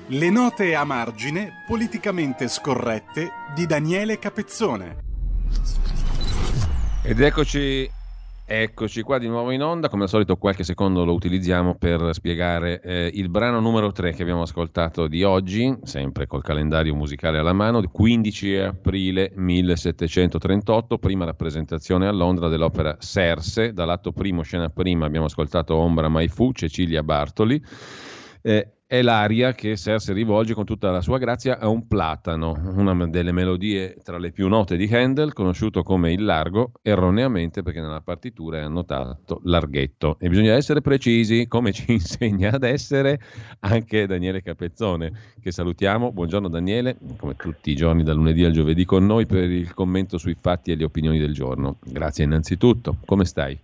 Le 0.06 0.30
note 0.30 0.76
a 0.76 0.84
margine 0.84 1.64
politicamente 1.66 2.46
scorrette 2.46 3.32
di 3.52 3.66
Daniele 3.66 4.20
Capezzone. 4.20 4.96
Ed 7.02 7.20
eccoci, 7.20 7.90
eccoci 8.48 9.02
qua 9.02 9.18
di 9.18 9.26
nuovo 9.26 9.50
in 9.50 9.60
onda, 9.60 9.88
come 9.88 10.04
al 10.04 10.08
solito 10.08 10.36
qualche 10.36 10.62
secondo 10.62 11.04
lo 11.04 11.12
utilizziamo 11.14 11.74
per 11.74 12.10
spiegare 12.12 12.80
eh, 12.80 13.10
il 13.12 13.28
brano 13.28 13.58
numero 13.58 13.90
3 13.90 14.12
che 14.12 14.22
abbiamo 14.22 14.42
ascoltato 14.42 15.08
di 15.08 15.24
oggi, 15.24 15.76
sempre 15.82 16.28
col 16.28 16.42
calendario 16.42 16.94
musicale 16.94 17.38
alla 17.38 17.52
mano, 17.52 17.82
15 17.82 18.56
aprile 18.58 19.32
1738, 19.34 20.98
prima 20.98 21.24
rappresentazione 21.24 22.06
a 22.06 22.12
Londra 22.12 22.48
dell'opera 22.48 22.96
Serse, 23.00 23.72
dall'atto 23.72 24.12
primo, 24.12 24.42
scena 24.42 24.68
prima, 24.68 25.06
abbiamo 25.06 25.26
ascoltato 25.26 25.74
Ombra 25.74 26.08
Mai 26.08 26.28
Fu, 26.28 26.52
Cecilia 26.52 27.02
Bartoli. 27.02 27.60
Eh, 28.42 28.75
è 28.88 29.02
l'aria 29.02 29.52
che 29.52 29.76
Serse 29.76 30.12
rivolge 30.12 30.54
con 30.54 30.64
tutta 30.64 30.92
la 30.92 31.00
sua 31.00 31.18
grazia 31.18 31.58
a 31.58 31.66
un 31.66 31.88
platano, 31.88 32.54
una 32.76 32.94
delle 33.08 33.32
melodie 33.32 33.96
tra 34.00 34.16
le 34.16 34.30
più 34.30 34.46
note 34.46 34.76
di 34.76 34.88
Handel, 34.94 35.32
conosciuto 35.32 35.82
come 35.82 36.12
il 36.12 36.24
largo, 36.24 36.70
erroneamente 36.82 37.64
perché 37.64 37.80
nella 37.80 38.00
partitura 38.00 38.58
è 38.58 38.60
annotato 38.60 39.40
larghetto. 39.42 40.18
E 40.20 40.28
bisogna 40.28 40.52
essere 40.52 40.82
precisi, 40.82 41.48
come 41.48 41.72
ci 41.72 41.90
insegna 41.94 42.52
ad 42.52 42.62
essere 42.62 43.18
anche 43.60 44.06
Daniele 44.06 44.40
Capezzone, 44.40 45.12
che 45.40 45.50
salutiamo. 45.50 46.12
Buongiorno 46.12 46.46
Daniele, 46.46 46.96
come 47.18 47.34
tutti 47.34 47.72
i 47.72 47.74
giorni 47.74 48.04
dal 48.04 48.14
lunedì 48.14 48.44
al 48.44 48.52
giovedì 48.52 48.84
con 48.84 49.04
noi 49.04 49.26
per 49.26 49.50
il 49.50 49.74
commento 49.74 50.16
sui 50.16 50.36
fatti 50.40 50.70
e 50.70 50.76
le 50.76 50.84
opinioni 50.84 51.18
del 51.18 51.32
giorno. 51.32 51.78
Grazie 51.82 52.22
innanzitutto. 52.22 52.98
Come 53.04 53.24
stai? 53.24 53.58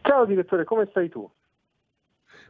Ciao 0.00 0.24
direttore, 0.24 0.64
come 0.64 0.86
stai 0.90 1.10
tu? 1.10 1.30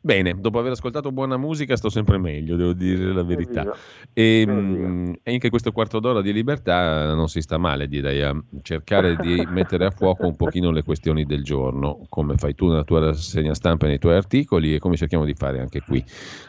Bene, 0.01 0.35
dopo 0.39 0.59
aver 0.59 0.73
ascoltato 0.73 1.13
buona 1.13 1.37
musica 1.37 1.77
sto 1.77 1.89
sempre 1.89 2.19
meglio, 2.19 2.57
devo 2.57 2.73
dire 2.73 3.13
la 3.13 3.23
verità. 3.23 3.75
E, 4.13 4.47
mh, 4.47 5.19
e, 5.23 5.33
anche 5.33 5.51
questo 5.51 5.73
quarto 5.73 5.99
d'ora 5.99 6.21
di 6.21 6.33
libertà 6.33 7.15
non 7.15 7.29
si 7.29 7.41
sta 7.41 7.59
male, 7.59 7.89
direi, 7.89 8.23
a 8.23 8.41
cercare 8.63 9.17
di 9.17 9.45
mettere 9.51 9.87
a 9.87 9.91
fuoco 9.91 10.27
un 10.27 10.37
pochino 10.37 10.71
le 10.71 10.83
questioni 10.83 11.25
del 11.25 11.43
giorno, 11.43 12.07
come 12.09 12.37
fai 12.37 12.55
tu 12.55 12.69
nella 12.69 12.85
tua 12.85 13.01
rassegna 13.01 13.55
stampa 13.55 13.87
e 13.87 13.89
nei 13.89 13.99
tuoi 13.99 14.15
articoli 14.15 14.75
e 14.75 14.79
come 14.79 14.97
cerchiamo 14.97 15.25
di 15.25 15.35
fare 15.35 15.61
anche 15.61 15.81
qui. 15.81 16.05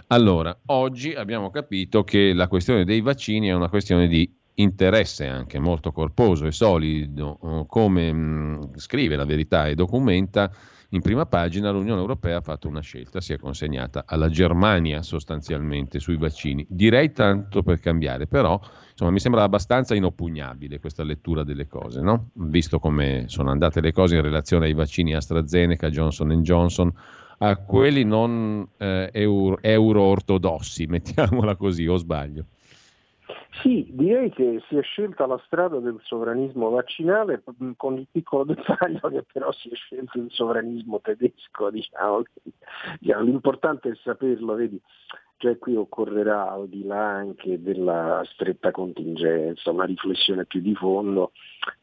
Allora, 0.07 0.57
oggi 0.67 1.13
abbiamo 1.13 1.49
capito 1.49 2.03
che 2.03 2.33
la 2.33 2.47
questione 2.47 2.85
dei 2.85 3.01
vaccini 3.01 3.47
è 3.47 3.53
una 3.53 3.69
questione 3.69 4.07
di 4.07 4.31
interesse 4.55 5.25
anche 5.25 5.57
molto 5.57 5.91
corposo 5.91 6.45
e 6.45 6.51
solido, 6.51 7.65
come 7.67 8.11
mh, 8.11 8.71
scrive 8.75 9.15
la 9.15 9.25
verità 9.25 9.67
e 9.67 9.75
documenta 9.75 10.51
in 10.91 11.01
prima 11.01 11.25
pagina 11.27 11.69
l'Unione 11.69 11.99
Europea 11.99 12.37
ha 12.37 12.41
fatto 12.41 12.67
una 12.67 12.81
scelta, 12.81 13.21
si 13.21 13.33
è 13.33 13.37
consegnata 13.37 14.03
alla 14.07 14.29
Germania 14.29 15.03
sostanzialmente 15.03 15.99
sui 15.99 16.17
vaccini. 16.17 16.65
Direi 16.67 17.11
tanto 17.11 17.61
per 17.61 17.79
cambiare, 17.79 18.25
però 18.25 18.59
insomma, 18.89 19.11
mi 19.11 19.19
sembra 19.19 19.43
abbastanza 19.43 19.93
inoppugnabile 19.93 20.79
questa 20.79 21.03
lettura 21.03 21.43
delle 21.43 21.67
cose, 21.67 22.01
no? 22.01 22.29
visto 22.33 22.79
come 22.79 23.25
sono 23.27 23.51
andate 23.51 23.81
le 23.81 23.91
cose 23.91 24.15
in 24.15 24.23
relazione 24.23 24.65
ai 24.65 24.73
vaccini 24.73 25.13
AstraZeneca, 25.13 25.89
Johnson 25.89 26.31
Johnson, 26.41 26.91
a 27.37 27.55
quelli 27.57 28.03
non 28.03 28.67
eh, 28.77 29.09
euro, 29.13 29.59
euro-ortodossi, 29.61 30.85
mettiamola 30.89 31.55
così, 31.55 31.85
o 31.85 31.97
sbaglio. 31.97 32.45
Sì, 33.61 33.87
direi 33.91 34.29
che 34.31 34.61
si 34.67 34.77
è 34.77 34.81
scelta 34.81 35.25
la 35.25 35.39
strada 35.45 35.79
del 35.79 35.99
sovranismo 36.01 36.69
vaccinale 36.69 37.43
mm, 37.61 37.71
con 37.75 37.97
il 37.97 38.07
piccolo 38.09 38.43
dettaglio 38.53 39.07
che 39.09 39.25
però 39.31 39.51
si 39.51 39.69
è 39.69 39.75
scelto 39.75 40.17
il 40.17 40.31
sovranismo 40.31 40.99
tedesco, 41.01 41.69
diciamo. 41.69 42.23
diciamo. 42.99 43.23
L'importante 43.23 43.89
è 43.89 43.95
saperlo, 43.95 44.53
vedi, 44.55 44.81
cioè 45.37 45.57
qui 45.57 45.75
occorrerà 45.75 46.51
al 46.51 46.67
di 46.67 46.85
là 46.85 47.07
anche 47.07 47.61
della 47.61 48.21
stretta 48.25 48.71
contingenza, 48.71 49.71
una 49.71 49.85
riflessione 49.85 50.45
più 50.45 50.61
di 50.61 50.75
fondo, 50.75 51.31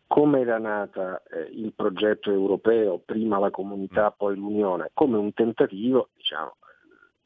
come 0.06 0.40
era 0.40 0.58
nata 0.58 1.22
eh, 1.24 1.50
il 1.52 1.72
progetto 1.74 2.30
europeo, 2.30 2.98
prima 3.04 3.38
la 3.38 3.50
comunità, 3.50 4.10
poi 4.10 4.36
l'Unione, 4.36 4.90
come 4.94 5.16
un 5.16 5.32
tentativo, 5.32 6.08
diciamo, 6.16 6.56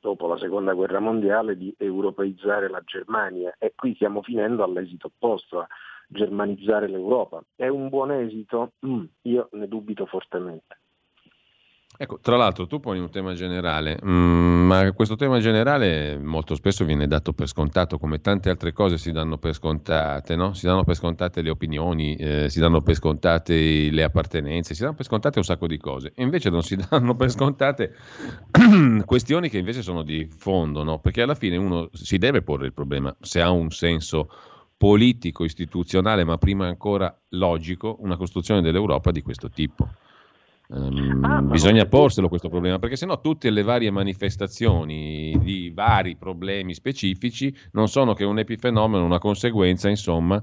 dopo 0.00 0.26
la 0.26 0.38
seconda 0.38 0.72
guerra 0.72 0.98
mondiale 0.98 1.56
di 1.56 1.74
europeizzare 1.78 2.68
la 2.68 2.82
Germania 2.84 3.54
e 3.58 3.72
qui 3.74 3.94
stiamo 3.94 4.22
finendo 4.22 4.64
all'esito 4.64 5.08
opposto, 5.08 5.60
a 5.60 5.68
germanizzare 6.08 6.88
l'Europa. 6.88 7.42
È 7.54 7.68
un 7.68 7.88
buon 7.88 8.10
esito? 8.12 8.72
Mm, 8.86 9.04
io 9.22 9.48
ne 9.52 9.68
dubito 9.68 10.06
fortemente. 10.06 10.78
Ecco, 12.02 12.18
tra 12.18 12.38
l'altro 12.38 12.66
tu 12.66 12.80
poni 12.80 12.98
un 12.98 13.10
tema 13.10 13.34
generale, 13.34 13.98
mm, 14.02 14.66
ma 14.66 14.90
questo 14.92 15.16
tema 15.16 15.38
generale 15.38 16.16
molto 16.16 16.54
spesso 16.54 16.86
viene 16.86 17.06
dato 17.06 17.34
per 17.34 17.46
scontato, 17.46 17.98
come 17.98 18.22
tante 18.22 18.48
altre 18.48 18.72
cose 18.72 18.96
si 18.96 19.12
danno 19.12 19.36
per 19.36 19.52
scontate, 19.52 20.34
no? 20.34 20.54
Si 20.54 20.64
danno 20.64 20.82
per 20.82 20.96
scontate 20.96 21.42
le 21.42 21.50
opinioni, 21.50 22.16
eh, 22.16 22.48
si 22.48 22.58
danno 22.58 22.80
per 22.80 22.94
scontate 22.94 23.90
le 23.90 24.02
appartenenze, 24.02 24.72
si 24.72 24.80
danno 24.80 24.94
per 24.94 25.04
scontate 25.04 25.40
un 25.40 25.44
sacco 25.44 25.66
di 25.66 25.76
cose, 25.76 26.12
e 26.14 26.22
invece 26.22 26.48
non 26.48 26.62
si 26.62 26.74
danno 26.88 27.14
per 27.14 27.30
scontate 27.30 27.94
questioni 29.04 29.50
che 29.50 29.58
invece 29.58 29.82
sono 29.82 30.02
di 30.02 30.26
fondo, 30.34 30.82
no? 30.82 31.00
Perché 31.00 31.20
alla 31.20 31.34
fine 31.34 31.58
uno 31.58 31.90
si 31.92 32.16
deve 32.16 32.40
porre 32.40 32.64
il 32.64 32.72
problema 32.72 33.14
se 33.20 33.42
ha 33.42 33.50
un 33.50 33.70
senso 33.70 34.30
politico, 34.78 35.44
istituzionale, 35.44 36.24
ma 36.24 36.38
prima 36.38 36.66
ancora 36.66 37.14
logico, 37.28 37.98
una 38.00 38.16
costruzione 38.16 38.62
dell'Europa 38.62 39.10
di 39.10 39.20
questo 39.20 39.50
tipo. 39.50 39.86
Um, 40.72 41.24
ah, 41.24 41.42
bisogna 41.42 41.84
porselo 41.86 42.28
questo 42.28 42.48
problema 42.48 42.78
perché 42.78 42.94
sennò 42.94 43.20
tutte 43.20 43.50
le 43.50 43.62
varie 43.62 43.90
manifestazioni 43.90 45.36
di 45.40 45.72
vari 45.74 46.14
problemi 46.14 46.74
specifici 46.74 47.52
non 47.72 47.88
sono 47.88 48.14
che 48.14 48.22
un 48.22 48.38
epifenomeno, 48.38 49.04
una 49.04 49.18
conseguenza 49.18 49.88
insomma 49.88 50.40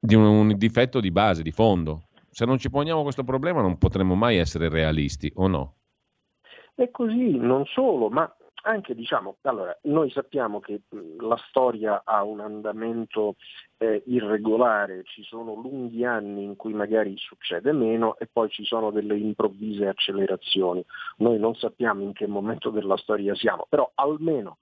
di 0.00 0.16
un, 0.16 0.24
un 0.24 0.56
difetto 0.56 0.98
di 0.98 1.12
base, 1.12 1.42
di 1.42 1.52
fondo. 1.52 2.08
Se 2.30 2.44
non 2.44 2.58
ci 2.58 2.68
poniamo 2.68 3.04
questo 3.04 3.22
problema 3.22 3.60
non 3.60 3.78
potremo 3.78 4.16
mai 4.16 4.38
essere 4.38 4.68
realisti 4.68 5.30
o 5.36 5.46
no? 5.46 5.74
È 6.74 6.90
così, 6.90 7.36
non 7.36 7.64
solo, 7.66 8.08
ma 8.08 8.28
anche 8.64 8.94
diciamo, 8.94 9.36
allora, 9.42 9.76
noi 9.82 10.10
sappiamo 10.10 10.60
che 10.60 10.82
la 11.18 11.36
storia 11.48 12.02
ha 12.04 12.22
un 12.22 12.40
andamento 12.40 13.36
eh, 13.78 14.02
irregolare, 14.06 15.02
ci 15.04 15.22
sono 15.22 15.54
lunghi 15.54 16.04
anni 16.04 16.44
in 16.44 16.56
cui 16.56 16.72
magari 16.72 17.16
succede 17.16 17.72
meno 17.72 18.16
e 18.18 18.28
poi 18.30 18.48
ci 18.48 18.64
sono 18.64 18.90
delle 18.90 19.16
improvvise 19.16 19.86
accelerazioni. 19.86 20.84
Noi 21.18 21.38
non 21.38 21.54
sappiamo 21.54 22.02
in 22.02 22.12
che 22.12 22.26
momento 22.26 22.70
della 22.70 22.96
storia 22.96 23.34
siamo, 23.34 23.66
però 23.68 23.90
almeno 23.94 24.58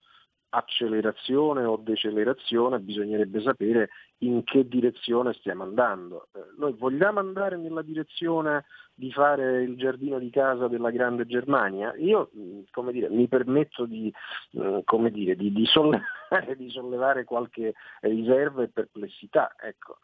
accelerazione 0.55 1.65
o 1.65 1.77
decelerazione 1.77 2.79
bisognerebbe 2.79 3.41
sapere 3.41 3.91
in 4.19 4.45
che 4.45 4.69
direzione 4.69 5.33
stiamo 5.33 5.63
andando. 5.63 6.29
Eh, 6.33 6.41
noi 6.59 6.75
vogliamo 6.75 7.21
andare 7.21 7.57
nella 7.57 7.83
direzione 7.83 8.65
di 8.95 9.11
fare 9.11 9.63
il 9.63 9.77
giardino 9.77 10.19
di 10.19 10.31
casa 10.31 10.69
della 10.69 10.91
grande 10.91 11.27
Germania? 11.27 11.95
Io 11.97 12.31
come 12.71 12.93
dire, 12.93 13.09
mi 13.09 13.27
permetto 13.29 13.87
di, 13.87 14.13
come 14.85 15.11
dire, 15.11 15.35
di, 15.35 15.53
di, 15.53 15.65
sollevare, 15.65 16.55
di 16.57 16.69
sollevare 16.69 17.25
qualche 17.25 17.75
riserva 18.01 18.63
e 18.63 18.69
perplessità. 18.69 19.55
Ecco. 19.59 19.99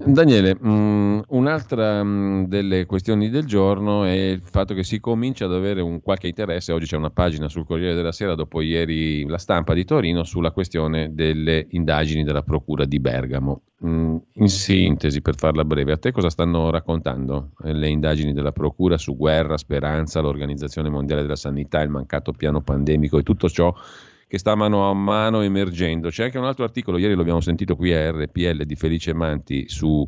Daniele, 0.00 0.54
mh, 0.54 0.68
mm, 0.68 1.20
un'altra 1.28 2.02
mh, 2.02 2.08
mm, 2.08 2.44
delle 2.44 2.86
questioni 2.86 3.30
del 3.30 3.44
giorno 3.44 4.04
è 4.04 4.12
il 4.12 4.42
fatto 4.42 4.72
che 4.72 4.84
si 4.84 5.00
comincia 5.00 5.44
ad 5.44 5.52
avere 5.52 5.80
un 5.80 6.00
qualche 6.00 6.28
interesse, 6.28 6.72
oggi 6.72 6.86
c'è 6.86 6.96
una 6.96 7.10
pagina 7.10 7.48
sul 7.48 7.66
Corriere 7.66 7.94
della 7.94 8.12
Sera, 8.12 8.34
dopo 8.34 8.60
ieri 8.60 9.26
la 9.26 9.38
stampa 9.38 9.74
di 9.74 9.84
Torino, 9.84 10.22
sulla 10.22 10.52
questione 10.52 11.14
delle 11.14 11.66
indagini 11.70 12.22
della 12.22 12.42
Procura 12.42 12.84
di 12.84 13.00
Bergamo. 13.00 13.62
Mh, 13.80 13.88
mm, 13.90 14.16
in 14.34 14.48
sintesi, 14.48 15.20
per 15.20 15.34
farla 15.36 15.64
breve, 15.64 15.92
a 15.92 15.98
te 15.98 16.12
cosa 16.12 16.30
stanno 16.30 16.70
raccontando 16.70 17.50
eh, 17.64 17.72
le 17.72 17.88
indagini 17.88 18.32
della 18.32 18.52
Procura 18.52 18.98
su 18.98 19.16
guerra, 19.16 19.56
speranza, 19.56 20.20
l'Organizzazione 20.20 20.88
Mondiale 20.88 21.22
della 21.22 21.36
Sanità, 21.36 21.80
il 21.82 21.90
mancato 21.90 22.32
piano 22.32 22.60
pandemico 22.60 23.18
e 23.18 23.22
tutto 23.22 23.48
ciò 23.48 23.74
che 24.28 24.38
sta 24.38 24.54
mano 24.54 24.88
a 24.88 24.94
mano 24.94 25.40
emergendo. 25.40 26.10
C'è 26.10 26.24
anche 26.24 26.38
un 26.38 26.44
altro 26.44 26.62
articolo, 26.62 26.98
ieri 26.98 27.14
l'abbiamo 27.14 27.40
sentito 27.40 27.74
qui 27.74 27.94
a 27.94 28.10
RPL 28.12 28.64
di 28.64 28.76
Felice 28.76 29.14
Manti 29.14 29.68
su 29.68 30.06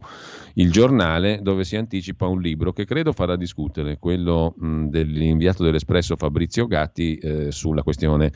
Il 0.55 0.71
Giornale, 0.71 1.41
dove 1.43 1.64
si 1.64 1.77
anticipa 1.77 2.27
un 2.27 2.41
libro 2.41 2.73
che 2.73 2.85
credo 2.85 3.12
farà 3.12 3.35
discutere, 3.35 3.99
quello 3.99 4.55
mh, 4.57 4.89
dell'inviato 4.89 5.64
dell'Espresso 5.64 6.16
Fabrizio 6.16 6.66
Gatti 6.66 7.16
eh, 7.16 7.51
sulla 7.51 7.83
questione 7.83 8.31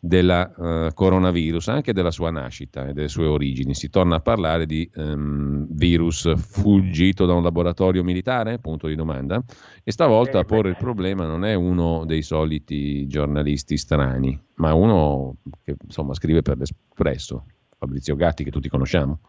del 0.00 0.54
uh, 0.56 0.94
coronavirus, 0.94 1.68
anche 1.68 1.92
della 1.92 2.10
sua 2.10 2.30
nascita 2.30 2.86
e 2.86 2.92
delle 2.92 3.08
sue 3.08 3.26
origini. 3.26 3.74
Si 3.74 3.90
torna 3.90 4.16
a 4.16 4.20
parlare 4.20 4.66
di 4.66 4.88
um, 4.94 5.66
virus 5.70 6.32
fuggito 6.36 7.26
da 7.26 7.34
un 7.34 7.42
laboratorio 7.42 8.04
militare? 8.04 8.58
Punto 8.58 8.86
di 8.86 8.94
domanda. 8.94 9.42
E 9.82 9.90
stavolta 9.90 10.38
a 10.38 10.44
porre 10.44 10.70
il 10.70 10.76
problema 10.76 11.26
non 11.26 11.44
è 11.44 11.54
uno 11.54 12.04
dei 12.04 12.22
soliti 12.22 13.06
giornalisti 13.06 13.76
strani, 13.76 14.38
ma 14.56 14.72
uno 14.74 15.36
che 15.64 15.76
insomma 15.82 16.14
scrive 16.14 16.42
per 16.42 16.58
l'Espresso, 16.58 17.46
Fabrizio 17.76 18.14
Gatti, 18.14 18.44
che 18.44 18.50
tutti 18.50 18.68
conosciamo. 18.68 19.20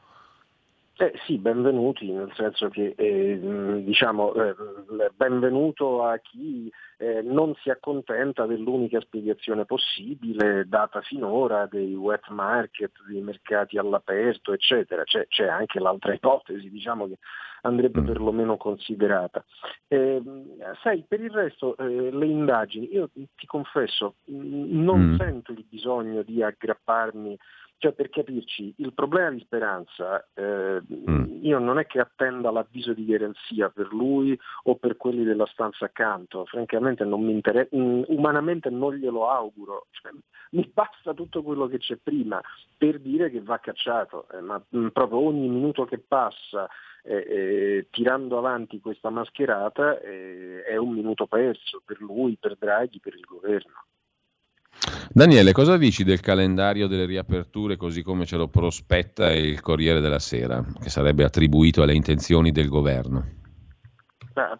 Eh, 1.01 1.13
sì, 1.25 1.37
benvenuti, 1.37 2.11
nel 2.11 2.29
senso 2.35 2.67
che 2.67 2.93
eh, 2.97 3.81
diciamo 3.85 4.33
eh, 4.33 4.53
benvenuto 5.15 6.03
a 6.03 6.17
chi 6.17 6.69
eh, 6.97 7.21
non 7.21 7.55
si 7.63 7.69
accontenta 7.69 8.45
dell'unica 8.45 8.99
spiegazione 8.99 9.63
possibile 9.63 10.67
data 10.67 10.99
finora 10.99 11.67
dei 11.67 11.95
wet 11.95 12.27
market, 12.31 12.91
dei 13.07 13.21
mercati 13.21 13.77
all'aperto, 13.77 14.51
eccetera. 14.51 15.05
C'è, 15.05 15.25
c'è 15.29 15.47
anche 15.47 15.79
l'altra 15.79 16.11
ipotesi, 16.11 16.69
diciamo 16.69 17.07
che 17.07 17.19
andrebbe 17.61 18.01
mm. 18.01 18.05
perlomeno 18.05 18.57
considerata. 18.57 19.41
Eh, 19.87 20.21
sai, 20.83 21.05
per 21.07 21.21
il 21.21 21.31
resto 21.31 21.77
eh, 21.77 22.11
le 22.11 22.25
indagini, 22.25 22.91
io 22.91 23.09
ti 23.13 23.45
confesso, 23.45 24.15
non 24.25 25.13
mm. 25.13 25.15
sento 25.15 25.53
il 25.53 25.63
bisogno 25.65 26.23
di 26.23 26.43
aggrapparmi 26.43 27.37
cioè, 27.80 27.93
per 27.93 28.09
capirci, 28.09 28.73
il 28.77 28.93
problema 28.93 29.32
di 29.32 29.39
Speranza, 29.39 30.27
eh, 30.34 30.82
mm. 30.82 31.43
io 31.43 31.59
non 31.59 31.80
è 31.80 31.86
che 31.86 31.99
attenda 31.99 32.51
l'avviso 32.51 32.93
di 32.93 33.05
garanzia 33.05 33.69
per 33.69 33.93
lui 33.93 34.38
o 34.63 34.75
per 34.75 34.97
quelli 34.97 35.23
della 35.23 35.45
stanza 35.45 35.86
accanto, 35.86 36.43
francamente 36.45 37.05
non 37.05 37.23
mi 37.23 37.32
interessa, 37.32 37.73
mm, 37.73 38.03
umanamente 38.07 38.69
non 38.69 38.95
glielo 38.95 39.30
auguro, 39.30 39.88
cioè, 39.91 40.11
mi 40.51 40.69
basta 40.73 41.13
tutto 41.13 41.41
quello 41.41 41.67
che 41.67 41.77
c'è 41.77 41.95
prima 41.95 42.41
per 42.77 42.99
dire 42.99 43.32
che 43.32 43.41
va 43.41 43.59
cacciato, 43.59 44.27
eh, 44.34 44.41
ma 44.41 44.61
mh, 44.69 44.77
mm, 44.77 44.88
proprio 44.89 45.19
ogni 45.19 45.47
minuto 45.47 45.86
che 45.86 45.99
passa 45.99 46.67
eh, 47.03 47.15
eh, 47.15 47.88
tirando 47.91 48.38
avanti 48.38 48.82
questa 48.82 49.09
mascherata 49.09 50.01
eh, 50.01 50.63
è 50.63 50.75
un 50.75 50.91
minuto 50.91 51.27
perso 51.27 51.82
per 51.86 52.01
lui, 52.01 52.38
per 52.38 52.57
Draghi, 52.57 52.99
per 52.99 53.15
il 53.15 53.23
governo. 53.25 53.86
Daniele, 55.11 55.51
cosa 55.51 55.77
dici 55.77 56.03
del 56.03 56.19
calendario 56.19 56.88
delle 56.88 57.05
riaperture 57.05 57.77
così 57.77 58.03
come 58.03 58.25
ce 58.25 58.38
lo 58.38 58.47
prospetta 58.47 59.32
il 59.34 59.59
Corriere 59.59 60.01
della 60.01 60.19
Sera, 60.19 60.63
che 60.82 60.89
sarebbe 60.89 61.23
attribuito 61.23 61.82
alle 61.82 61.95
intenzioni 61.95 62.51
del 62.51 62.67
governo? 62.67 63.38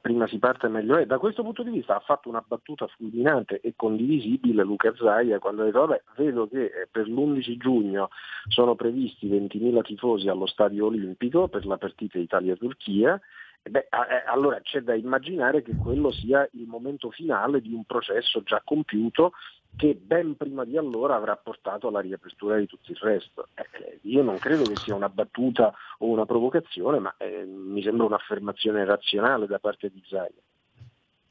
prima 0.01 0.28
si 0.28 0.39
parte 0.39 0.67
meglio 0.67 0.97
è. 0.97 1.05
Da 1.05 1.17
questo 1.17 1.43
punto 1.43 1.63
di 1.63 1.70
vista 1.70 1.95
ha 1.95 1.99
fatto 1.99 2.30
una 2.30 2.43
battuta 2.45 2.88
fulminante 2.88 3.61
e 3.61 3.74
condivisibile 3.76 4.63
Luca 4.63 4.93
Zaia 4.97 5.39
quando 5.39 5.61
ha 5.61 5.65
detto 5.65 5.80
vabbè 5.80 6.01
vedo 6.17 6.47
che 6.47 6.65
eh, 6.65 6.88
per 6.91 7.07
l'11 7.07 7.57
giugno 7.57 8.09
sono 8.47 8.76
previsti 8.76 9.30
20.000 9.30 9.82
tifosi 9.84 10.28
allo 10.28 10.47
stadio 10.47 10.88
olimpico 10.88 11.47
per 11.47 11.65
la 11.65 11.78
partita 11.78 12.17
Italia-Turchia 12.17 13.20
Beh, 13.62 13.80
eh, 13.80 14.24
allora 14.28 14.60
c'è 14.62 14.82
da 14.82 14.95
immaginare 14.95 15.62
che 15.62 15.76
quello 15.76 16.12
sia 16.12 16.47
il 16.53 16.66
momento 16.66 17.12
finale 17.12 17.62
di 17.62 17.74
un 17.74 17.84
processo 17.84 18.41
già 18.43 18.62
compiuto 18.64 19.34
che 19.76 19.95
ben 19.95 20.36
prima 20.36 20.66
di 20.66 20.78
allora 20.78 21.16
avrà 21.16 21.36
portato 21.36 21.88
alla 21.88 21.99
riapertura 21.99 22.57
di 22.57 22.66
tutto 22.66 22.91
il 22.91 22.97
resto. 22.99 23.47
Eh, 23.53 23.99
io 24.03 24.24
non 24.24 24.38
credo 24.38 24.64
che 24.64 24.76
sia 24.76 24.95
una 24.95 25.10
battuta 25.10 25.74
o 25.99 26.07
una 26.07 26.26
provocazione, 26.26 26.99
ma 26.99 27.14
eh, 27.18 27.45
mi 27.45 27.82
sembra 27.84 28.05
un'affermazione 28.05 28.84
razionale 28.86 29.45
da 29.45 29.60
parte 29.60 29.89
di 29.89 30.01
Zaia. 30.07 30.32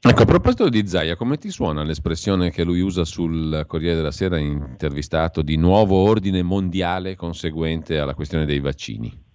Ecco, 0.01 0.21
a 0.21 0.25
proposito 0.25 0.69
di 0.69 0.87
Zaia, 0.87 1.17
come 1.17 1.37
ti 1.37 1.49
suona 1.49 1.83
l'espressione 1.83 2.51
che 2.51 2.63
lui 2.63 2.79
usa 2.79 3.03
sul 3.03 3.65
Corriere 3.67 3.97
della 3.97 4.11
Sera 4.11 4.37
intervistato 4.37 5.41
di 5.41 5.57
nuovo 5.57 5.97
ordine 5.97 6.41
mondiale 6.41 7.15
conseguente 7.15 7.99
alla 7.99 8.15
questione 8.15 8.45
dei 8.45 8.61
vaccini? 8.61 9.27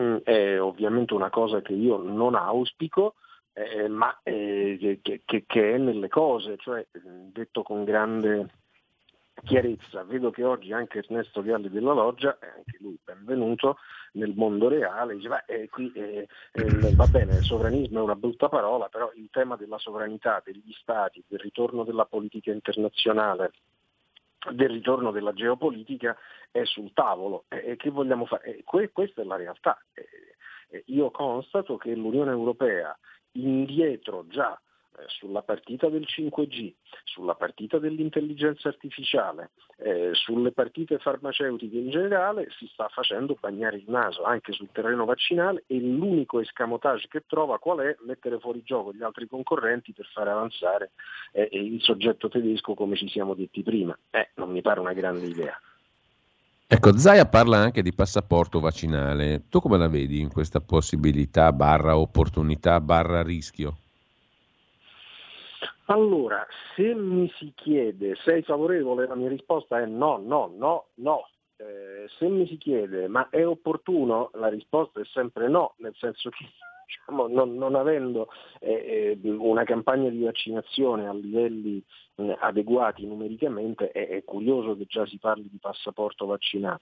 Mm, 0.00 0.16
è 0.22 0.60
ovviamente 0.60 1.14
una 1.14 1.30
cosa 1.30 1.60
che 1.60 1.72
io 1.72 1.96
non 1.96 2.36
auspico, 2.36 3.14
eh, 3.52 3.88
ma 3.88 4.16
eh, 4.22 4.98
che, 5.02 5.22
che, 5.24 5.44
che, 5.44 5.74
è 5.74 5.78
nelle 5.78 6.08
cose, 6.08 6.56
cioè 6.58 6.86
detto 7.32 7.62
con 7.62 7.82
grande 7.82 8.48
chiarezza, 9.42 10.04
vedo 10.04 10.30
che 10.30 10.44
oggi 10.44 10.72
anche 10.72 10.98
Ernesto 10.98 11.42
Vialli 11.42 11.68
della 11.68 11.92
Loggia, 11.92 12.38
anche 12.40 12.76
lui 12.80 12.98
benvenuto 13.02 13.78
nel 14.12 14.34
mondo 14.34 14.68
reale, 14.68 15.16
dice 15.16 15.28
beh, 15.28 15.44
eh, 15.46 15.68
qui 15.68 15.90
eh, 15.94 16.28
eh, 16.52 16.94
va 16.94 17.06
bene, 17.06 17.36
il 17.36 17.44
sovranismo 17.44 17.98
è 17.98 18.02
una 18.02 18.16
brutta 18.16 18.48
parola, 18.48 18.88
però 18.88 19.10
il 19.14 19.28
tema 19.30 19.56
della 19.56 19.78
sovranità 19.78 20.40
degli 20.44 20.72
stati, 20.80 21.22
del 21.26 21.40
ritorno 21.40 21.84
della 21.84 22.04
politica 22.04 22.52
internazionale, 22.52 23.52
del 24.52 24.70
ritorno 24.70 25.10
della 25.10 25.32
geopolitica 25.32 26.16
è 26.50 26.64
sul 26.64 26.92
tavolo. 26.92 27.44
E 27.48 27.76
che 27.76 27.90
vogliamo 27.90 28.26
fare? 28.26 28.62
Que- 28.64 28.90
questa 28.90 29.22
è 29.22 29.24
la 29.24 29.36
realtà. 29.36 29.78
io 30.86 31.10
constato 31.10 31.76
che 31.76 31.94
l'Unione 31.94 32.30
Europea 32.30 32.96
indietro 33.32 34.26
già 34.28 34.60
sulla 35.06 35.42
partita 35.42 35.88
del 35.88 36.06
5G, 36.06 36.72
sulla 37.04 37.34
partita 37.34 37.78
dell'intelligenza 37.78 38.68
artificiale, 38.68 39.50
eh, 39.78 40.10
sulle 40.12 40.52
partite 40.52 40.98
farmaceutiche 40.98 41.76
in 41.76 41.90
generale, 41.90 42.48
si 42.58 42.66
sta 42.72 42.88
facendo 42.88 43.36
bagnare 43.38 43.76
il 43.76 43.84
naso 43.86 44.24
anche 44.24 44.52
sul 44.52 44.68
terreno 44.72 45.04
vaccinale 45.04 45.64
e 45.66 45.78
l'unico 45.80 46.40
escamotage 46.40 47.08
che 47.08 47.24
trova 47.26 47.58
qual 47.58 47.78
è? 47.78 47.96
Mettere 48.06 48.38
fuori 48.38 48.62
gioco 48.64 48.92
gli 48.92 49.02
altri 49.02 49.26
concorrenti 49.26 49.92
per 49.92 50.06
fare 50.12 50.30
avanzare 50.30 50.90
eh, 51.32 51.48
il 51.52 51.80
soggetto 51.80 52.28
tedesco 52.28 52.74
come 52.74 52.96
ci 52.96 53.08
siamo 53.08 53.34
detti 53.34 53.62
prima. 53.62 53.96
Eh, 54.10 54.30
non 54.34 54.50
mi 54.50 54.62
pare 54.62 54.80
una 54.80 54.92
grande 54.92 55.26
idea. 55.26 55.58
Ecco, 56.70 56.98
Zaia 56.98 57.24
parla 57.24 57.56
anche 57.56 57.80
di 57.80 57.94
passaporto 57.94 58.60
vaccinale. 58.60 59.44
Tu 59.48 59.58
come 59.58 59.78
la 59.78 59.88
vedi 59.88 60.20
in 60.20 60.30
questa 60.30 60.60
possibilità, 60.60 61.50
barra 61.50 61.96
opportunità, 61.96 62.78
barra 62.80 63.22
rischio? 63.22 63.78
Allora, 65.90 66.46
se 66.74 66.94
mi 66.94 67.30
si 67.36 67.52
chiede 67.54 68.14
sei 68.16 68.42
favorevole, 68.42 69.06
la 69.06 69.14
mia 69.14 69.28
risposta 69.28 69.80
è 69.80 69.86
no, 69.86 70.18
no, 70.18 70.52
no, 70.54 70.88
no. 70.96 71.28
Eh, 71.56 72.06
se 72.18 72.28
mi 72.28 72.46
si 72.46 72.58
chiede 72.58 73.08
ma 73.08 73.28
è 73.30 73.44
opportuno, 73.44 74.30
la 74.34 74.48
risposta 74.48 75.00
è 75.00 75.04
sempre 75.06 75.48
no, 75.48 75.74
nel 75.78 75.94
senso 75.96 76.28
che 76.28 76.44
diciamo, 76.86 77.26
non, 77.26 77.54
non, 77.54 77.74
avendo 77.74 78.28
eh, 78.60 79.18
eh, 79.22 79.30
una 79.30 79.64
campagna 79.64 80.10
di 80.10 80.22
vaccinazione 80.22 81.08
a 81.08 81.14
livelli 81.14 81.82
eh, 82.16 82.36
adeguati 82.38 83.06
numericamente, 83.06 83.90
è, 83.90 84.08
è, 84.08 84.24
curioso 84.24 84.76
che 84.76 84.84
già 84.86 85.06
si 85.06 85.16
parli 85.18 85.48
di 85.50 85.58
passaporto 85.58 86.26
vaccinale. 86.26 86.80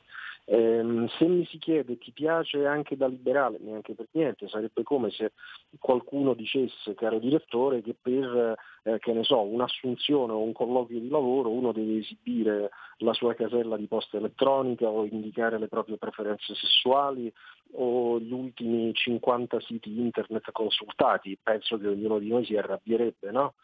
Eh, 0.49 1.09
se 1.18 1.26
mi 1.26 1.44
si 1.47 1.59
chiede 1.59 1.99
ti 1.99 2.12
piace 2.12 2.66
anche 2.66 2.97
da 2.97 3.09
liberale, 3.09 3.59
neanche 3.61 3.94
per 3.94 4.07
niente, 4.12 4.47
sarebbe 4.47 4.84
come 4.84 5.11
se 5.11 5.32
qualcuno 5.80 6.34
dicesse, 6.34 6.94
caro 6.94 7.18
direttore, 7.18 7.82
che 7.82 7.97
per 8.01 8.57
eh, 8.84 8.99
che 9.01 9.24
so, 9.24 9.40
un'assunzione 9.40 10.32
o 10.32 10.38
un 10.38 10.53
colloquio 10.53 11.01
di 11.01 11.09
lavoro 11.09 11.51
uno 11.51 11.72
deve 11.72 11.99
esibire 11.99 12.70
la 12.99 13.12
sua 13.12 13.34
casella 13.34 13.76
di 13.76 13.88
posta 13.88 14.18
elettronica 14.18 14.88
o 14.88 15.05
indicare 15.05 15.59
le 15.59 15.66
proprie 15.66 15.97
preferenze 15.97 16.55
sessuali 16.55 17.32
o 17.72 18.20
gli 18.20 18.32
ultimi 18.32 18.94
50 18.94 19.61
siti 19.61 19.99
internet 19.99 20.53
consultati, 20.53 21.36
penso 21.42 21.76
che 21.76 21.88
ognuno 21.88 22.20
di 22.20 22.28
noi 22.28 22.44
si 22.44 22.57
arrabbierebbe, 22.57 23.32
no? 23.32 23.55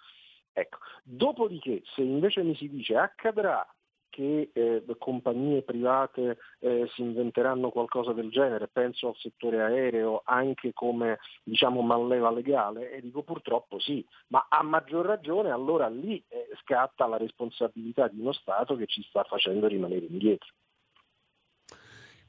Ecco. 0.53 0.78
Dopodiché, 1.05 1.83
se 1.95 2.03
invece 2.03 2.43
mi 2.43 2.57
si 2.57 2.68
dice 2.68 2.97
accadrà 2.97 3.64
che 4.13 4.51
eh, 4.53 4.85
compagnie 4.99 5.63
private 5.63 6.37
eh, 6.59 6.87
si 6.93 7.01
inventeranno 7.01 7.71
qualcosa 7.71 8.13
del 8.13 8.31
genere, 8.31 8.69
penso 8.69 9.09
al 9.09 9.17
settore 9.17 9.63
aereo 9.63 10.21
anche 10.25 10.75
come 10.75 11.19
diciamo, 11.43 11.81
malleva 11.81 12.31
legale. 12.31 12.93
E 12.93 13.01
dico 13.01 13.23
purtroppo 13.23 13.81
sì, 13.81 14.07
ma 14.29 14.47
a 14.51 14.63
maggior 14.63 15.07
ragione 15.07 15.51
allora 15.51 15.89
lì 15.89 16.23
eh, 16.29 16.49
scatta 16.61 17.07
la 17.07 17.17
responsabilità 17.17 18.09
di 18.09 18.21
uno 18.21 18.33
Stato 18.33 18.77
che 18.77 18.87
ci 18.87 19.03
sta 19.03 19.25
facendo 19.25 19.67
rimanere 19.67 20.05
indietro. 20.05 20.49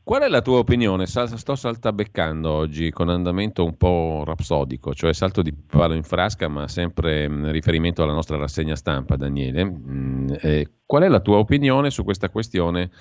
Qual 0.06 0.22
è 0.22 0.28
la 0.28 0.42
tua 0.42 0.58
opinione? 0.58 1.06
Sto 1.06 1.56
saltabeccando 1.56 2.52
oggi 2.52 2.92
con 2.92 3.08
andamento 3.08 3.64
un 3.64 3.78
po' 3.78 4.24
rapsodico, 4.26 4.94
cioè 4.94 5.14
salto 5.14 5.42
di 5.42 5.54
palo 5.54 5.94
in 5.94 6.04
frasca, 6.04 6.50
ma 6.50 6.68
sempre 6.68 7.24
in 7.24 7.50
riferimento 7.54 8.04
alla 8.04 8.12
nostra 8.12 8.36
rassegna 8.36 8.76
stampa, 8.76 9.16
Daniele. 9.16 9.64
Mm, 9.64 10.28
eh, 10.42 10.72
qual 10.86 11.04
è 11.04 11.08
la 11.08 11.22
tua 11.22 11.38
opinione 11.38 11.90
su 11.90 12.04
questa 12.04 12.28
questione? 12.28 12.92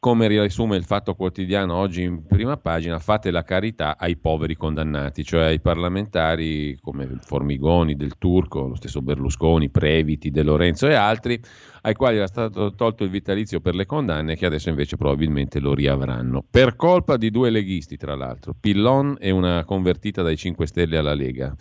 Come 0.00 0.28
riassume 0.28 0.78
il 0.78 0.84
Fatto 0.84 1.14
Quotidiano 1.14 1.74
oggi 1.74 2.02
in 2.02 2.26
prima 2.26 2.56
pagina, 2.56 2.98
fate 2.98 3.30
la 3.30 3.42
carità 3.42 3.98
ai 3.98 4.16
poveri 4.16 4.56
condannati, 4.56 5.22
cioè 5.22 5.44
ai 5.44 5.60
parlamentari 5.60 6.78
come 6.80 7.18
Formigoni, 7.20 7.94
Del 7.96 8.16
Turco, 8.16 8.66
lo 8.66 8.76
stesso 8.76 9.02
Berlusconi, 9.02 9.68
Previti, 9.68 10.30
De 10.30 10.42
Lorenzo 10.42 10.88
e 10.88 10.94
altri, 10.94 11.38
ai 11.82 11.94
quali 11.94 12.16
era 12.16 12.26
stato 12.26 12.74
tolto 12.74 13.04
il 13.04 13.10
vitalizio 13.10 13.60
per 13.60 13.74
le 13.74 13.84
condanne 13.84 14.36
che 14.36 14.46
adesso 14.46 14.70
invece 14.70 14.96
probabilmente 14.96 15.60
lo 15.60 15.74
riavranno. 15.74 16.42
Per 16.50 16.76
colpa 16.76 17.18
di 17.18 17.30
due 17.30 17.50
leghisti, 17.50 17.98
tra 17.98 18.14
l'altro, 18.14 18.54
Pillon 18.58 19.18
e 19.20 19.30
una 19.30 19.64
convertita 19.66 20.22
dai 20.22 20.38
5 20.38 20.66
Stelle 20.66 20.96
alla 20.96 21.14
Lega. 21.14 21.54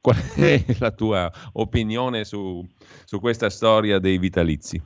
Qual 0.00 0.16
è 0.36 0.64
la 0.78 0.92
tua 0.92 1.32
opinione 1.54 2.24
su, 2.24 2.64
su 3.04 3.18
questa 3.18 3.50
storia 3.50 3.98
dei 3.98 4.18
vitalizi? 4.18 4.80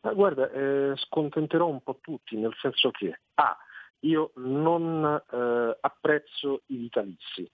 Ma 0.00 0.12
guarda, 0.12 0.50
eh, 0.50 0.92
scontenterò 0.96 1.66
un 1.66 1.82
po' 1.82 1.98
tutti, 2.00 2.36
nel 2.36 2.54
senso 2.60 2.90
che 2.90 3.20
A, 3.34 3.56
io 4.00 4.30
non 4.36 5.22
eh, 5.30 5.78
apprezzo 5.80 6.62
i 6.66 6.76
vitalizi, 6.76 7.50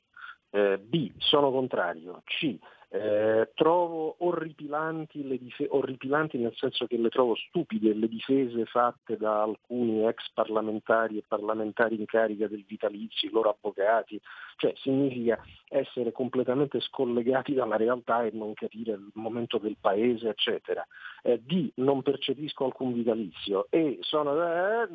eh, 0.51 0.79
B, 0.79 1.13
sono 1.17 1.51
contrario, 1.51 2.23
C, 2.25 2.57
eh, 2.95 3.51
trovo 3.55 4.15
orripilanti, 4.19 5.27
dif- 5.27 5.67
orripilanti, 5.69 6.39
nel 6.39 6.55
senso 6.55 6.87
che 6.87 6.97
le 6.97 7.09
trovo 7.09 7.35
stupide 7.35 7.93
le 7.93 8.07
difese 8.07 8.65
fatte 8.67 9.17
da 9.17 9.43
alcuni 9.43 10.07
ex 10.07 10.31
parlamentari 10.33 11.19
e 11.19 11.25
parlamentari 11.27 11.97
in 11.99 12.05
carica 12.05 12.47
del 12.47 12.65
vitalizio, 12.65 13.29
i 13.29 13.33
loro 13.33 13.51
avvocati, 13.51 14.21
cioè 14.59 14.73
significa 14.77 15.43
essere 15.69 16.13
completamente 16.13 16.79
scollegati 16.79 17.53
dalla 17.53 17.77
realtà 17.77 18.23
e 18.23 18.31
non 18.33 18.55
capire 18.55 18.93
il 18.93 19.11
momento 19.15 19.59
del 19.59 19.77
paese, 19.81 20.29
eccetera. 20.29 20.87
Eh, 21.25 21.41
D, 21.43 21.73
non 21.77 22.01
percepisco 22.01 22.65
alcun 22.65 22.93
vitalizio 22.93 23.67
e 23.71 23.99
sono, 24.03 24.41
eh, 24.41 24.89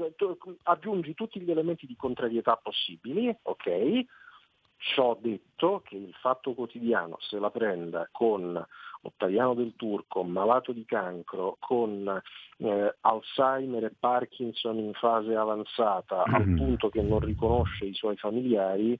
aggiungi 0.63 1.13
tutti 1.15 1.41
gli 1.41 1.51
elementi 1.51 1.85
di 1.85 1.97
contrarietà 1.97 2.55
possibili, 2.55 3.35
ok? 3.41 4.05
Ciò 4.81 5.17
detto 5.19 5.81
che 5.83 5.97
il 5.97 6.13
fatto 6.21 6.53
quotidiano 6.53 7.17
se 7.19 7.37
la 7.37 7.51
prenda 7.51 8.07
con 8.11 8.65
Ottaviano 9.01 9.53
del 9.53 9.73
Turco, 9.75 10.23
malato 10.23 10.71
di 10.71 10.85
cancro, 10.85 11.57
con 11.59 12.21
eh, 12.57 12.95
Alzheimer 13.01 13.83
e 13.85 13.93
Parkinson 13.97 14.77
in 14.77 14.93
fase 14.93 15.35
avanzata, 15.35 16.23
mm-hmm. 16.27 16.33
al 16.33 16.55
punto 16.55 16.89
che 16.89 17.01
non 17.01 17.19
riconosce 17.19 17.85
i 17.85 17.93
suoi 17.93 18.15
familiari, 18.15 18.97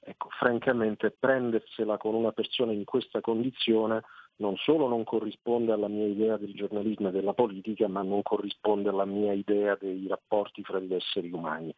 ecco, 0.00 0.28
francamente 0.38 1.10
prendersela 1.10 1.96
con 1.96 2.14
una 2.14 2.32
persona 2.32 2.72
in 2.72 2.84
questa 2.84 3.20
condizione 3.20 4.02
non 4.36 4.56
solo 4.56 4.88
non 4.88 5.04
corrisponde 5.04 5.72
alla 5.72 5.88
mia 5.88 6.06
idea 6.06 6.36
del 6.36 6.54
giornalismo 6.54 7.08
e 7.08 7.12
della 7.12 7.32
politica, 7.34 7.86
ma 7.88 8.02
non 8.02 8.22
corrisponde 8.22 8.88
alla 8.88 9.04
mia 9.04 9.32
idea 9.32 9.76
dei 9.78 10.06
rapporti 10.08 10.62
fra 10.64 10.80
gli 10.80 10.92
esseri 10.92 11.30
umani. 11.30 11.72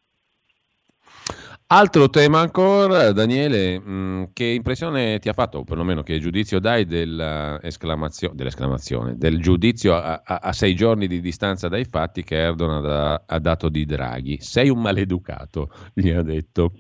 Altro 1.77 2.09
tema 2.09 2.39
ancora, 2.39 3.11
Daniele, 3.11 3.81
mm, 3.81 4.25
che 4.33 4.45
impressione 4.45 5.19
ti 5.19 5.29
ha 5.29 5.33
fatto, 5.33 5.59
o 5.59 5.65
perlomeno 5.65 6.05
che 6.05 6.21
giudizio 6.21 6.61
dai 6.61 6.85
dell'esclamazione, 6.85 8.37
dell'esclamazione 8.37 9.17
del 9.17 9.41
giudizio 9.41 9.97
a, 9.97 10.23
a, 10.25 10.39
a, 10.41 10.53
sei 10.53 10.77
giorni 10.77 11.09
di 11.09 11.21
distanza 11.21 11.67
dai 11.67 11.85
fatti 11.85 12.23
che 12.23 12.37
Erdogan 12.37 12.85
ha, 12.85 13.23
ha 13.27 13.39
dato 13.41 13.69
di 13.71 13.85
Draghi? 13.87 14.39
Sei 14.41 14.69
un 14.69 14.81
maleducato, 14.81 15.71
gli 15.93 16.11
ha 16.11 16.23
detto. 16.23 16.75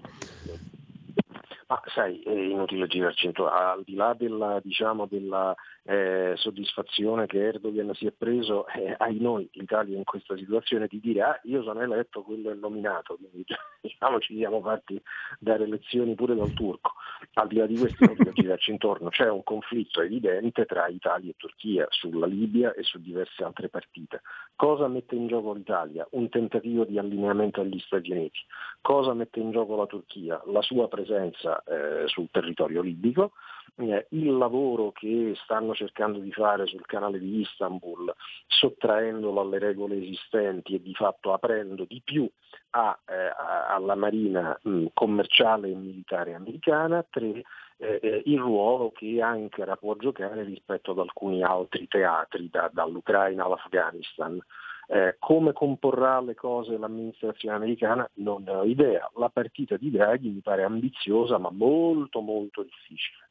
Ma 1.66 1.82
sai, 1.92 2.22
è 2.22 2.30
inutile 2.30 2.86
girarci 2.86 3.26
intorno, 3.26 3.50
al 3.50 3.82
di 3.84 3.96
là 3.96 4.14
della, 4.16 4.60
diciamo, 4.62 5.06
della 5.06 5.56
eh, 5.86 6.32
soddisfazione 6.36 7.26
che 7.26 7.38
Erdogan 7.38 7.92
si 7.94 8.06
è 8.06 8.12
preso, 8.12 8.66
eh, 8.68 8.94
ai 8.96 9.18
noi 9.20 9.48
l'Italia 9.52 9.96
in 9.96 10.04
questa 10.04 10.36
situazione 10.36 10.86
di 10.86 10.98
dire 10.98 11.20
ah 11.20 11.40
io 11.44 11.62
sono 11.62 11.80
eletto, 11.80 12.22
quello 12.22 12.50
è 12.50 12.54
nominato, 12.54 13.16
quindi 13.16 13.44
diciamo 13.82 14.18
ci 14.18 14.36
siamo 14.36 14.60
fatti 14.62 15.00
dare 15.38 15.66
lezioni 15.66 16.14
pure 16.14 16.34
dal 16.34 16.52
turco. 16.54 16.92
Al 17.34 17.48
di 17.48 17.56
là 17.56 17.66
di 17.66 17.76
questo 17.76 18.04
non 18.06 18.16
girarci 18.32 18.70
intorno, 18.70 19.08
c'è 19.10 19.28
un 19.28 19.42
conflitto 19.42 20.00
evidente 20.00 20.64
tra 20.64 20.86
Italia 20.88 21.30
e 21.30 21.34
Turchia 21.36 21.86
sulla 21.90 22.26
Libia 22.26 22.72
e 22.72 22.82
su 22.82 23.00
diverse 23.00 23.44
altre 23.44 23.68
partite. 23.68 24.22
Cosa 24.56 24.88
mette 24.88 25.14
in 25.14 25.26
gioco 25.26 25.52
l'Italia? 25.52 26.06
Un 26.12 26.28
tentativo 26.28 26.84
di 26.84 26.98
allineamento 26.98 27.60
agli 27.60 27.78
Stati 27.80 28.10
Uniti. 28.10 28.40
Cosa 28.80 29.12
mette 29.14 29.40
in 29.40 29.50
gioco 29.50 29.76
la 29.76 29.86
Turchia? 29.86 30.40
La 30.46 30.62
sua 30.62 30.88
presenza 30.88 31.62
eh, 31.64 32.06
sul 32.06 32.28
territorio 32.30 32.80
libico 32.80 33.32
eh, 33.76 34.06
il 34.10 34.36
lavoro 34.36 34.92
che 34.92 35.34
stanno 35.42 35.74
cercando 35.74 36.18
di 36.18 36.30
fare 36.32 36.66
sul 36.66 36.86
canale 36.86 37.18
di 37.18 37.40
Istanbul, 37.40 38.12
sottraendolo 38.46 39.40
alle 39.40 39.58
regole 39.58 39.96
esistenti 39.96 40.74
e 40.74 40.82
di 40.82 40.94
fatto 40.94 41.32
aprendo 41.32 41.84
di 41.84 42.00
più 42.04 42.28
a, 42.70 42.98
eh, 43.06 43.32
alla 43.68 43.94
marina 43.94 44.58
mh, 44.62 44.86
commerciale 44.94 45.70
e 45.70 45.74
militare 45.74 46.34
americana, 46.34 47.04
tre, 47.08 47.42
eh, 47.76 47.98
eh, 48.00 48.22
il 48.26 48.38
ruolo 48.38 48.92
che 48.92 49.20
Ankara 49.20 49.76
può 49.76 49.96
giocare 49.96 50.44
rispetto 50.44 50.92
ad 50.92 50.98
alcuni 50.98 51.42
altri 51.42 51.88
teatri, 51.88 52.48
da, 52.48 52.70
dall'Ucraina 52.72 53.44
all'Afghanistan. 53.44 54.38
Eh, 54.86 55.16
come 55.18 55.54
comporrà 55.54 56.20
le 56.20 56.34
cose 56.34 56.76
l'amministrazione 56.76 57.56
americana 57.56 58.08
non 58.16 58.42
ne 58.42 58.50
ho 58.50 58.64
idea. 58.64 59.10
La 59.16 59.30
partita 59.30 59.76
di 59.78 59.90
Draghi 59.90 60.28
mi 60.28 60.40
pare 60.40 60.62
ambiziosa 60.62 61.38
ma 61.38 61.50
molto 61.50 62.20
molto 62.20 62.62
difficile. 62.62 63.30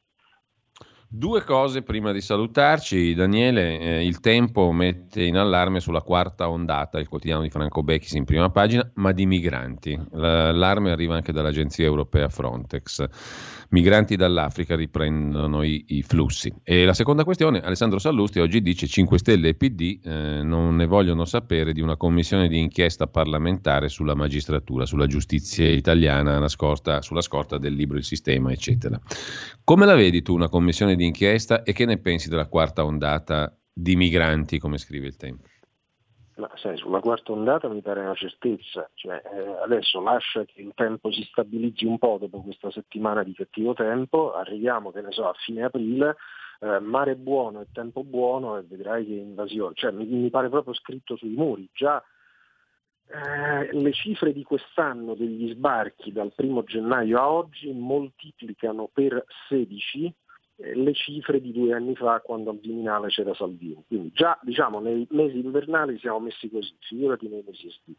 Due 1.16 1.44
cose 1.44 1.84
prima 1.84 2.12
di 2.12 2.22
salutarci, 2.22 3.14
Daniele, 3.14 3.80
eh, 3.80 4.04
il 4.04 4.20
tempo 4.20 4.72
mette 4.72 5.22
in 5.22 5.38
allarme 5.38 5.80
sulla 5.80 6.02
quarta 6.02 6.50
ondata, 6.50 6.98
il 6.98 7.08
quotidiano 7.08 7.44
di 7.44 7.52
Franco 7.52 7.84
Becchis 7.84 8.14
in 8.14 8.26
prima 8.26 8.50
pagina, 8.50 8.90
ma 8.96 9.12
di 9.12 9.28
migranti. 9.28 9.96
L'allarme 10.10 10.90
arriva 10.90 11.14
anche 11.14 11.32
dall'agenzia 11.32 11.86
europea 11.86 12.30
Frontex 12.30 13.08
migranti 13.74 14.16
dall'Africa 14.16 14.76
riprendono 14.76 15.64
i, 15.64 15.84
i, 15.88 16.04
flussi. 16.04 16.54
E 16.64 16.86
la 16.86 16.94
seconda 16.94 17.24
questione, 17.24 17.60
Alessandro 17.60 18.00
Sallusti 18.00 18.40
oggi 18.40 18.62
dice 18.62 18.88
5 18.88 19.18
Stelle 19.18 19.50
e 19.50 19.56
PD 19.56 20.00
eh, 20.04 20.42
non 20.44 20.76
ne 20.76 20.86
vogliono 20.86 21.26
sapere 21.26 21.74
di 21.74 21.82
una 21.82 21.98
commissione 21.98 22.48
di 22.48 22.60
inchiesta 22.60 23.08
parlamentare 23.08 23.90
sulla 23.90 24.16
magistratura, 24.16 24.86
sulla 24.86 25.08
giustizia 25.08 25.68
italiana 25.68 26.48
scorta, 26.48 27.02
sulla 27.02 27.22
scorta 27.22 27.58
del 27.58 27.74
libro 27.74 27.98
Il 27.98 28.04
Sistema, 28.04 28.52
eccetera. 28.52 29.00
Come 29.64 29.86
la 29.86 29.96
vedi 29.96 30.22
tu 30.22 30.34
una 30.34 30.50
commissione 30.50 30.96
di 30.96 31.03
inchiesta 31.06 31.64
e 31.64 31.74
che 31.74 31.86
ne 31.86 32.00
pensi 32.00 32.30
della 32.30 32.48
quarta 32.48 32.84
ondata 32.84 33.56
di 33.74 33.96
migranti, 33.96 34.60
come 34.60 34.78
scrive 34.78 35.08
il 35.08 35.16
Tempo? 35.16 35.48
Ma 36.36 36.50
sai, 36.56 36.78
sulla 36.78 37.00
quarta 37.00 37.32
ondata 37.32 37.70
mi 37.70 37.82
pare 37.82 38.00
una 38.00 38.16
certezza, 38.16 38.90
cioè, 38.96 39.22
eh, 39.24 39.64
adesso 39.64 40.02
lascia 40.02 40.44
che 40.46 40.62
il 40.62 40.72
tempo 40.74 41.12
si 41.12 41.22
stabilizzi 41.30 41.86
un 41.86 42.00
po' 42.00 42.18
dopo 42.20 42.42
questa 42.42 42.72
settimana 42.72 43.22
di 43.22 43.34
cattivo 43.34 43.76
tempo, 43.76 44.34
arriviamo 44.34 44.92
che 44.92 45.02
ne 45.02 45.12
so 45.12 45.28
a 45.28 45.36
fine 45.46 45.64
aprile, 45.64 46.16
eh, 46.60 46.80
mare 46.80 47.16
buono 47.16 47.62
e 47.62 47.68
tempo 47.72 48.04
buono 48.04 48.58
e 48.58 48.64
vedrai 48.64 49.06
che 49.06 49.14
invasione, 49.14 49.76
cioè 49.76 49.92
mi, 49.92 50.06
mi 50.06 50.30
pare 50.32 50.50
proprio 50.50 50.74
scritto 50.74 51.16
sui 51.16 51.36
muri, 51.36 51.70
già 51.72 52.04
eh, 53.06 53.72
le 53.72 53.94
cifre 53.94 54.34
di 54.34 54.42
quest'anno 54.42 55.14
degli 55.14 55.52
sbarchi 55.52 56.12
dal 56.12 56.34
primo 56.34 56.64
gennaio 56.64 57.20
a 57.20 57.30
oggi 57.30 57.72
moltiplicano 57.72 58.90
per 58.92 59.24
16 59.50 60.06
eh, 60.06 60.14
le 60.74 60.94
cifre 60.94 61.42
di 61.42 61.52
due 61.52 61.74
anni 61.74 61.96
fa 61.96 62.22
quando 62.22 62.50
al 62.50 62.60
Viminale 62.60 63.10
c'era 63.10 63.34
Salvini. 63.34 63.84
Quindi 63.88 64.12
già 64.14 64.40
diciamo, 64.42 64.80
nei 64.80 65.06
mesi 65.12 65.40
invernali 65.40 65.98
siamo 66.00 66.20
messi 66.20 66.50
così, 66.50 66.74
figurati 66.80 67.28
nei 67.28 67.44
mesi 67.46 67.68
estivi. 67.68 67.98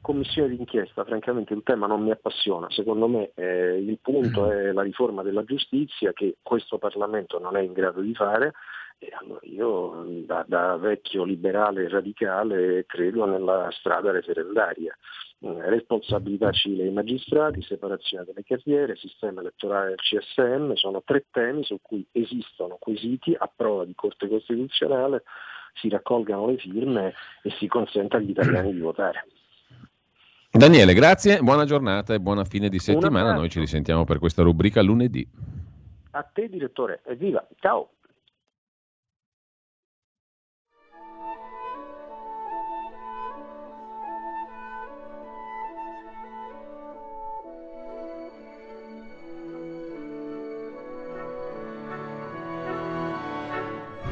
Commissione 0.00 0.48
d'inchiesta, 0.56 1.04
francamente 1.04 1.52
il 1.52 1.62
tema 1.62 1.86
non 1.86 2.02
mi 2.02 2.10
appassiona, 2.10 2.70
secondo 2.70 3.06
me 3.06 3.32
eh, 3.34 3.76
il 3.76 3.98
punto 4.00 4.50
è 4.50 4.72
la 4.72 4.80
riforma 4.80 5.22
della 5.22 5.44
giustizia 5.44 6.14
che 6.14 6.38
questo 6.40 6.78
Parlamento 6.78 7.38
non 7.38 7.54
è 7.54 7.60
in 7.60 7.74
grado 7.74 8.00
di 8.00 8.14
fare 8.14 8.52
e 8.98 9.10
allora 9.18 9.40
io 9.42 10.04
da, 10.26 10.44
da 10.46 10.76
vecchio 10.76 11.24
liberale 11.24 11.88
radicale 11.88 12.84
credo 12.86 13.26
nella 13.26 13.68
strada 13.72 14.10
referendaria. 14.10 14.96
Eh, 15.42 15.70
responsabilità 15.70 16.50
civile 16.50 16.82
dei 16.82 16.92
magistrati, 16.92 17.62
separazione 17.62 18.24
delle 18.24 18.44
carriere, 18.44 18.96
sistema 18.96 19.40
elettorale 19.40 19.94
del 19.94 19.96
CSM, 19.96 20.74
sono 20.74 21.02
tre 21.02 21.24
temi 21.30 21.64
su 21.64 21.78
cui 21.80 22.06
esistono 22.12 22.76
quesiti 22.78 23.34
a 23.38 23.50
prova 23.54 23.86
di 23.86 23.94
Corte 23.94 24.28
Costituzionale, 24.28 25.22
si 25.80 25.88
raccolgano 25.88 26.48
le 26.48 26.58
firme 26.58 27.14
e 27.42 27.50
si 27.58 27.66
consente 27.68 28.16
agli 28.16 28.30
italiani 28.30 28.74
di 28.74 28.80
votare. 28.80 29.26
Daniele, 30.50 30.92
grazie, 30.92 31.38
buona 31.40 31.64
giornata 31.64 32.12
e 32.12 32.20
buona 32.20 32.44
fine 32.44 32.68
di 32.68 32.78
settimana. 32.78 33.32
Noi 33.32 33.48
ci 33.48 33.60
risentiamo 33.60 34.04
per 34.04 34.18
questa 34.18 34.42
rubrica 34.42 34.82
lunedì. 34.82 35.26
A 36.10 36.22
te 36.22 36.48
direttore, 36.50 37.00
evviva, 37.06 37.46
ciao! 37.60 37.92